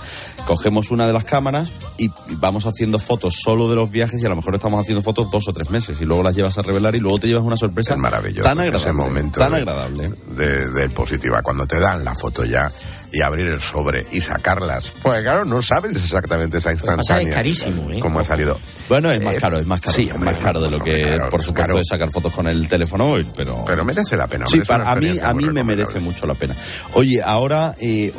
cogemos 0.46 0.90
una 0.90 1.06
de 1.06 1.12
las 1.12 1.24
cámaras 1.24 1.72
y 1.98 2.10
vamos 2.36 2.66
haciendo 2.66 2.98
fotos 2.98 3.34
solo 3.42 3.68
de 3.68 3.76
los 3.76 3.90
viajes 3.90 4.22
y 4.22 4.26
a 4.26 4.28
lo 4.28 4.36
mejor 4.36 4.54
estamos 4.54 4.80
haciendo 4.80 5.02
fotos 5.02 5.30
dos 5.30 5.48
o 5.48 5.52
tres 5.52 5.70
meses 5.70 6.00
y 6.00 6.04
luego 6.04 6.22
las 6.22 6.34
llevas 6.34 6.56
a 6.58 6.62
revelar 6.62 6.94
y 6.94 7.00
luego 7.00 7.18
te 7.18 7.26
llevas 7.28 7.44
una 7.44 7.56
sorpresa 7.56 7.96
maravilloso 7.96 8.42
tan 8.42 8.58
ese 8.60 8.68
agradable. 8.68 8.92
momento 8.92 9.40
tan 9.40 9.54
agradable. 9.54 10.12
de, 10.36 10.70
de 10.70 10.88
positiva, 10.90 11.42
cuando 11.42 11.66
te 11.66 11.78
dan 11.78 12.04
la 12.04 12.14
foto 12.14 12.44
ya 12.44 12.70
y 13.12 13.20
abrir 13.22 13.46
el 13.46 13.60
sobre 13.60 14.04
y 14.12 14.20
sacarlas. 14.20 14.92
Pues 15.02 15.22
claro, 15.22 15.44
no 15.44 15.62
sabes 15.62 15.96
exactamente 15.96 16.58
esa 16.58 16.72
instantánea. 16.72 17.28
es 17.28 17.34
carísimo, 17.34 17.90
¿eh? 17.90 18.00
Cómo 18.00 18.20
ha 18.20 18.24
salido. 18.24 18.58
Bueno, 18.88 19.10
es 19.10 19.22
más 19.22 19.34
caro, 19.36 19.58
es 19.58 19.66
más 19.66 19.80
caro. 19.80 19.92
sí, 19.96 20.10
es 20.12 20.18
más 20.20 20.38
caro 20.38 20.60
de 20.60 20.70
lo 20.70 20.78
que, 20.82 21.16
por 21.30 21.40
supuesto, 21.42 21.52
claro. 21.54 21.78
es 21.80 21.88
sacar 21.88 22.10
fotos 22.12 22.32
con 22.32 22.46
el 22.46 22.68
teléfono 22.68 23.06
móvil, 23.06 23.26
pero... 23.36 23.64
Pero 23.64 23.84
merece 23.84 24.16
la 24.16 24.26
pena. 24.26 24.46
Sí, 24.46 24.60
para, 24.60 24.90
a 24.90 24.96
mí, 24.96 25.16
a 25.22 25.32
mí 25.34 25.44
me 25.46 25.64
merece 25.64 25.98
mucho 26.00 26.26
la 26.26 26.34
pena. 26.34 26.54
Oye, 26.92 27.20
ahora 27.22 27.74
eh, 27.80 28.12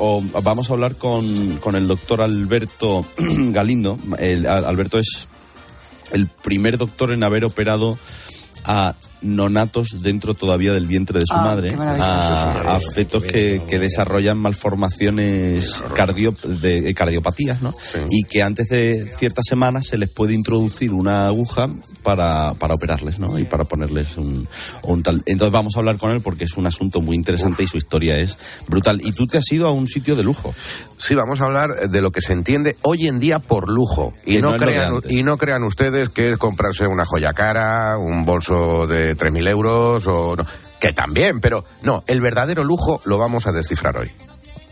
vamos 0.43 0.69
a 0.69 0.73
hablar 0.73 0.95
con, 0.95 1.57
con 1.57 1.75
el 1.75 1.87
doctor 1.87 2.21
Alberto 2.21 3.05
Galindo. 3.17 3.97
El- 4.19 4.47
Alberto 4.47 4.99
es 4.99 5.27
el 6.11 6.27
primer 6.27 6.77
doctor 6.77 7.11
en 7.11 7.23
haber 7.23 7.43
operado 7.45 7.97
a 8.65 8.95
nonatos 9.21 10.01
dentro 10.01 10.33
todavía 10.33 10.73
del 10.73 10.87
vientre 10.87 11.19
de 11.19 11.25
su 11.25 11.33
Ah, 11.35 11.43
madre, 11.43 11.73
a, 11.77 12.75
a 12.75 12.79
fetos 12.79 13.23
que, 13.23 13.61
que 13.67 13.79
desarrollan 13.79 14.37
malformaciones 14.37 15.81
cardio, 15.95 16.35
de, 16.43 16.89
eh, 16.89 16.93
cardiopatías, 16.93 17.61
¿no? 17.61 17.73
Y 18.09 18.23
que 18.23 18.43
antes 18.43 18.67
de 18.69 19.09
ciertas 19.17 19.45
semanas 19.47 19.87
se 19.87 19.97
les 19.97 20.09
puede 20.11 20.33
introducir 20.33 20.93
una 20.93 21.27
aguja 21.27 21.69
para, 22.03 22.53
para 22.55 22.73
operarles, 22.73 23.19
¿no? 23.19 23.37
Y 23.39 23.43
para 23.43 23.63
ponerles 23.65 24.17
un, 24.17 24.47
un 24.83 25.03
tal. 25.03 25.21
Entonces 25.25 25.51
vamos 25.51 25.75
a 25.75 25.79
hablar 25.79 25.97
con 25.97 26.11
él 26.11 26.21
porque 26.21 26.45
es 26.45 26.57
un 26.57 26.65
asunto 26.67 27.01
muy 27.01 27.15
interesante 27.15 27.63
y 27.63 27.67
su 27.67 27.77
historia 27.77 28.17
es 28.17 28.37
brutal. 28.67 29.01
Y 29.03 29.11
tú 29.11 29.27
te 29.27 29.37
has 29.37 29.51
ido 29.51 29.67
a 29.67 29.71
un 29.71 29.87
sitio 29.87 30.15
de 30.15 30.23
lujo. 30.23 30.53
Sí, 30.97 31.13
vamos 31.15 31.41
a 31.41 31.45
hablar 31.45 31.89
de 31.89 32.01
lo 32.01 32.11
que 32.11 32.21
se 32.21 32.33
entiende 32.33 32.75
hoy 32.81 33.07
en 33.07 33.19
día 33.19 33.39
por 33.39 33.69
lujo. 33.69 34.13
Y 34.25 34.35
Que 34.35 34.41
no, 34.41 34.55
crean, 34.55 34.95
y 35.09 35.23
no 35.23 35.37
crean 35.37 35.63
ustedes 35.63 36.09
que 36.09 36.29
es 36.29 36.37
comprarse 36.37 36.87
una 36.87 37.05
joya 37.05 37.33
cara, 37.33 37.97
un 37.97 38.25
bolso 38.25 38.87
de 38.87 39.06
3.000 39.15 39.47
euros 39.47 40.07
o... 40.07 40.35
no, 40.35 40.45
que 40.79 40.93
también, 40.93 41.39
pero 41.39 41.65
no, 41.81 42.03
el 42.07 42.21
verdadero 42.21 42.63
lujo 42.63 43.01
lo 43.05 43.17
vamos 43.17 43.47
a 43.47 43.51
descifrar 43.51 43.97
hoy. 43.97 44.11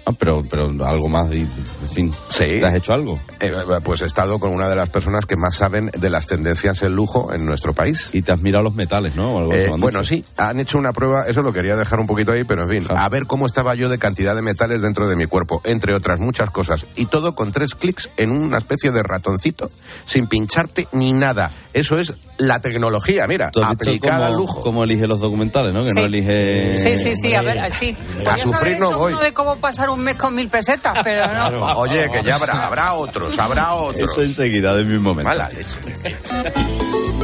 Ah, 0.08 0.12
pero, 0.18 0.44
pero 0.50 0.68
algo 0.86 1.10
más, 1.10 1.32
y, 1.32 1.40
en 1.40 1.90
fin. 1.92 2.14
Sí. 2.30 2.60
¿Te 2.60 2.66
has 2.66 2.76
hecho 2.76 2.94
algo? 2.94 3.20
Eh, 3.40 3.52
pues 3.84 4.02
he 4.02 4.06
estado 4.06 4.38
con 4.40 4.52
una 4.52 4.70
de 4.70 4.76
las 4.76 4.90
personas 4.90 5.26
que 5.26 5.36
más 5.36 5.56
saben 5.56 5.90
de 5.98 6.10
las 6.12 6.28
tendencias 6.28 6.84
en 6.84 6.94
lujo 6.96 7.34
en 7.34 7.46
nuestro 7.46 7.74
país. 7.74 8.10
Y 8.14 8.22
te 8.22 8.32
has 8.32 8.40
mirado 8.42 8.64
los 8.64 8.76
metales, 8.76 9.16
¿no? 9.16 9.34
O 9.34 9.40
algo 9.40 9.54
Eh, 9.54 9.68
bueno, 9.80 10.02
dicho. 10.02 10.14
sí, 10.16 10.26
han 10.38 10.60
hecho 10.60 10.78
una 10.78 10.94
prueba, 10.94 11.26
eso 11.28 11.42
lo 11.42 11.52
quería 11.54 11.76
dejar 11.76 12.00
un 12.00 12.06
poquito 12.06 12.32
ahí, 12.34 12.44
pero 12.44 12.64
en 12.64 12.70
fin, 12.70 12.86
a 12.96 13.10
ver 13.10 13.26
cómo 13.26 13.48
estaba 13.48 13.74
yo 13.74 13.90
de 13.90 13.98
cantidad 13.98 14.36
de 14.36 14.44
metales 14.44 14.82
dentro 14.84 15.08
de 15.08 15.16
mi 15.16 15.26
cuerpo, 15.26 15.62
entre 15.66 15.94
otras 15.96 16.20
muchas 16.20 16.52
cosas. 16.52 16.86
Y 16.96 17.06
todo 17.06 17.34
con 17.34 17.52
tres 17.52 17.74
clics 17.74 18.10
en 18.18 18.30
una 18.32 18.60
especie 18.60 18.92
de 18.92 19.02
ratoncito, 19.02 19.72
sin 20.06 20.28
pincharte 20.28 20.88
ni 20.92 21.14
nada. 21.14 21.52
Eso 21.74 21.98
es 22.00 22.14
la 22.38 22.62
tecnología, 22.62 23.28
mira, 23.28 23.50
¿Tú 23.52 23.62
has 23.62 23.72
visto 23.72 23.90
aplicada 23.90 24.28
al 24.28 24.36
lujo. 24.38 24.62
cómo 24.62 24.84
elige 24.84 25.08
los 25.08 25.20
documentales, 25.20 25.74
no? 25.74 25.84
Que 25.84 25.92
Sí. 25.94 26.00
no 26.00 26.06
elige... 26.06 26.78
Sí, 26.78 26.96
sí, 26.98 27.16
sí, 27.16 27.34
a 27.34 27.42
ver, 27.42 27.72
sí. 27.74 27.94
Podrías 28.18 28.42
sufrir 28.42 28.80
no 28.80 28.98
voy. 28.98 29.14
de 29.22 29.34
cómo 29.34 29.58
pasar 29.58 29.90
un 29.90 29.95
mes 30.04 30.16
con 30.16 30.34
mil 30.36 30.50
pesetas, 30.50 31.00
pero 31.04 31.28
no. 31.52 31.66
Oye, 31.78 32.10
que 32.12 32.24
ya 32.24 32.36
habrá, 32.36 32.66
habrá 32.66 32.94
otros, 32.94 33.38
habrá 33.40 33.74
otros. 33.74 34.12
Eso 34.12 34.22
enseguida, 34.22 34.76
de 34.76 34.84
mi 34.84 34.98
momento. 35.00 35.30
Mala 35.30 35.50
leche. 35.50 35.80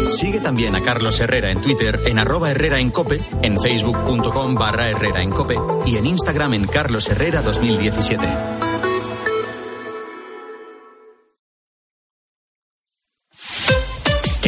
Sigue 0.10 0.40
también 0.40 0.76
a 0.76 0.82
Carlos 0.82 1.20
Herrera 1.20 1.52
en 1.52 1.62
Twitter 1.62 2.00
en 2.06 2.20
arroba 2.20 2.52
Herrera 2.52 2.80
en 2.80 2.92
Cope, 2.92 3.22
en 3.42 3.60
facebook.com 3.62 4.56
barra 4.56 4.90
Herrera 4.90 5.22
en 5.22 5.32
Cope 5.32 5.56
y 5.86 5.96
en 5.96 6.06
Instagram 6.06 6.54
en 6.54 6.68
Carlos 6.68 7.08
Herrera 7.10 7.42
2017. 7.42 8.71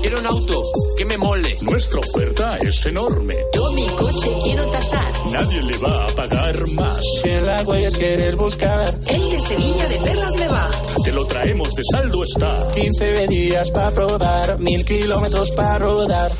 Quiero 0.00 0.20
un 0.20 0.26
auto 0.26 0.62
que 0.96 1.04
me 1.06 1.16
mole. 1.16 1.54
Nuestra 1.62 2.00
oferta 2.00 2.58
es 2.58 2.84
enorme. 2.86 3.34
Yo 3.54 3.72
mi 3.72 3.86
coche 3.88 4.30
quiero 4.44 4.66
tasar. 4.66 5.12
Nadie 5.30 5.62
le 5.62 5.78
va 5.78 6.04
a 6.04 6.08
pagar 6.08 6.68
más. 6.70 7.00
Si 7.22 7.28
en 7.28 7.46
la 7.46 7.62
huellas 7.62 7.96
quieres 7.96 8.36
buscar 8.36 8.94
El 9.06 9.30
de 9.30 9.40
Sevilla 9.40 9.88
de 9.88 9.96
Perlas 9.96 10.34
me 10.38 10.48
va. 10.48 10.70
Te 11.02 11.12
lo 11.12 11.24
traemos 11.26 11.74
de 11.74 11.82
saldo 11.90 12.24
está. 12.24 12.68
15 12.74 13.26
días 13.28 13.70
para 13.70 13.90
probar, 13.92 14.58
mil 14.58 14.84
kilómetros 14.84 15.52
para 15.52 15.78
rodar. 15.78 16.30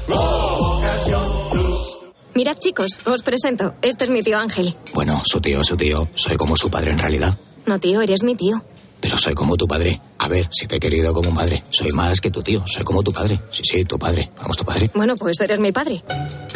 Mirad 2.35 2.57
chicos, 2.59 2.99
os 3.07 3.23
presento. 3.23 3.75
Este 3.81 4.05
es 4.05 4.11
mi 4.11 4.23
tío 4.23 4.39
Ángel. 4.39 4.77
Bueno, 4.93 5.23
su 5.25 5.41
tío, 5.41 5.65
su 5.65 5.77
tío. 5.77 6.09
Soy 6.15 6.37
como 6.37 6.57
su 6.57 6.71
padre 6.71 6.91
en 6.91 6.99
realidad. 6.99 7.35
No 7.67 7.79
tío, 7.79 8.03
eres 8.03 8.23
mi 8.23 8.35
tío. 8.35 8.63
Pero 9.01 9.17
soy 9.19 9.35
como 9.35 9.57
tu 9.57 9.67
padre. 9.67 10.01
A 10.19 10.29
ver, 10.29 10.49
si 10.51 10.67
te 10.67 10.77
he 10.77 10.81
querido 10.81 11.15
como 11.15 11.31
un 11.31 11.35
padre. 11.35 11.63
Soy 11.71 11.93
más 11.93 12.21
que 12.21 12.31
tu 12.31 12.43
tío. 12.43 12.63
Soy 12.67 12.85
como 12.85 13.03
tu 13.03 13.13
padre. 13.13 13.39
Sí, 13.51 13.63
sí, 13.65 13.85
tu 13.85 13.99
padre. 13.99 14.31
Vamos, 14.39 14.57
tu 14.57 14.65
padre. 14.65 14.91
Bueno, 14.95 15.17
pues 15.17 15.41
eres 15.41 15.59
mi 15.61 15.73
padre. 15.73 16.03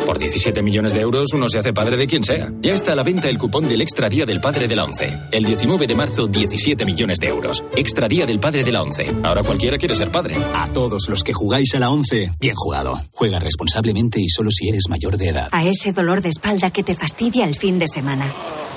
Por 0.05 0.18
17 0.18 0.62
millones 0.62 0.92
de 0.92 1.01
euros 1.01 1.28
uno 1.32 1.49
se 1.49 1.59
hace 1.59 1.72
padre 1.72 1.97
de 1.97 2.07
quien 2.07 2.22
sea. 2.22 2.53
Ya 2.61 2.74
está 2.74 2.92
a 2.92 2.95
la 2.95 3.03
venta 3.03 3.28
el 3.30 3.38
cupón 3.38 3.66
del 3.66 3.80
Extra 3.80 4.09
Día 4.09 4.26
del 4.26 4.40
Padre 4.40 4.68
de 4.68 4.76
la 4.76 4.84
ONCE. 4.84 5.18
El 5.30 5.45
19 5.45 5.86
de 5.86 5.95
marzo, 5.95 6.26
17 6.26 6.84
millones 6.84 7.18
de 7.20 7.28
euros. 7.28 7.64
Extra 7.74 8.07
Día 8.07 8.26
del 8.26 8.38
Padre 8.38 8.64
de 8.64 8.72
la 8.72 8.82
ONCE. 8.82 9.14
Ahora 9.22 9.42
cualquiera 9.42 9.78
quiere 9.78 9.95
ser 9.95 10.11
padre. 10.11 10.36
A 10.55 10.68
todos 10.72 11.09
los 11.09 11.24
que 11.24 11.32
jugáis 11.32 11.74
a 11.74 11.78
la 11.80 11.90
11, 11.90 12.32
bien 12.38 12.55
jugado. 12.55 13.01
Juega 13.12 13.38
responsablemente 13.38 14.20
y 14.20 14.28
solo 14.28 14.51
si 14.51 14.68
eres 14.68 14.88
mayor 14.90 15.16
de 15.16 15.28
edad. 15.28 15.49
A 15.53 15.64
ese 15.64 15.92
dolor 15.92 16.20
de 16.20 16.28
espalda 16.28 16.70
que 16.70 16.84
te 16.84 16.95
fastidia 16.95 17.47
el 17.47 17.57
fin 17.57 17.78
de 17.78 17.88
semana. 17.88 18.30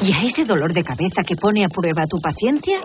Y 0.06 0.14
a 0.14 0.24
ese 0.24 0.46
dolor 0.46 0.74
de 0.74 0.84
cabeza 0.84 1.24
que 1.24 1.36
pone 1.36 1.66
a 1.66 1.70
prueba 1.70 2.06
tu 2.06 2.18
paciencia, 2.22 2.80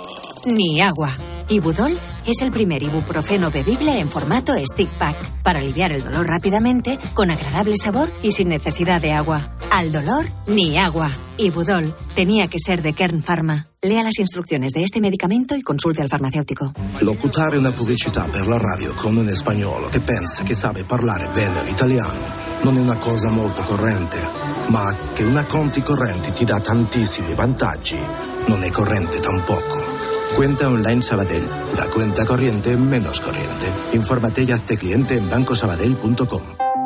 ni 0.47 0.81
agua. 0.81 1.15
Ibudol 1.49 1.99
es 2.25 2.41
el 2.41 2.51
primer 2.51 2.83
ibuprofeno 2.83 3.51
bebible 3.51 3.99
en 3.99 4.11
formato 4.11 4.55
stick 4.65 4.89
pack 4.99 5.43
para 5.43 5.59
aliviar 5.59 5.93
el 5.93 6.03
dolor 6.03 6.27
rápidamente, 6.27 6.99
con 7.15 7.31
agradable 7.31 7.77
sabor 7.77 8.11
y 8.23 8.31
sin 8.31 8.49
necesidad 8.49 9.01
de 9.01 9.13
agua. 9.13 9.57
Al 9.71 9.93
dolor, 9.93 10.27
ni 10.47 10.79
agua. 10.79 11.11
Ibudol 11.39 11.97
tenía 12.15 12.49
que 12.49 12.59
ser 12.59 12.83
de 12.83 12.93
Kern 12.93 13.23
Pharma. 13.23 13.69
Lea 13.83 14.03
las 14.03 14.19
instrucciones 14.19 14.73
de 14.73 14.85
este 14.85 15.01
medicamento 15.01 15.57
y 15.57 15.63
consulte 15.63 16.03
al 16.03 16.09
farmacéutico. 16.09 16.73
Locutare 17.01 17.59
una 17.59 17.73
pubblicità 17.73 18.29
per 18.31 18.47
la 18.47 18.59
radio 18.59 18.95
con 18.95 19.17
un 19.17 19.27
spagnolo 19.29 19.89
che 19.89 20.01
pensa 20.01 20.45
che 20.45 20.55
sabe 20.55 20.85
parlare 20.85 21.29
bene 21.35 21.65
l'italiano 21.65 22.51
non 22.63 22.77
è 22.77 22.81
una 22.81 22.97
cosa 22.97 23.29
molto 23.29 23.61
corrente, 23.63 24.19
ma 24.69 24.95
che 25.13 25.25
una 25.25 25.45
conti 25.45 25.83
corrente 25.83 26.33
ti 26.33 26.45
dà 26.45 26.61
tantissimi 26.61 27.35
vantaggi 27.35 27.99
non 28.47 28.63
è 28.63 28.71
corrente 28.71 29.19
tampoco. 29.19 29.92
Cuenta 30.37 30.69
online 30.69 31.03
Sabadell, 31.03 31.45
la 31.77 31.87
cuenta 31.87 32.25
corriente 32.25 32.77
menos 32.77 33.21
corriente. 33.21 33.67
Infórmate 33.93 34.43
y 34.45 34.51
hazte 34.51 34.77
cliente 34.77 35.17
en 35.17 35.29
bancosabadell.com. 35.29 36.72